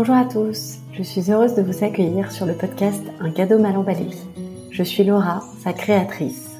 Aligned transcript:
Bonjour 0.00 0.16
à 0.16 0.24
tous, 0.24 0.78
je 0.94 1.02
suis 1.02 1.30
heureuse 1.30 1.54
de 1.56 1.60
vous 1.60 1.84
accueillir 1.84 2.32
sur 2.32 2.46
le 2.46 2.54
podcast 2.54 3.02
Un 3.20 3.30
cadeau 3.30 3.58
mal 3.58 3.76
emballé. 3.76 4.06
Je 4.70 4.82
suis 4.82 5.04
Laura, 5.04 5.44
sa 5.62 5.74
créatrice. 5.74 6.52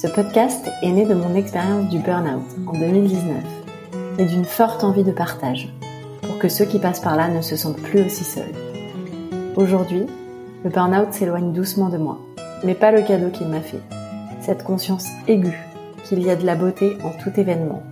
Ce 0.00 0.06
podcast 0.06 0.66
est 0.80 0.90
né 0.90 1.04
de 1.04 1.12
mon 1.12 1.34
expérience 1.34 1.90
du 1.90 1.98
burn-out 1.98 2.42
en 2.66 2.72
2019 2.72 3.36
et 4.18 4.24
d'une 4.24 4.46
forte 4.46 4.82
envie 4.82 5.04
de 5.04 5.12
partage 5.12 5.68
pour 6.22 6.38
que 6.38 6.48
ceux 6.48 6.64
qui 6.64 6.78
passent 6.78 7.02
par 7.02 7.16
là 7.16 7.28
ne 7.28 7.42
se 7.42 7.54
sentent 7.54 7.82
plus 7.82 8.00
aussi 8.00 8.24
seuls. 8.24 8.54
Aujourd'hui, 9.56 10.06
le 10.64 10.70
burn-out 10.70 11.12
s'éloigne 11.12 11.52
doucement 11.52 11.90
de 11.90 11.98
moi, 11.98 12.18
mais 12.64 12.74
pas 12.74 12.92
le 12.92 13.02
cadeau 13.02 13.28
qu'il 13.28 13.48
m'a 13.48 13.60
fait. 13.60 13.82
Cette 14.40 14.64
conscience 14.64 15.08
aiguë 15.28 15.60
qu'il 16.04 16.22
y 16.22 16.30
a 16.30 16.36
de 16.36 16.46
la 16.46 16.54
beauté 16.54 16.96
en 17.04 17.10
tout 17.10 17.38
événement, 17.38 17.82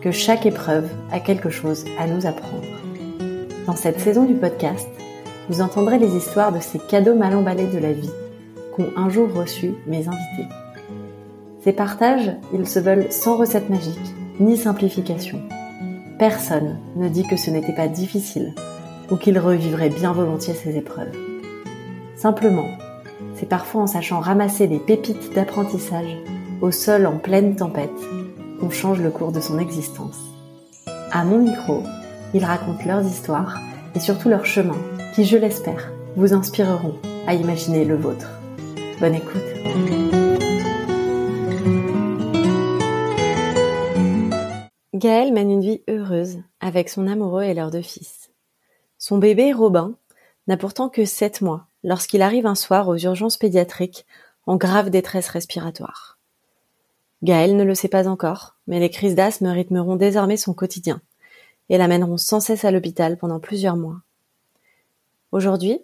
que 0.00 0.12
chaque 0.12 0.46
épreuve 0.46 0.88
a 1.10 1.18
quelque 1.18 1.50
chose 1.50 1.84
à 1.98 2.06
nous 2.06 2.24
apprendre. 2.24 2.62
Dans 3.66 3.76
cette 3.76 4.00
saison 4.00 4.24
du 4.24 4.34
podcast, 4.34 4.88
vous 5.48 5.60
entendrez 5.60 5.98
les 6.00 6.16
histoires 6.16 6.52
de 6.52 6.58
ces 6.58 6.80
cadeaux 6.80 7.14
mal 7.14 7.36
emballés 7.36 7.68
de 7.68 7.78
la 7.78 7.92
vie 7.92 8.10
qu'ont 8.74 8.88
un 8.96 9.08
jour 9.08 9.32
reçus 9.32 9.74
mes 9.86 10.08
invités. 10.08 10.48
Ces 11.62 11.72
partages, 11.72 12.32
ils 12.52 12.66
se 12.66 12.80
veulent 12.80 13.12
sans 13.12 13.36
recette 13.36 13.70
magique, 13.70 14.14
ni 14.40 14.56
simplification. 14.56 15.40
Personne 16.18 16.78
ne 16.96 17.08
dit 17.08 17.24
que 17.24 17.36
ce 17.36 17.50
n'était 17.50 17.74
pas 17.74 17.86
difficile 17.86 18.52
ou 19.12 19.16
qu'il 19.16 19.38
revivrait 19.38 19.90
bien 19.90 20.12
volontiers 20.12 20.54
ces 20.54 20.76
épreuves. 20.76 21.16
Simplement, 22.16 22.68
c'est 23.36 23.48
parfois 23.48 23.82
en 23.82 23.86
sachant 23.86 24.18
ramasser 24.18 24.66
les 24.66 24.80
pépites 24.80 25.34
d'apprentissage 25.34 26.18
au 26.62 26.72
sol 26.72 27.06
en 27.06 27.18
pleine 27.18 27.54
tempête 27.54 27.90
qu'on 28.60 28.70
change 28.70 29.00
le 29.00 29.10
cours 29.10 29.30
de 29.30 29.40
son 29.40 29.60
existence. 29.60 30.18
À 31.12 31.24
mon 31.24 31.38
micro, 31.38 31.82
ils 32.34 32.44
racontent 32.44 32.84
leurs 32.86 33.04
histoires 33.04 33.58
et 33.94 34.00
surtout 34.00 34.28
leurs 34.28 34.46
chemins 34.46 34.80
qui, 35.14 35.24
je 35.24 35.36
l'espère, 35.36 35.92
vous 36.16 36.32
inspireront 36.32 36.96
à 37.26 37.34
imaginer 37.34 37.84
le 37.84 37.96
vôtre. 37.96 38.28
Bonne 39.00 39.14
écoute. 39.14 39.42
Gaëlle 44.94 45.32
mène 45.32 45.50
une 45.50 45.62
vie 45.62 45.82
heureuse 45.88 46.38
avec 46.60 46.88
son 46.88 47.06
amoureux 47.06 47.42
et 47.42 47.54
leurs 47.54 47.70
deux 47.70 47.82
fils. 47.82 48.30
Son 48.98 49.18
bébé, 49.18 49.52
Robin, 49.52 49.94
n'a 50.46 50.56
pourtant 50.56 50.88
que 50.88 51.04
7 51.04 51.40
mois 51.40 51.66
lorsqu'il 51.82 52.22
arrive 52.22 52.46
un 52.46 52.54
soir 52.54 52.88
aux 52.88 52.96
urgences 52.96 53.36
pédiatriques 53.36 54.06
en 54.46 54.56
grave 54.56 54.90
détresse 54.90 55.28
respiratoire. 55.28 56.18
Gaëlle 57.22 57.56
ne 57.56 57.64
le 57.64 57.74
sait 57.74 57.88
pas 57.88 58.08
encore, 58.08 58.56
mais 58.66 58.80
les 58.80 58.90
crises 58.90 59.14
d'asthme 59.14 59.46
rythmeront 59.46 59.96
désormais 59.96 60.36
son 60.36 60.54
quotidien 60.54 61.00
et 61.68 61.78
l'amèneront 61.78 62.16
sans 62.16 62.40
cesse 62.40 62.64
à 62.64 62.70
l'hôpital 62.70 63.16
pendant 63.16 63.40
plusieurs 63.40 63.76
mois. 63.76 64.00
Aujourd'hui, 65.32 65.80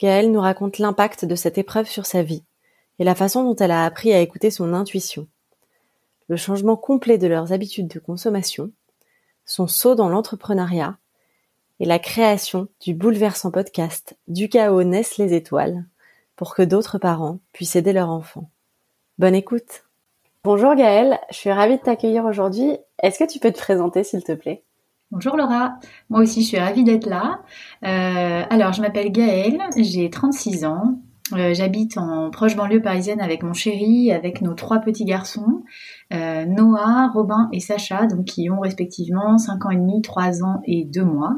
Gaëlle 0.00 0.32
nous 0.32 0.40
raconte 0.40 0.78
l'impact 0.78 1.24
de 1.24 1.34
cette 1.34 1.58
épreuve 1.58 1.88
sur 1.88 2.06
sa 2.06 2.22
vie 2.22 2.44
et 2.98 3.04
la 3.04 3.14
façon 3.14 3.42
dont 3.44 3.56
elle 3.56 3.70
a 3.70 3.84
appris 3.84 4.12
à 4.12 4.20
écouter 4.20 4.50
son 4.50 4.72
intuition. 4.72 5.26
Le 6.28 6.36
changement 6.36 6.76
complet 6.76 7.18
de 7.18 7.26
leurs 7.26 7.52
habitudes 7.52 7.88
de 7.88 7.98
consommation, 7.98 8.70
son 9.44 9.66
saut 9.66 9.94
dans 9.94 10.08
l'entrepreneuriat 10.08 10.96
et 11.80 11.84
la 11.84 11.98
création 11.98 12.68
du 12.80 12.94
bouleversant 12.94 13.50
podcast 13.50 14.16
Du 14.28 14.48
chaos 14.48 14.84
naissent 14.84 15.18
les 15.18 15.34
étoiles 15.34 15.84
pour 16.36 16.54
que 16.54 16.62
d'autres 16.62 16.98
parents 16.98 17.40
puissent 17.52 17.76
aider 17.76 17.92
leurs 17.92 18.10
enfants. 18.10 18.50
Bonne 19.18 19.34
écoute. 19.34 19.84
Bonjour 20.44 20.74
Gaëlle, 20.74 21.18
je 21.30 21.36
suis 21.36 21.52
ravie 21.52 21.78
de 21.78 21.82
t'accueillir 21.82 22.24
aujourd'hui. 22.24 22.76
Est-ce 23.02 23.18
que 23.18 23.30
tu 23.30 23.38
peux 23.38 23.52
te 23.52 23.58
présenter 23.58 24.04
s'il 24.04 24.24
te 24.24 24.32
plaît? 24.32 24.62
Bonjour 25.14 25.36
Laura, 25.36 25.78
moi 26.10 26.22
aussi 26.22 26.42
je 26.42 26.48
suis 26.48 26.58
ravie 26.58 26.82
d'être 26.82 27.06
là. 27.06 27.40
Euh, 27.84 28.42
alors 28.50 28.72
je 28.72 28.80
m'appelle 28.80 29.12
Gaëlle, 29.12 29.62
j'ai 29.76 30.10
36 30.10 30.64
ans, 30.64 30.98
euh, 31.34 31.54
j'habite 31.54 31.98
en 31.98 32.32
proche 32.32 32.56
banlieue 32.56 32.82
parisienne 32.82 33.20
avec 33.20 33.44
mon 33.44 33.52
chéri, 33.52 34.10
avec 34.10 34.42
nos 34.42 34.54
trois 34.54 34.80
petits 34.80 35.04
garçons, 35.04 35.62
euh, 36.12 36.46
Noah, 36.46 37.12
Robin 37.14 37.48
et 37.52 37.60
Sacha, 37.60 38.06
donc 38.06 38.24
qui 38.24 38.50
ont 38.50 38.58
respectivement 38.58 39.38
5 39.38 39.64
ans 39.66 39.70
et 39.70 39.76
demi, 39.76 40.02
3 40.02 40.42
ans 40.42 40.60
et 40.64 40.84
2 40.84 41.04
mois. 41.04 41.36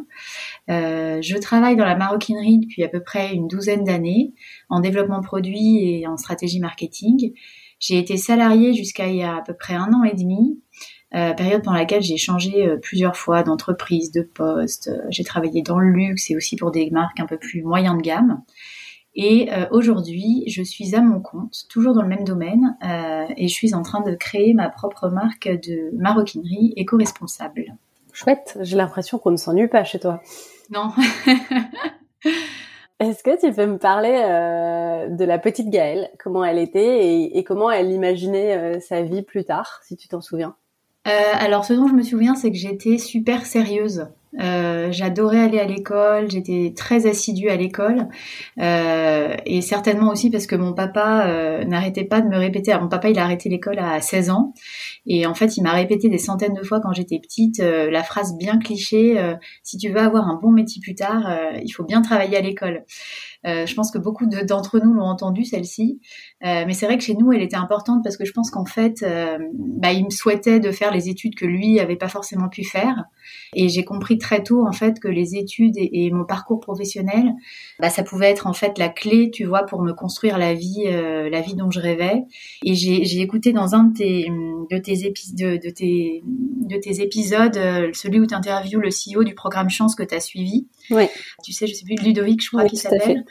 je 0.68 1.38
travaille 1.38 1.76
dans 1.76 1.84
la 1.84 1.96
maroquinerie 1.96 2.60
depuis 2.60 2.82
à 2.82 2.88
peu 2.88 3.02
près 3.02 3.34
une 3.34 3.46
douzaine 3.46 3.84
d'années, 3.84 4.32
en 4.70 4.80
développement 4.80 5.20
produit 5.20 6.00
et 6.00 6.06
en 6.06 6.16
stratégie 6.16 6.60
marketing. 6.60 7.34
J'ai 7.78 7.98
été 7.98 8.16
salariée 8.16 8.72
jusqu'à 8.72 9.08
il 9.08 9.16
y 9.16 9.22
a 9.22 9.36
à 9.36 9.42
peu 9.42 9.52
près 9.52 9.74
un 9.74 9.92
an 9.92 10.02
et 10.02 10.14
demi. 10.14 10.62
Euh, 11.16 11.32
période 11.32 11.62
pendant 11.62 11.78
laquelle 11.78 12.02
j'ai 12.02 12.18
changé 12.18 12.66
euh, 12.66 12.76
plusieurs 12.76 13.16
fois 13.16 13.42
d'entreprise, 13.42 14.12
de 14.12 14.20
poste. 14.20 14.88
Euh, 14.88 15.00
j'ai 15.08 15.24
travaillé 15.24 15.62
dans 15.62 15.78
le 15.78 15.88
luxe 15.88 16.30
et 16.30 16.36
aussi 16.36 16.56
pour 16.56 16.70
des 16.70 16.90
marques 16.90 17.18
un 17.20 17.26
peu 17.26 17.38
plus 17.38 17.62
moyen 17.62 17.96
de 17.96 18.02
gamme. 18.02 18.42
Et 19.18 19.48
aujourd'hui, 19.70 20.44
je 20.46 20.62
suis 20.62 20.94
à 20.94 21.00
mon 21.00 21.20
compte, 21.20 21.64
toujours 21.70 21.94
dans 21.94 22.02
le 22.02 22.08
même 22.08 22.24
domaine, 22.24 22.76
et 23.38 23.48
je 23.48 23.54
suis 23.54 23.74
en 23.74 23.80
train 23.80 24.02
de 24.02 24.14
créer 24.14 24.52
ma 24.52 24.68
propre 24.68 25.08
marque 25.08 25.48
de 25.48 25.90
maroquinerie 25.96 26.74
éco-responsable. 26.76 27.64
Chouette, 28.12 28.58
j'ai 28.60 28.76
l'impression 28.76 29.16
qu'on 29.18 29.30
ne 29.30 29.38
s'ennuie 29.38 29.68
pas 29.68 29.84
chez 29.84 30.00
toi. 30.00 30.20
Non. 30.68 30.90
Est-ce 33.00 33.22
que 33.22 33.40
tu 33.40 33.50
peux 33.54 33.64
me 33.64 33.78
parler 33.78 34.12
de 35.08 35.24
la 35.24 35.38
petite 35.38 35.70
Gaëlle, 35.70 36.10
comment 36.18 36.44
elle 36.44 36.58
était 36.58 37.06
et, 37.06 37.38
et 37.38 37.42
comment 37.42 37.70
elle 37.70 37.92
imaginait 37.92 38.80
sa 38.80 39.00
vie 39.00 39.22
plus 39.22 39.46
tard, 39.46 39.80
si 39.82 39.96
tu 39.96 40.08
t'en 40.08 40.20
souviens? 40.20 40.56
Alors, 41.06 41.64
ce 41.64 41.72
dont 41.72 41.86
je 41.86 41.94
me 41.94 42.02
souviens, 42.02 42.34
c'est 42.34 42.50
que 42.50 42.56
j'étais 42.56 42.98
super 42.98 43.46
sérieuse. 43.46 44.08
Euh, 44.40 44.92
j'adorais 44.92 45.40
aller 45.40 45.58
à 45.58 45.64
l'école, 45.64 46.30
j'étais 46.30 46.74
très 46.76 47.06
assidue 47.06 47.48
à 47.48 47.56
l'école 47.56 48.08
euh, 48.60 49.34
et 49.46 49.62
certainement 49.62 50.10
aussi 50.10 50.30
parce 50.30 50.46
que 50.46 50.56
mon 50.56 50.74
papa 50.74 51.64
n'arrêtait 51.64 52.04
pas 52.04 52.20
de 52.20 52.28
me 52.28 52.36
répéter. 52.36 52.72
Alors, 52.72 52.84
mon 52.84 52.88
papa, 52.88 53.08
il 53.08 53.18
a 53.18 53.24
arrêté 53.24 53.48
l'école 53.48 53.78
à 53.78 54.00
16 54.00 54.30
ans 54.30 54.52
et 55.06 55.26
en 55.26 55.34
fait, 55.34 55.56
il 55.56 55.62
m'a 55.62 55.72
répété 55.72 56.08
des 56.08 56.18
centaines 56.18 56.54
de 56.54 56.62
fois 56.62 56.80
quand 56.80 56.92
j'étais 56.92 57.18
petite 57.18 57.58
la 57.60 58.02
phrase 58.02 58.36
bien 58.36 58.58
cliché 58.58 59.16
si 59.62 59.78
tu 59.78 59.90
veux 59.90 60.00
avoir 60.00 60.28
un 60.28 60.38
bon 60.40 60.50
métier 60.50 60.80
plus 60.82 60.94
tard, 60.94 61.30
il 61.62 61.70
faut 61.70 61.84
bien 61.84 62.02
travailler 62.02 62.36
à 62.36 62.40
l'école. 62.40 62.84
je 63.44 63.74
pense 63.74 63.90
que 63.90 63.98
beaucoup 63.98 64.26
d'entre 64.26 64.80
nous 64.80 64.92
l'ont 64.92 65.06
entendu 65.06 65.44
celle-ci, 65.44 66.00
mais 66.42 66.72
c'est 66.72 66.86
vrai 66.86 66.98
que 66.98 67.04
chez 67.04 67.14
nous, 67.14 67.32
elle 67.32 67.42
était 67.42 67.56
importante 67.56 68.02
parce 68.04 68.16
que 68.16 68.24
je 68.24 68.32
pense 68.32 68.50
qu'en 68.50 68.66
fait, 68.66 69.04
bah, 69.54 69.92
il 69.92 70.04
me 70.04 70.10
souhaitait 70.10 70.60
de 70.60 70.70
faire 70.72 70.92
les 70.92 71.08
études 71.08 71.34
que 71.34 71.46
lui 71.46 71.80
avait 71.80 71.96
pas 71.96 72.08
forcément 72.08 72.48
pu 72.48 72.64
faire. 72.64 73.04
Et 73.58 73.70
j'ai 73.70 73.84
compris 73.84 74.18
très 74.18 74.42
tôt 74.42 74.66
en 74.66 74.72
fait 74.72 75.00
que 75.00 75.08
les 75.08 75.34
études 75.34 75.76
et, 75.78 76.10
mon 76.10 76.26
parcours 76.26 76.60
professionnel, 76.60 77.32
bah, 77.80 77.88
ça 77.88 78.02
pouvait 78.02 78.30
être 78.30 78.46
en 78.46 78.52
fait 78.52 78.78
la 78.78 78.90
clé, 78.90 79.30
tu 79.30 79.44
vois, 79.44 79.64
pour 79.64 79.82
me 79.82 79.92
construire 79.92 80.36
la 80.36 80.52
vie, 80.52 80.84
euh, 80.86 81.30
la 81.30 81.40
vie 81.40 81.54
dont 81.54 81.70
je 81.70 81.80
rêvais. 81.80 82.22
Et 82.62 82.74
j'ai 82.74 83.20
écouté 83.20 83.54
dans 83.54 83.74
un 83.74 83.84
de 83.84 83.96
tes 83.96 84.30
de 84.70 84.78
tes, 84.78 84.94
de, 84.96 85.56
de, 85.56 85.70
tes 85.70 86.22
de 86.24 86.76
tes 86.76 87.00
épisodes, 87.00 87.56
euh, 87.56 87.90
celui 87.94 88.20
où 88.20 88.26
tu 88.26 88.34
interviews 88.34 88.78
le 88.78 88.90
CEO 88.90 89.24
du 89.24 89.34
programme 89.34 89.70
Chance 89.70 89.94
que 89.94 90.02
tu 90.02 90.14
as 90.14 90.20
suivi. 90.20 90.66
Ouais. 90.90 91.10
Tu 91.42 91.52
sais, 91.52 91.66
je 91.66 91.72
sais 91.72 91.84
plus, 91.84 91.96
Ludovic, 91.96 92.42
je 92.42 92.48
crois 92.50 92.66
qu'il 92.66 92.78
s'appelle. 92.78 93.24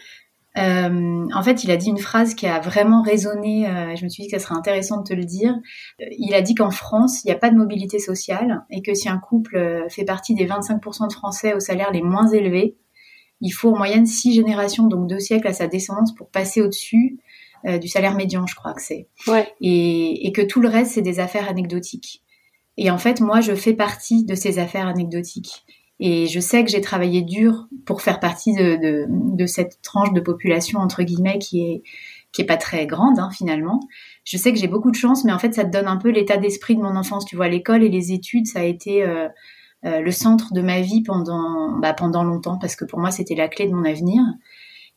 Euh, 0.58 1.28
en 1.34 1.44
fait, 1.44 1.64
il 1.64 1.72
a 1.72 1.78
dit 1.78 1.90
une 1.90 1.98
phrase 1.98 2.34
qui 2.34 2.48
a 2.48 2.60
vraiment 2.60 3.02
résonné. 3.02 3.68
Euh, 3.68 3.96
je 3.96 4.04
me 4.04 4.10
suis 4.10 4.24
dit 4.24 4.30
que 4.30 4.38
ça 4.38 4.44
serait 4.44 4.56
intéressant 4.56 4.98
de 4.98 5.04
te 5.04 5.14
le 5.14 5.26
dire. 5.26 5.54
Euh, 6.02 6.06
il 6.18 6.34
a 6.34 6.42
dit 6.42 6.56
qu'en 6.56 6.72
France, 6.72 7.24
il 7.24 7.28
n'y 7.28 7.34
a 7.34 7.38
pas 7.38 7.50
de 7.50 7.58
mobilité 7.58 8.00
sociale 8.00 8.66
et 8.70 8.82
que 8.82 8.94
si 8.94 9.10
un 9.10 9.18
couple 9.18 9.86
fait 9.90 10.06
partie 10.06 10.34
des 10.34 10.46
25% 10.46 11.08
de 11.08 11.14
Français 11.14 11.54
aux 11.54 11.60
salaires 11.60 11.92
les 11.92 12.02
moins 12.02 12.28
élevés, 12.28 12.78
il 13.42 13.52
faut 13.52 13.74
en 13.74 13.78
moyenne 13.78 14.06
six 14.06 14.34
générations, 14.34 14.88
donc 14.88 15.08
deux 15.10 15.20
siècles 15.20 15.48
à 15.48 15.54
sa 15.54 15.68
descendance 15.68 16.16
pour 16.16 16.30
passer 16.30 16.62
au-dessus 16.62 17.20
du 17.82 17.88
salaire 17.88 18.16
médian, 18.16 18.46
je 18.46 18.54
crois 18.54 18.74
que 18.76 18.82
c'est. 18.82 19.08
Ouais. 19.28 19.52
Et, 19.60 20.28
et 20.28 20.32
que 20.32 20.44
tout 20.44 20.62
le 20.62 20.70
reste, 20.70 20.92
c'est 20.92 21.02
des 21.02 21.20
affaires 21.20 21.50
anecdotiques. 21.50 22.22
Et 22.78 22.92
en 22.92 23.00
fait, 23.00 23.22
moi, 23.22 23.42
je 23.42 23.56
fais 23.56 23.74
partie 23.74 24.24
de 24.24 24.36
ces 24.36 24.60
affaires 24.60 24.88
anecdotiques. 24.88 25.66
Et 26.00 26.28
je 26.28 26.40
sais 26.40 26.64
que 26.64 26.70
j'ai 26.70 26.82
travaillé 26.82 27.22
dur 27.22 27.68
pour 27.86 28.02
faire 28.02 28.20
partie 28.20 28.54
de, 28.54 28.76
de, 28.76 29.06
de, 29.10 29.46
cette 29.46 29.82
tranche 29.82 30.12
de 30.12 30.20
population 30.20 30.80
entre 30.80 31.04
guillemets 31.04 31.40
qui 31.40 31.62
est 31.62 31.84
qui 32.34 32.42
est 32.42 32.46
pas 32.46 32.58
très 32.58 32.86
grande 32.86 33.18
hein, 33.18 33.30
finalement. 33.32 33.80
Je 34.26 34.36
sais 34.36 34.52
que 34.52 34.60
j'ai 34.60 34.68
beaucoup 34.68 34.92
de 34.92 34.96
chance, 34.96 35.24
mais 35.24 35.32
en 35.32 35.40
fait 35.40 35.54
ça 35.54 35.64
te 35.64 35.72
donne 35.72 35.88
un 35.88 35.96
peu 35.96 36.10
l'état 36.10 36.36
d'esprit 36.36 36.76
de 36.76 36.82
mon 36.82 36.98
enfance. 36.98 37.26
Tu 37.26 37.38
vois, 37.38 37.48
l'école 37.48 37.82
et 37.82 37.90
les 37.90 38.12
études, 38.12 38.46
ça 38.48 38.60
a 38.60 38.64
été 38.64 39.04
euh, 39.04 39.30
euh, 39.86 40.02
le 40.02 40.12
centre 40.12 40.54
de 40.54 40.62
ma 40.62 40.82
vie 40.82 41.04
pendant 41.04 41.78
bah, 41.78 41.94
pendant 41.94 42.24
longtemps 42.24 42.58
parce 42.58 42.76
que 42.76 42.86
pour 42.86 43.00
moi 43.00 43.12
c'était 43.12 43.36
la 43.36 43.48
clé 43.48 43.68
de 43.68 43.74
mon 43.74 43.86
avenir. 43.86 44.22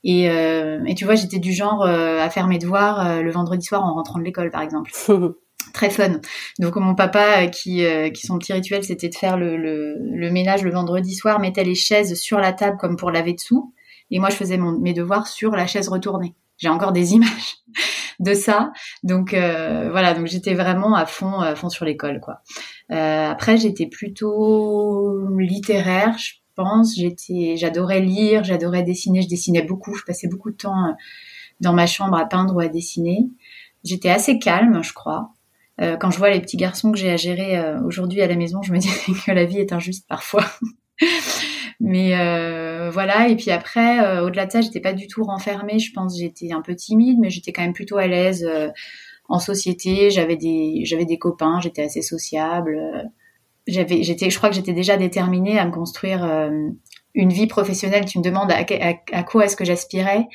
Et, 0.04 0.30
euh, 0.30 0.82
et 0.86 0.94
tu 0.94 1.04
vois, 1.04 1.16
j'étais 1.16 1.40
du 1.40 1.52
genre 1.52 1.82
euh, 1.82 2.20
à 2.20 2.30
faire 2.30 2.46
mes 2.46 2.58
devoirs 2.58 3.20
le 3.20 3.30
vendredi 3.32 3.64
soir 3.66 3.84
en 3.84 3.94
rentrant 3.94 4.18
de 4.18 4.24
l'école, 4.24 4.50
par 4.50 4.62
exemple. 4.62 4.92
très 5.78 5.90
fun. 5.90 6.20
Donc 6.58 6.74
mon 6.76 6.94
papa, 6.96 7.44
euh, 7.44 7.46
qui, 7.46 7.84
euh, 7.84 8.10
qui 8.10 8.26
son 8.26 8.38
petit 8.38 8.52
rituel, 8.52 8.82
c'était 8.82 9.08
de 9.08 9.14
faire 9.14 9.36
le, 9.36 9.56
le, 9.56 10.30
ménage 10.30 10.62
le 10.62 10.72
vendredi 10.72 11.14
soir, 11.14 11.38
mettait 11.38 11.62
les 11.62 11.76
chaises 11.76 12.14
sur 12.14 12.38
la 12.38 12.52
table 12.52 12.76
comme 12.78 12.96
pour 12.96 13.12
laver 13.12 13.32
dessous, 13.32 13.72
et 14.10 14.18
moi 14.18 14.28
je 14.28 14.34
faisais 14.34 14.58
mes 14.58 14.92
devoirs 14.92 15.28
sur 15.28 15.52
la 15.52 15.66
chaise 15.66 15.88
retournée. 15.88 16.34
J'ai 16.56 16.68
encore 16.68 16.90
des 16.90 17.14
images 17.14 17.58
de 18.18 18.34
ça. 18.34 18.72
Donc 19.04 19.34
euh, 19.34 19.88
voilà, 19.92 20.14
donc 20.14 20.26
j'étais 20.26 20.54
vraiment 20.54 20.96
à 20.96 21.06
fond, 21.06 21.40
à 21.40 21.54
fond 21.54 21.68
sur 21.68 21.84
l'école 21.84 22.20
quoi. 22.20 22.42
après 22.90 23.56
j'étais 23.56 23.86
plutôt 23.86 25.38
littéraire. 25.38 26.18
Je 26.18 26.32
pense. 26.56 26.96
J'étais, 26.96 27.54
j'adorais 27.56 28.00
lire, 28.00 28.42
j'adorais 28.42 28.82
dessiner. 28.82 29.22
Je 29.22 29.28
dessinais 29.28 29.62
beaucoup. 29.62 29.94
Je 29.94 30.02
passais 30.02 30.26
beaucoup 30.26 30.50
de 30.50 30.56
temps 30.56 30.96
dans 31.60 31.72
ma 31.72 31.86
chambre 31.86 32.16
à 32.16 32.26
peindre 32.26 32.56
ou 32.56 32.58
à 32.58 32.66
dessiner. 32.66 33.28
J'étais 33.84 34.10
assez 34.10 34.40
calme, 34.40 34.82
je 34.82 34.92
crois. 34.92 35.30
Euh, 35.80 35.96
quand 35.96 36.10
je 36.10 36.18
vois 36.18 36.30
les 36.30 36.40
petits 36.40 36.56
garçons 36.56 36.90
que 36.90 36.98
j'ai 36.98 37.10
à 37.10 37.16
gérer 37.16 37.56
euh, 37.56 37.80
aujourd'hui 37.82 38.20
à 38.20 38.26
la 38.26 38.36
maison, 38.36 38.62
je 38.62 38.72
me 38.72 38.78
dis 38.78 38.88
que 39.26 39.32
la 39.32 39.44
vie 39.44 39.58
est 39.58 39.72
injuste 39.72 40.06
parfois. 40.08 40.44
Mais 41.80 42.18
euh, 42.18 42.90
voilà, 42.90 43.28
et 43.28 43.36
puis 43.36 43.52
après, 43.52 44.20
au-delà 44.20 44.46
de 44.46 44.50
ça, 44.50 44.60
j'étais 44.60 44.80
pas 44.80 44.92
du 44.92 45.06
tout 45.06 45.22
renfermée. 45.22 45.78
Je 45.78 45.92
pense 45.92 46.18
j'étais 46.18 46.50
un 46.50 46.60
peu 46.60 46.74
timide, 46.74 47.18
mais 47.20 47.30
j'étais 47.30 47.52
quand 47.52 47.62
même 47.62 47.72
plutôt 47.72 47.98
à 47.98 48.08
l'aise 48.08 48.44
en 49.28 49.38
société. 49.38 50.10
J'avais 50.10 50.34
des, 50.34 50.80
j'avais 50.82 51.04
des 51.04 51.18
copains, 51.18 51.60
j'étais 51.60 51.82
assez 51.82 52.02
sociable. 52.02 52.76
j'avais, 53.68 54.02
j'étais, 54.02 54.28
je 54.28 54.36
crois 54.38 54.48
que 54.48 54.56
j'étais 54.56 54.72
déjà 54.72 54.96
déterminée 54.96 55.56
à 55.56 55.66
me 55.66 55.70
construire 55.70 56.24
une 57.14 57.32
vie 57.32 57.46
professionnelle. 57.46 58.06
Tu 58.06 58.18
me 58.18 58.24
demandes 58.24 58.50
à 58.50 59.22
quoi 59.22 59.44
est-ce 59.44 59.54
que 59.54 59.64
j'aspirais. 59.64 60.26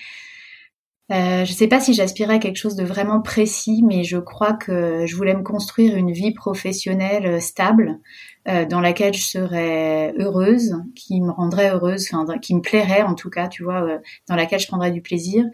Euh, 1.11 1.43
je 1.43 1.51
ne 1.51 1.55
sais 1.55 1.67
pas 1.67 1.81
si 1.81 1.93
j'aspirais 1.93 2.35
à 2.35 2.39
quelque 2.39 2.57
chose 2.57 2.75
de 2.75 2.83
vraiment 2.83 3.21
précis, 3.21 3.83
mais 3.85 4.03
je 4.05 4.17
crois 4.17 4.53
que 4.53 5.05
je 5.05 5.15
voulais 5.15 5.33
me 5.33 5.43
construire 5.43 5.97
une 5.97 6.11
vie 6.11 6.33
professionnelle 6.33 7.25
euh, 7.25 7.39
stable, 7.41 7.99
euh, 8.47 8.65
dans 8.65 8.79
laquelle 8.79 9.13
je 9.13 9.23
serais 9.23 10.13
heureuse, 10.17 10.75
qui 10.95 11.19
me 11.19 11.31
rendrait 11.31 11.71
heureuse, 11.71 12.09
qui 12.41 12.55
me 12.55 12.61
plairait 12.61 13.03
en 13.03 13.15
tout 13.15 13.29
cas, 13.29 13.49
tu 13.49 13.63
vois, 13.63 13.99
dans 14.29 14.35
laquelle 14.35 14.59
je 14.59 14.67
prendrais 14.67 14.91
du 14.91 15.01
plaisir, 15.01 15.45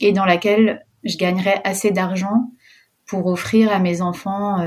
et 0.00 0.12
dans 0.12 0.24
laquelle 0.24 0.86
je 1.04 1.18
gagnerais 1.18 1.60
assez 1.64 1.90
d'argent 1.90 2.50
pour 3.06 3.26
offrir 3.26 3.70
à 3.72 3.78
mes 3.78 4.00
enfants 4.00 4.62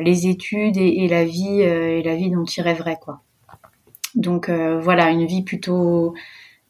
les 0.00 0.26
études 0.26 0.76
et, 0.76 1.04
et 1.04 1.08
la 1.08 1.24
vie 1.24 1.60
et 1.60 2.02
la 2.02 2.14
vie 2.16 2.30
dont 2.30 2.44
ils 2.44 2.60
rêveraient, 2.60 2.98
quoi. 3.00 3.22
Donc 4.14 4.48
voilà, 4.48 5.10
une 5.10 5.26
vie 5.26 5.42
plutôt 5.42 6.14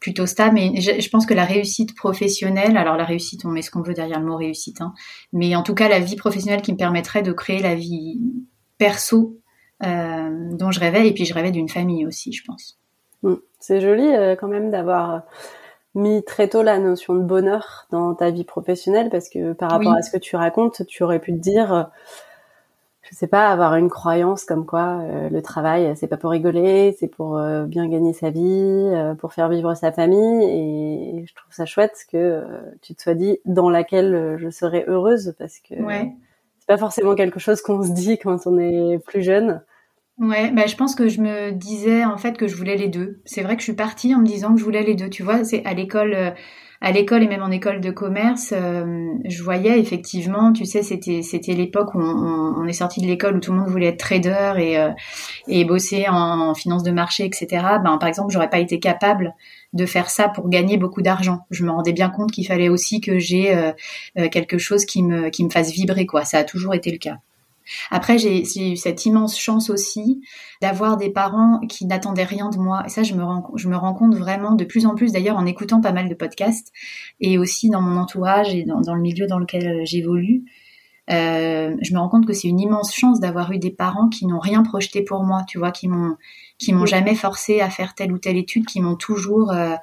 plutôt 0.07 0.25
stable. 0.25 0.55
Mais 0.55 0.79
je, 0.79 1.09
pense 1.09 1.25
que 1.25 1.33
la 1.33 1.43
réussite 1.43 1.93
professionnelle, 1.93 2.77
alors 2.77 2.95
la 2.95 3.03
réussite, 3.03 3.43
on 3.43 3.49
met 3.49 3.61
ce 3.61 3.69
qu'on 3.69 3.81
veut 3.81 3.93
derrière 3.93 4.21
le 4.21 4.25
mot 4.25 4.37
réussite, 4.37 4.79
hein, 4.79 4.93
mais 5.33 5.53
en 5.53 5.63
tout 5.63 5.75
cas 5.75 5.89
la 5.89 5.99
vie 5.99 6.15
professionnelle 6.15 6.61
qui 6.61 6.71
me 6.71 6.77
permettrait 6.77 7.23
de 7.23 7.33
créer 7.33 7.61
la 7.61 7.75
vie 7.75 8.21
perso 8.77 9.37
euh, 9.83 10.29
dont 10.53 10.71
je 10.71 10.79
rêvais, 10.79 11.09
et 11.09 11.13
puis 11.13 11.25
je 11.25 11.33
rêvais 11.33 11.51
d'une 11.51 11.67
famille 11.67 12.05
aussi, 12.07 12.31
je 12.31 12.43
pense. 12.45 12.79
Mm. 13.23 13.33
C'est 13.59 13.81
joli 13.81 14.07
euh, 14.07 14.37
quand 14.37 14.47
même 14.47 14.71
d'avoir 14.71 15.23
mis 15.93 16.23
très 16.23 16.47
tôt 16.47 16.63
la 16.63 16.79
notion 16.79 17.13
de 17.15 17.23
bonheur 17.23 17.87
dans 17.91 18.15
ta 18.15 18.29
vie 18.29 18.45
professionnelle, 18.45 19.09
parce 19.09 19.27
que 19.27 19.51
par 19.51 19.71
rapport 19.71 19.93
à 19.93 20.01
ce 20.03 20.11
que 20.11 20.17
tu 20.17 20.37
racontes, 20.37 20.83
tu 20.87 21.03
aurais 21.03 21.19
pu 21.19 21.33
te 21.33 21.39
dire 21.39 21.89
je 23.09 23.15
sais 23.15 23.27
pas, 23.27 23.49
avoir 23.49 23.75
une 23.75 23.89
croyance 23.89 24.43
comme 24.43 24.65
quoi 24.65 24.99
euh, 25.01 25.29
le 25.29 25.41
travail, 25.41 25.93
c'est 25.95 26.07
pas 26.07 26.17
pour 26.17 26.31
rigoler, 26.31 26.95
c'est 26.99 27.07
pour 27.07 27.37
euh, 27.37 27.63
bien 27.63 27.87
gagner 27.87 28.11
sa 28.11 28.31
vie, 28.31 28.41
euh, 28.43 29.15
pour 29.15 29.33
faire 29.33 29.47
vivre 29.47 29.73
sa 29.75 29.91
famille. 29.91 30.43
Et 30.43 31.25
je 31.25 31.33
trouve 31.33 31.53
ça 31.53 31.65
chouette 31.65 32.05
que 32.11 32.43
tu 32.81 32.95
te 32.95 33.01
sois 33.01 33.13
dit 33.13 33.39
dans 33.45 33.69
laquelle 33.69 34.37
je 34.39 34.49
serais 34.49 34.83
heureuse 34.87 35.35
parce 35.39 35.59
que 35.59 35.75
c'est 35.75 36.67
pas 36.67 36.77
forcément 36.77 37.15
quelque 37.15 37.39
chose 37.39 37.61
qu'on 37.61 37.81
se 37.83 37.91
dit 37.91 38.17
quand 38.17 38.45
on 38.45 38.57
est 38.59 38.99
plus 39.05 39.21
jeune. 39.21 39.61
Ouais, 40.19 40.51
bah 40.51 40.65
je 40.65 40.75
pense 40.75 40.95
que 40.95 41.07
je 41.09 41.21
me 41.21 41.51
disais 41.51 42.03
en 42.03 42.17
fait 42.17 42.37
que 42.37 42.47
je 42.47 42.55
voulais 42.55 42.75
les 42.75 42.87
deux. 42.87 43.21
C'est 43.25 43.43
vrai 43.43 43.55
que 43.55 43.61
je 43.61 43.65
suis 43.65 43.75
partie 43.75 44.15
en 44.15 44.19
me 44.19 44.25
disant 44.25 44.53
que 44.53 44.59
je 44.59 44.63
voulais 44.63 44.83
les 44.83 44.95
deux. 44.95 45.09
Tu 45.09 45.21
vois, 45.23 45.43
c'est 45.43 45.63
à 45.65 45.73
l'école 45.73 46.33
à 46.81 46.91
l'école 46.91 47.23
et 47.23 47.27
même 47.27 47.41
en 47.41 47.49
école 47.49 47.81
de 47.81 47.89
commerce, 47.89 48.53
euh, 48.55 49.07
je 49.25 49.43
voyais 49.43 49.79
effectivement, 49.79 50.53
tu 50.53 50.65
sais, 50.65 50.83
c'était 50.83 51.23
c'était 51.23 51.53
l'époque 51.53 51.95
où 51.95 51.99
on, 51.99 52.65
est 52.67 52.73
sorti 52.73 53.01
de 53.01 53.07
l'école 53.07 53.37
où 53.37 53.39
tout 53.39 53.51
le 53.51 53.59
monde 53.59 53.69
voulait 53.69 53.87
être 53.87 53.97
trader 53.97 54.53
et 54.57 54.77
euh, 54.77 54.91
et 55.47 55.65
bosser 55.65 56.05
en, 56.09 56.53
finance 56.53 56.83
de 56.83 56.91
marché, 56.91 57.25
etc. 57.25 57.47
Ben 57.83 57.97
par 57.97 58.07
exemple, 58.09 58.31
j'aurais 58.31 58.49
pas 58.49 58.59
été 58.59 58.79
capable 58.79 59.33
de 59.73 59.85
faire 59.85 60.09
ça 60.09 60.29
pour 60.29 60.49
gagner 60.49 60.77
beaucoup 60.77 61.01
d'argent. 61.01 61.45
Je 61.51 61.63
me 61.65 61.71
rendais 61.71 61.93
bien 61.93 62.09
compte 62.09 62.31
qu'il 62.31 62.45
fallait 62.45 62.69
aussi 62.69 63.01
que 63.01 63.19
j'ai 63.19 63.55
euh, 63.55 63.71
quelque 64.29 64.57
chose 64.57 64.85
qui 64.85 65.03
me 65.03 65.29
qui 65.29 65.43
me 65.43 65.49
fasse 65.49 65.71
vibrer 65.71 66.05
quoi. 66.05 66.25
Ça 66.25 66.39
a 66.39 66.43
toujours 66.43 66.75
été 66.75 66.91
le 66.91 66.97
cas. 66.97 67.17
Après, 67.91 68.17
j'ai 68.17 68.43
eu 68.71 68.75
cette 68.75 69.05
immense 69.05 69.37
chance 69.37 69.69
aussi 69.69 70.21
d'avoir 70.61 70.97
des 70.97 71.09
parents 71.09 71.59
qui 71.67 71.85
n'attendaient 71.85 72.23
rien 72.23 72.49
de 72.49 72.57
moi. 72.57 72.83
Et 72.85 72.89
ça, 72.89 73.03
je 73.03 73.13
me, 73.13 73.23
rends, 73.23 73.51
je 73.55 73.67
me 73.67 73.75
rends 73.75 73.93
compte 73.93 74.15
vraiment 74.15 74.55
de 74.55 74.65
plus 74.65 74.85
en 74.85 74.95
plus, 74.95 75.11
d'ailleurs, 75.11 75.37
en 75.37 75.45
écoutant 75.45 75.81
pas 75.81 75.91
mal 75.91 76.09
de 76.09 76.15
podcasts 76.15 76.71
et 77.19 77.37
aussi 77.37 77.69
dans 77.69 77.81
mon 77.81 77.99
entourage 77.99 78.53
et 78.53 78.63
dans, 78.63 78.95
le 78.95 79.01
milieu 79.01 79.27
dans 79.27 79.39
lequel 79.39 79.67
euh, 79.67 79.81
j'évolue. 79.85 80.43
Euh, 81.09 81.75
je 81.81 81.93
me 81.93 81.99
rends 81.99 82.09
compte 82.09 82.25
que 82.25 82.33
c'est 82.33 82.49
une 82.49 82.59
immense 82.59 82.93
chance 82.93 83.21
d'avoir 83.21 83.51
eu 83.53 83.59
des 83.59 83.71
parents 83.71 84.09
qui 84.09 84.25
n'ont 84.27 84.39
rien 84.39 84.61
projeté 84.63 85.01
pour 85.01 85.23
moi, 85.23 85.43
tu 85.47 85.57
vois, 85.57 85.71
qui 85.71 85.87
m'ont 85.87 86.17
qui 86.57 86.73
m'ont 86.73 86.85
jamais 86.85 87.15
forcé 87.15 87.61
à 87.61 87.69
faire 87.69 87.93
telle 87.93 88.11
ou 88.11 88.17
telle 88.17 88.35
étude, 88.35 88.65
qui 88.65 88.81
m'ont 88.81 88.95
toujours 88.95 89.51
euh, 89.51 89.75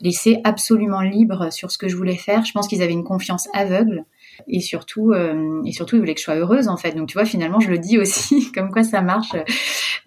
laissé 0.00 0.40
absolument 0.44 1.02
libre 1.02 1.52
sur 1.52 1.70
ce 1.70 1.78
que 1.78 1.88
je 1.88 1.96
voulais 1.96 2.16
faire. 2.16 2.44
Je 2.44 2.52
pense 2.52 2.68
qu'ils 2.68 2.82
avaient 2.82 2.92
une 2.92 3.04
confiance 3.04 3.48
aveugle. 3.52 4.04
Et 4.48 4.60
surtout 4.60 5.12
euh, 5.12 5.60
et 5.66 5.72
surtout 5.72 5.96
il 5.96 5.98
voulait 5.98 6.14
que 6.14 6.20
je 6.20 6.24
sois 6.24 6.36
heureuse 6.36 6.68
en 6.68 6.78
fait. 6.78 6.92
Donc 6.92 7.08
tu 7.08 7.14
vois 7.14 7.26
finalement 7.26 7.60
je 7.60 7.68
le 7.68 7.78
dis 7.78 7.98
aussi 7.98 8.50
comme 8.54 8.70
quoi 8.70 8.82
ça 8.84 9.02
marche 9.02 9.34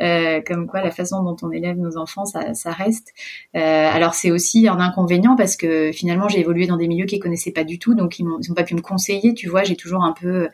euh, 0.01 0.41
comme 0.41 0.65
quoi 0.65 0.81
la 0.81 0.89
façon 0.89 1.21
dont 1.21 1.35
on 1.43 1.51
élève 1.51 1.77
nos 1.77 1.97
enfants 1.97 2.25
ça, 2.25 2.53
ça 2.55 2.71
reste. 2.71 3.13
Euh, 3.55 3.59
alors 3.59 4.15
c'est 4.15 4.31
aussi 4.31 4.67
un 4.67 4.79
inconvénient 4.79 5.35
parce 5.35 5.55
que 5.55 5.91
finalement 5.91 6.27
j'ai 6.29 6.39
évolué 6.39 6.65
dans 6.65 6.77
des 6.77 6.87
milieux 6.87 7.05
qu'ils 7.05 7.19
connaissaient 7.19 7.51
pas 7.51 7.63
du 7.63 7.77
tout. 7.77 7.93
Donc 7.93 8.17
ils 8.17 8.25
n'ont 8.25 8.39
pas 8.55 8.63
pu 8.63 8.73
me 8.73 8.81
conseiller 8.81 9.35
tu 9.35 9.49
vois. 9.49 9.63
J'ai 9.63 9.75
toujours 9.75 10.03
un 10.03 10.13
peu 10.13 10.49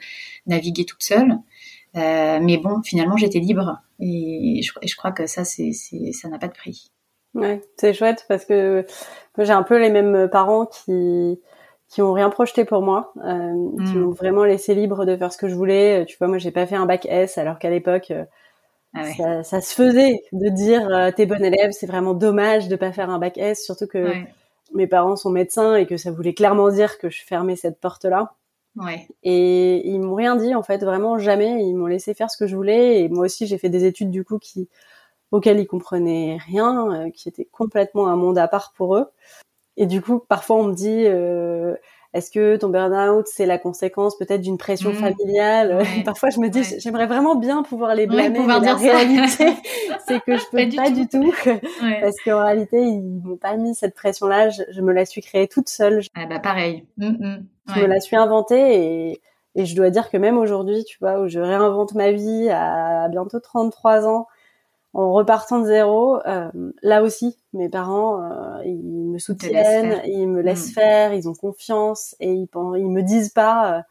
navigué 0.46 0.84
toute 0.84 1.04
seule. 1.04 1.38
Euh, 1.96 2.40
mais 2.42 2.58
bon 2.58 2.82
finalement 2.84 3.16
j'étais 3.16 3.40
libre. 3.40 3.80
Et 4.02 4.62
je, 4.62 4.74
je 4.86 4.96
crois 4.96 5.12
que 5.12 5.26
ça 5.26 5.46
c'est 5.46 5.72
ça 5.72 6.28
n'a 6.28 6.38
pas 6.38 6.48
de 6.48 6.54
prix 6.54 6.92
ouais 7.36 7.62
c'est 7.78 7.94
chouette 7.94 8.26
parce 8.28 8.46
que 8.46 8.86
j'ai 9.38 9.52
un 9.52 9.64
peu 9.64 9.78
les 9.78 9.90
mêmes 9.90 10.30
parents 10.30 10.66
qui 10.66 11.40
qui 11.90 12.04
ont 12.04 12.14
rien 12.14 12.30
projeté 12.30 12.66
pour 12.66 12.84
moi, 12.84 13.12
euh, 13.26 13.54
qui 13.86 13.94
hmm. 13.94 14.00
m'ont 14.00 14.12
vraiment 14.12 14.44
laissé 14.44 14.76
libre 14.76 15.06
de 15.06 15.18
faire 15.18 15.34
ce 15.34 15.38
que 15.38 15.48
je 15.48 15.56
voulais. 15.56 16.06
Tu 16.06 16.18
vois, 16.18 16.28
moi, 16.28 16.38
j'ai 16.38 16.52
pas 16.52 16.68
fait 16.68 16.76
un 16.76 16.86
bac 16.86 17.08
S, 17.10 17.40
alors 17.40 17.58
qu'à 17.58 17.72
l'époque, 17.72 18.12
euh, 18.12 18.26
ah 18.94 19.06
ça, 19.14 19.44
ça, 19.44 19.62
se 19.62 19.74
faisait 19.74 20.22
de 20.32 20.50
dire 20.50 20.88
euh, 20.88 21.12
t'es 21.12 21.26
bon 21.26 21.44
élève, 21.44 21.72
c'est 21.72 21.88
vraiment 21.88 22.14
dommage 22.14 22.68
de 22.68 22.76
pas 22.76 22.92
faire 22.92 23.10
un 23.10 23.18
bac 23.18 23.38
S, 23.40 23.64
surtout 23.64 23.88
que 23.88 24.14
mes 24.74 24.86
parents 24.86 25.16
sont 25.16 25.32
médecins 25.32 25.76
et 25.76 25.88
que 25.88 25.98
ça 25.98 26.12
voulait 26.12 26.36
clairement 26.36 26.70
dire 26.70 27.00
que 27.00 27.10
je 27.10 27.24
fermais 27.24 27.56
cette 27.56 27.80
porte-là. 27.80 28.34
Ouais. 28.76 29.08
Et 29.24 29.88
ils 29.88 30.00
m'ont 30.00 30.16
rien 30.16 30.36
dit 30.36 30.54
en 30.54 30.62
fait, 30.62 30.84
vraiment 30.84 31.18
jamais. 31.18 31.64
Ils 31.64 31.74
m'ont 31.74 31.88
laissé 31.88 32.14
faire 32.14 32.30
ce 32.30 32.38
que 32.38 32.46
je 32.46 32.56
voulais. 32.56 33.02
Et 33.02 33.10
moi 33.10 33.26
aussi, 33.26 33.48
j'ai 33.48 33.58
fait 33.58 33.70
des 33.70 33.86
études 33.86 34.12
du 34.12 34.24
coup 34.24 34.38
qui 34.38 34.70
auxquelles 35.32 35.60
ils 35.60 35.68
comprenaient 35.68 36.38
rien, 36.46 36.92
euh, 36.92 37.10
qui 37.12 37.30
étaient 37.30 37.48
complètement 37.52 38.08
un 38.08 38.16
monde 38.16 38.38
à 38.38 38.48
part 38.48 38.74
pour 38.76 38.96
eux. 38.96 39.08
Et 39.78 39.86
du 39.86 40.02
coup, 40.02 40.20
parfois 40.20 40.58
on 40.58 40.64
me 40.64 40.74
dit, 40.74 41.04
euh, 41.06 41.76
est-ce 42.14 42.32
que 42.32 42.58
ton 42.58 42.70
burn-out 42.70 43.28
c'est 43.28 43.46
la 43.46 43.58
conséquence 43.58 44.18
peut-être 44.18 44.42
d'une 44.42 44.58
pression 44.58 44.90
mmh. 44.92 44.96
familiale? 44.96 45.84
Parfois 46.06 46.30
je 46.32 46.40
me 46.40 46.50
dis, 46.50 46.64
j'aimerais 46.80 47.06
vraiment 47.06 47.36
bien 47.36 47.62
pouvoir 47.64 47.94
les 47.94 48.08
blâmer, 48.08 48.40
pouvoir 48.40 48.60
mais 48.60 48.68
la 48.68 48.76
réalité 48.76 49.54
c'est 50.08 50.20
que 50.22 50.36
je 50.36 50.44
peux 50.52 50.76
pas, 50.76 50.90
du 50.90 51.08
tout, 51.08 51.34
parce 52.02 52.16
qu'en 52.26 52.44
réalité 52.44 52.82
ils 52.82 53.02
m'ont 53.02 53.38
pas 53.38 53.56
mis 53.56 53.76
cette 53.76 53.94
pression-là. 53.94 54.50
Je, 54.50 54.82
me 54.82 54.92
la 54.92 55.06
suis 55.06 55.22
créée 55.22 55.48
toute 55.48 55.70
seule. 55.70 56.02
Ah 56.16 56.26
bah 56.26 56.40
pareil. 56.40 56.86
Mmh, 56.98 57.08
mmh. 57.08 57.46
Je 57.76 57.80
me 57.82 57.86
la 57.86 58.00
suis 58.00 58.16
inventée 58.16 59.12
et, 59.12 59.22
et 59.56 59.66
je 59.66 59.76
dois 59.76 59.92
dire 59.92 60.10
que 60.10 60.18
même 60.18 60.38
aujourd'hui, 60.38 60.84
tu 60.84 60.98
vois, 61.00 61.22
où 61.22 61.28
je 61.28 61.40
réinvente 61.40 61.94
ma 61.94 62.12
vie 62.12 62.50
à 62.50 63.08
bientôt 63.10 63.40
33 63.40 64.08
ans 64.08 64.28
en 64.94 65.14
repartant 65.14 65.60
de 65.60 65.66
zéro, 65.66 66.18
euh, 66.26 66.50
là 66.82 67.04
aussi, 67.04 67.38
mes 67.54 67.70
parents, 67.70 68.24
euh, 68.24 68.64
ils 68.66 68.84
me 68.84 69.20
soutiennent, 69.20 70.02
ils 70.06 70.28
me 70.28 70.42
laissent 70.42 70.72
mm. 70.72 70.74
faire, 70.74 71.14
ils 71.14 71.30
ont 71.30 71.34
confiance 71.34 72.16
et 72.20 72.32
ils, 72.32 72.48
ils 72.54 72.90
me 72.90 73.02
disent 73.02 73.30
pas, 73.30 73.78
euh, 73.78 73.82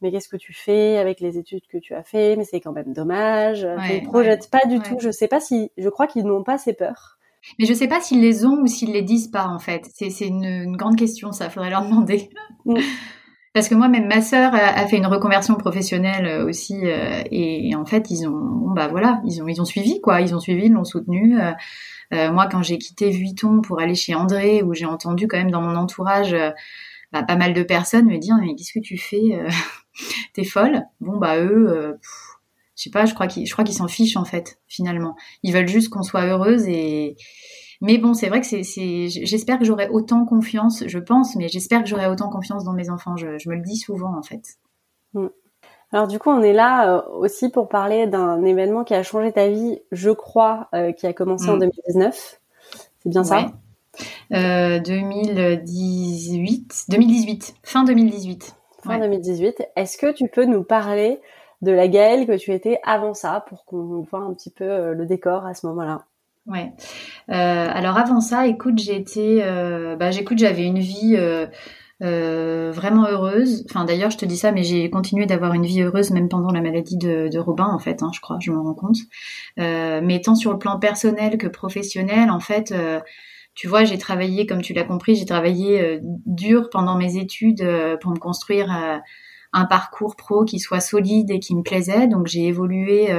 mais 0.00 0.10
qu'est-ce 0.10 0.28
que 0.28 0.38
tu 0.38 0.54
fais 0.54 0.96
avec 0.96 1.20
les 1.20 1.36
études 1.36 1.66
que 1.70 1.76
tu 1.76 1.94
as 1.94 2.02
fait? 2.02 2.36
Mais 2.36 2.44
c'est 2.44 2.60
quand 2.60 2.72
même 2.72 2.94
dommage. 2.94 3.64
Ouais, 3.64 3.98
ils 3.98 4.02
projettent 4.02 4.50
pas 4.50 4.66
du 4.66 4.80
tout. 4.80 4.96
Je 4.98 5.10
sais 5.10 5.28
pas 5.28 5.40
si, 5.40 5.70
je 5.76 5.88
crois 5.90 6.06
qu'ils 6.06 6.24
n'ont 6.24 6.42
pas 6.42 6.56
ces 6.56 6.72
peurs. 6.72 7.18
Mais 7.58 7.66
je 7.66 7.74
sais 7.74 7.88
pas 7.88 8.00
s'ils 8.00 8.20
les 8.20 8.44
ont 8.44 8.62
ou 8.62 8.66
s'ils 8.66 8.92
les 8.92 9.02
disent 9.02 9.28
pas 9.28 9.46
en 9.46 9.58
fait. 9.58 9.86
C'est 9.94 10.26
une, 10.26 10.44
une, 10.44 10.76
grande 10.76 10.96
question, 10.96 11.32
ça 11.32 11.50
faudrait 11.50 11.70
leur 11.70 11.84
demander. 11.84 12.30
Mm. 12.64 12.76
Parce 13.52 13.68
que 13.68 13.74
moi, 13.74 13.88
même 13.88 14.06
ma 14.06 14.20
sœur 14.20 14.54
a, 14.54 14.86
fait 14.86 14.96
une 14.96 15.06
reconversion 15.06 15.56
professionnelle 15.56 16.26
euh, 16.26 16.46
aussi, 16.46 16.78
euh, 16.84 17.22
et, 17.32 17.74
en 17.74 17.84
fait, 17.84 18.08
ils 18.10 18.28
ont, 18.28 18.70
bah 18.74 18.86
voilà, 18.86 19.20
ils 19.24 19.42
ont, 19.42 19.48
ils 19.48 19.60
ont 19.60 19.64
suivi 19.64 20.00
quoi, 20.00 20.20
ils 20.20 20.34
ont 20.36 20.40
suivi, 20.40 20.66
ils 20.66 20.72
l'ont 20.72 20.84
soutenu. 20.84 21.36
Euh, 22.12 22.32
moi, 22.32 22.46
quand 22.46 22.62
j'ai 22.62 22.78
quitté 22.78 23.10
Vuitton 23.10 23.60
pour 23.60 23.80
aller 23.80 23.96
chez 23.96 24.14
André, 24.14 24.62
où 24.62 24.72
j'ai 24.72 24.84
entendu 24.86 25.26
quand 25.26 25.36
même 25.36 25.50
dans 25.50 25.62
mon 25.62 25.74
entourage 25.74 26.36
bah, 27.12 27.24
pas 27.24 27.36
mal 27.36 27.52
de 27.52 27.62
personnes 27.64 28.06
me 28.06 28.18
dire 28.18 28.36
mais 28.40 28.54
qu'est-ce 28.54 28.72
que 28.72 28.84
tu 28.84 28.98
fais 28.98 29.40
T'es 30.32 30.44
folle? 30.44 30.82
Bon 31.00 31.18
bah 31.18 31.38
eux, 31.38 31.98
je 32.76 32.82
sais 32.84 32.90
pas, 32.90 33.04
je 33.04 33.14
crois 33.14 33.26
qu'ils, 33.26 33.46
je 33.46 33.52
crois 33.52 33.64
qu'ils 33.64 33.74
s'en 33.74 33.88
fichent 33.88 34.16
en 34.16 34.24
fait 34.24 34.60
finalement. 34.68 35.16
Ils 35.42 35.52
veulent 35.52 35.68
juste 35.68 35.88
qu'on 35.88 36.02
soit 36.02 36.24
heureuse 36.24 36.66
et 36.68 37.16
mais 37.80 37.96
bon, 37.96 38.12
c'est 38.12 38.28
vrai 38.28 38.40
que 38.40 38.46
c'est, 38.46 39.08
j'espère 39.08 39.58
que 39.58 39.64
j'aurai 39.64 39.88
autant 39.88 40.26
confiance, 40.26 40.84
je 40.86 40.98
pense, 40.98 41.34
mais 41.36 41.48
j'espère 41.48 41.82
que 41.82 41.88
j'aurai 41.88 42.08
autant 42.08 42.28
confiance 42.28 42.64
dans 42.64 42.74
mes 42.74 42.90
enfants. 42.90 43.16
Je, 43.16 43.48
me 43.48 43.54
le 43.54 43.62
dis 43.62 43.78
souvent, 43.78 44.14
en 44.16 44.22
fait. 44.22 44.58
Mm. 45.14 45.28
Alors 45.92 46.06
du 46.06 46.18
coup, 46.18 46.28
on 46.30 46.42
est 46.42 46.52
là 46.52 46.98
euh, 46.98 47.02
aussi 47.10 47.48
pour 47.48 47.68
parler 47.68 48.06
d'un 48.06 48.44
événement 48.44 48.84
qui 48.84 48.94
a 48.94 49.02
changé 49.02 49.32
ta 49.32 49.48
vie, 49.48 49.80
je 49.90 50.10
crois, 50.10 50.68
euh, 50.74 50.92
qui 50.92 51.06
a 51.06 51.12
commencé 51.12 51.48
en 51.48 51.56
2019. 51.56 52.40
C'est 53.02 53.08
bien 53.08 53.24
ça? 53.24 53.46
2018, 54.30 56.86
2018, 56.90 57.54
fin 57.64 57.82
2018. 57.84 58.56
Fin 58.84 58.98
2018. 58.98 59.64
Est-ce 59.74 59.98
que 59.98 60.12
tu 60.12 60.28
peux 60.28 60.44
nous 60.44 60.62
parler 60.62 61.20
de 61.62 61.72
la 61.72 61.88
Gaëlle 61.88 62.26
que 62.26 62.36
tu 62.36 62.52
étais 62.52 62.78
avant 62.84 63.14
ça 63.14 63.44
pour 63.48 63.64
qu'on 63.64 64.02
voit 64.02 64.20
un 64.20 64.32
petit 64.32 64.50
peu 64.50 64.92
le 64.92 65.06
décor 65.06 65.44
à 65.44 65.54
ce 65.54 65.66
moment-là? 65.66 66.04
Ouais. 66.50 66.72
alors 67.28 67.96
avant 67.96 68.20
ça, 68.20 68.46
écoute, 68.46 68.78
j'étais, 68.78 69.38
bah, 69.98 70.10
j'écoute, 70.10 70.38
j'avais 70.38 70.66
une 70.66 70.80
vie 70.80 71.16
euh, 72.02 72.72
vraiment 72.74 73.06
heureuse. 73.06 73.64
Enfin 73.68 73.84
d'ailleurs 73.84 74.10
je 74.10 74.16
te 74.18 74.24
dis 74.24 74.36
ça, 74.36 74.52
mais 74.52 74.62
j'ai 74.62 74.88
continué 74.90 75.26
d'avoir 75.26 75.52
une 75.54 75.66
vie 75.66 75.82
heureuse 75.82 76.10
même 76.10 76.28
pendant 76.28 76.50
la 76.50 76.60
maladie 76.60 76.96
de, 76.96 77.38
Robin 77.38 77.66
en 77.66 77.78
fait, 77.78 78.02
hein, 78.02 78.10
je 78.14 78.20
crois, 78.20 78.38
je 78.40 78.50
me 78.50 78.58
rends 78.58 78.74
compte. 78.74 78.96
Euh, 79.58 80.00
mais 80.02 80.20
tant 80.20 80.34
sur 80.34 80.52
le 80.52 80.58
plan 80.58 80.78
personnel 80.78 81.38
que 81.38 81.46
professionnel, 81.46 82.30
en 82.30 82.40
fait, 82.40 82.72
euh, 82.72 83.00
tu 83.54 83.68
vois, 83.68 83.84
j'ai 83.84 83.98
travaillé, 83.98 84.46
comme 84.46 84.62
tu 84.62 84.72
l'as 84.72 84.84
compris, 84.84 85.16
j'ai 85.16 85.26
travaillé 85.26 85.80
euh, 85.80 85.98
dur 86.02 86.70
pendant 86.70 86.96
mes 86.96 87.16
études 87.16 87.66
pour 88.00 88.12
me 88.12 88.18
construire 88.18 89.02
un 89.52 89.64
parcours 89.64 90.16
pro 90.16 90.44
qui 90.44 90.58
soit 90.58 90.80
solide 90.80 91.30
et 91.30 91.40
qui 91.40 91.54
me 91.54 91.62
plaisait. 91.62 92.06
Donc 92.06 92.26
j'ai 92.26 92.46
évolué 92.46 93.10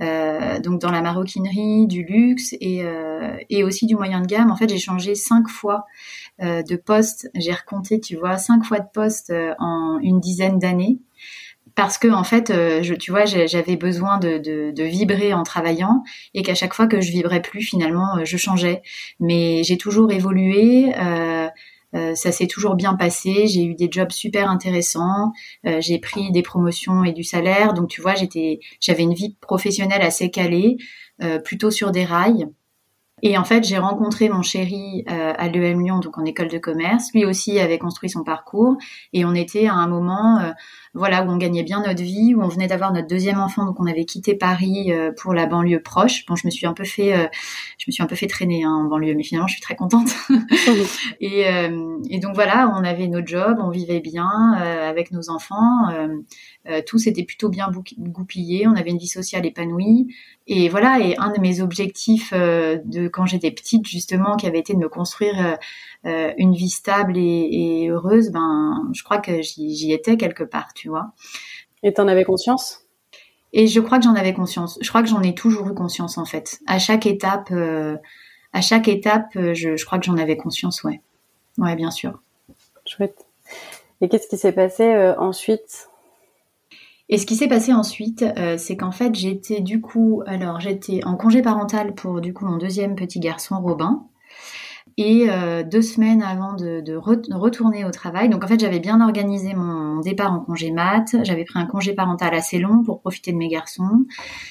euh, 0.00 0.58
donc 0.58 0.80
dans 0.80 0.90
la 0.90 1.02
maroquinerie, 1.02 1.86
du 1.86 2.02
luxe 2.02 2.54
et, 2.60 2.84
euh, 2.84 3.36
et 3.48 3.62
aussi 3.62 3.86
du 3.86 3.94
moyen 3.94 4.20
de 4.20 4.26
gamme. 4.26 4.50
En 4.50 4.56
fait, 4.56 4.68
j'ai 4.68 4.78
changé 4.78 5.14
cinq 5.14 5.48
fois 5.48 5.84
euh, 6.42 6.62
de 6.62 6.76
poste. 6.76 7.30
J'ai 7.34 7.52
recompté, 7.52 8.00
tu 8.00 8.16
vois, 8.16 8.38
cinq 8.38 8.64
fois 8.64 8.80
de 8.80 8.88
poste 8.92 9.32
en 9.58 9.98
une 10.02 10.20
dizaine 10.20 10.58
d'années. 10.58 10.98
Parce 11.76 11.98
que 11.98 12.06
en 12.06 12.22
fait, 12.22 12.52
je, 12.82 12.94
tu 12.94 13.10
vois, 13.10 13.24
j'avais 13.24 13.74
besoin 13.74 14.18
de, 14.18 14.38
de, 14.38 14.84
vibrer 14.84 15.34
en 15.34 15.42
travaillant 15.42 16.04
et 16.32 16.42
qu'à 16.42 16.54
chaque 16.54 16.72
fois 16.72 16.86
que 16.86 17.00
je 17.00 17.10
vibrais 17.10 17.42
plus, 17.42 17.62
finalement, 17.62 18.24
je 18.24 18.36
changeais. 18.36 18.80
Mais 19.18 19.64
j'ai 19.64 19.76
toujours 19.76 20.12
évolué. 20.12 20.92
Euh, 21.94 22.04
euh, 22.04 22.14
ça 22.14 22.32
s'est 22.32 22.46
toujours 22.46 22.74
bien 22.74 22.94
passé. 22.94 23.46
J'ai 23.46 23.64
eu 23.64 23.74
des 23.74 23.88
jobs 23.90 24.10
super 24.10 24.50
intéressants. 24.50 25.32
Euh, 25.66 25.80
j'ai 25.80 25.98
pris 25.98 26.30
des 26.32 26.42
promotions 26.42 27.04
et 27.04 27.12
du 27.12 27.24
salaire. 27.24 27.74
Donc 27.74 27.88
tu 27.88 28.00
vois, 28.00 28.14
j'étais, 28.14 28.60
j'avais 28.80 29.02
une 29.02 29.14
vie 29.14 29.36
professionnelle 29.40 30.02
assez 30.02 30.30
calée, 30.30 30.76
euh, 31.22 31.38
plutôt 31.38 31.70
sur 31.70 31.90
des 31.90 32.04
rails. 32.04 32.46
Et 33.22 33.38
en 33.38 33.44
fait, 33.44 33.64
j'ai 33.64 33.78
rencontré 33.78 34.28
mon 34.28 34.42
chéri 34.42 35.04
à 35.06 35.48
l'EM 35.48 35.80
Lyon, 35.80 36.00
donc 36.00 36.18
en 36.18 36.24
école 36.26 36.48
de 36.48 36.58
commerce. 36.58 37.10
Lui 37.14 37.24
aussi 37.24 37.58
avait 37.58 37.78
construit 37.78 38.10
son 38.10 38.22
parcours 38.22 38.76
et 39.14 39.24
on 39.24 39.34
était 39.34 39.66
à 39.66 39.74
un 39.74 39.86
moment 39.86 40.52
voilà, 40.94 41.24
où 41.24 41.28
on 41.28 41.36
gagnait 41.36 41.64
bien 41.64 41.82
notre 41.84 42.02
vie, 42.02 42.34
où 42.34 42.42
on 42.42 42.48
venait 42.48 42.68
d'avoir 42.68 42.92
notre 42.92 43.08
deuxième 43.08 43.40
enfant, 43.40 43.66
donc 43.66 43.80
on 43.80 43.86
avait 43.86 44.04
quitté 44.04 44.36
Paris 44.36 44.92
euh, 44.92 45.10
pour 45.20 45.34
la 45.34 45.46
banlieue 45.46 45.82
proche. 45.82 46.24
Bon, 46.26 46.36
je 46.36 46.46
me 46.46 46.50
suis 46.52 46.66
un 46.66 46.72
peu 46.72 46.84
fait, 46.84 47.14
euh, 47.14 47.26
je 47.78 47.84
me 47.88 47.92
suis 47.92 48.02
un 48.02 48.06
peu 48.06 48.14
fait 48.14 48.28
traîner 48.28 48.62
hein, 48.62 48.70
en 48.70 48.84
banlieue, 48.84 49.14
mais 49.14 49.24
finalement, 49.24 49.48
je 49.48 49.54
suis 49.54 49.62
très 49.62 49.74
contente. 49.74 50.08
et, 51.20 51.48
euh, 51.48 51.98
et, 52.08 52.20
donc 52.20 52.34
voilà, 52.34 52.72
on 52.76 52.84
avait 52.84 53.08
nos 53.08 53.26
jobs, 53.26 53.58
on 53.60 53.70
vivait 53.70 54.00
bien 54.00 54.52
avec 54.54 55.10
nos 55.10 55.30
enfants, 55.30 55.88
tout 56.86 56.98
s'était 56.98 57.24
plutôt 57.24 57.48
bien 57.48 57.70
goupillé, 57.98 58.66
on 58.68 58.74
avait 58.74 58.90
une 58.90 58.98
vie 58.98 59.08
sociale 59.08 59.44
épanouie. 59.46 60.14
Et 60.46 60.68
voilà, 60.68 61.00
et 61.00 61.16
un 61.18 61.32
de 61.32 61.40
mes 61.40 61.60
objectifs 61.60 62.32
de 62.32 63.08
quand 63.08 63.26
j'étais 63.26 63.50
petite, 63.50 63.86
justement, 63.86 64.36
qui 64.36 64.46
avait 64.46 64.58
été 64.58 64.74
de 64.74 64.78
me 64.78 64.88
construire 64.88 65.58
euh, 66.06 66.32
une 66.36 66.52
vie 66.52 66.68
stable 66.68 67.16
et, 67.16 67.88
heureuse, 67.88 68.30
ben, 68.30 68.90
je 68.92 69.02
crois 69.02 69.18
que 69.18 69.40
j'y 69.40 69.90
étais 69.90 70.18
quelque 70.18 70.44
part, 70.44 70.74
tu 70.74 70.83
vois. 70.88 71.12
Et 71.82 71.92
t'en 71.92 72.08
avais 72.08 72.24
conscience? 72.24 72.80
Et 73.52 73.66
je 73.66 73.80
crois 73.80 73.98
que 73.98 74.04
j'en 74.04 74.14
avais 74.14 74.34
conscience. 74.34 74.78
Je 74.80 74.88
crois 74.88 75.02
que 75.02 75.08
j'en 75.08 75.22
ai 75.22 75.34
toujours 75.34 75.68
eu 75.68 75.74
conscience, 75.74 76.18
en 76.18 76.24
fait. 76.24 76.60
À 76.66 76.78
chaque 76.78 77.06
étape, 77.06 77.50
euh, 77.52 77.96
à 78.52 78.60
chaque 78.60 78.88
étape, 78.88 79.36
euh, 79.36 79.54
je, 79.54 79.76
je 79.76 79.84
crois 79.84 79.98
que 79.98 80.04
j'en 80.04 80.16
avais 80.16 80.36
conscience, 80.36 80.82
ouais. 80.82 81.00
Ouais, 81.58 81.76
bien 81.76 81.90
sûr. 81.90 82.20
Chouette. 82.86 83.26
Et 84.00 84.08
qu'est-ce 84.08 84.26
qui 84.26 84.36
s'est 84.36 84.52
passé 84.52 85.14
ensuite? 85.18 85.88
Et 87.08 87.18
ce 87.18 87.26
qui 87.26 87.36
s'est 87.36 87.48
passé 87.48 87.72
ensuite, 87.72 88.24
c'est 88.56 88.76
qu'en 88.76 88.90
fait, 88.90 89.14
j'étais 89.14 89.60
du 89.60 89.80
coup, 89.80 90.22
alors 90.26 90.58
j'étais 90.58 91.04
en 91.04 91.16
congé 91.16 91.42
parental 91.42 91.94
pour 91.94 92.20
du 92.20 92.32
coup 92.32 92.46
mon 92.46 92.56
deuxième 92.56 92.96
petit 92.96 93.20
garçon 93.20 93.60
Robin. 93.60 94.06
Et 94.96 95.26
euh, 95.28 95.64
deux 95.64 95.82
semaines 95.82 96.22
avant 96.22 96.52
de, 96.52 96.80
de, 96.80 96.94
retourner 96.94 97.84
au 97.84 97.90
travail, 97.90 98.28
donc 98.28 98.44
en 98.44 98.46
fait 98.46 98.60
j'avais 98.60 98.78
bien 98.78 99.00
organisé 99.00 99.52
mon 99.52 99.98
départ 99.98 100.32
en 100.32 100.38
congé 100.38 100.70
mat, 100.70 101.16
j'avais 101.24 101.44
pris 101.44 101.58
un 101.58 101.66
congé 101.66 101.94
parental 101.94 102.32
assez 102.32 102.60
long 102.60 102.84
pour 102.84 103.00
profiter 103.00 103.32
de 103.32 103.36
mes 103.36 103.48
garçons, 103.48 104.06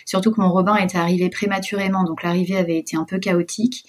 surtout 0.06 0.32
que 0.34 0.42
mon 0.42 0.52
Robin 0.52 0.76
était 0.76 0.98
arrivé 0.98 1.30
prématurément, 1.30 2.04
donc 2.04 2.24
l'arrivée 2.24 2.58
avait 2.58 2.78
été 2.78 2.98
un 2.98 3.06
peu 3.06 3.20
chaotique, 3.20 3.86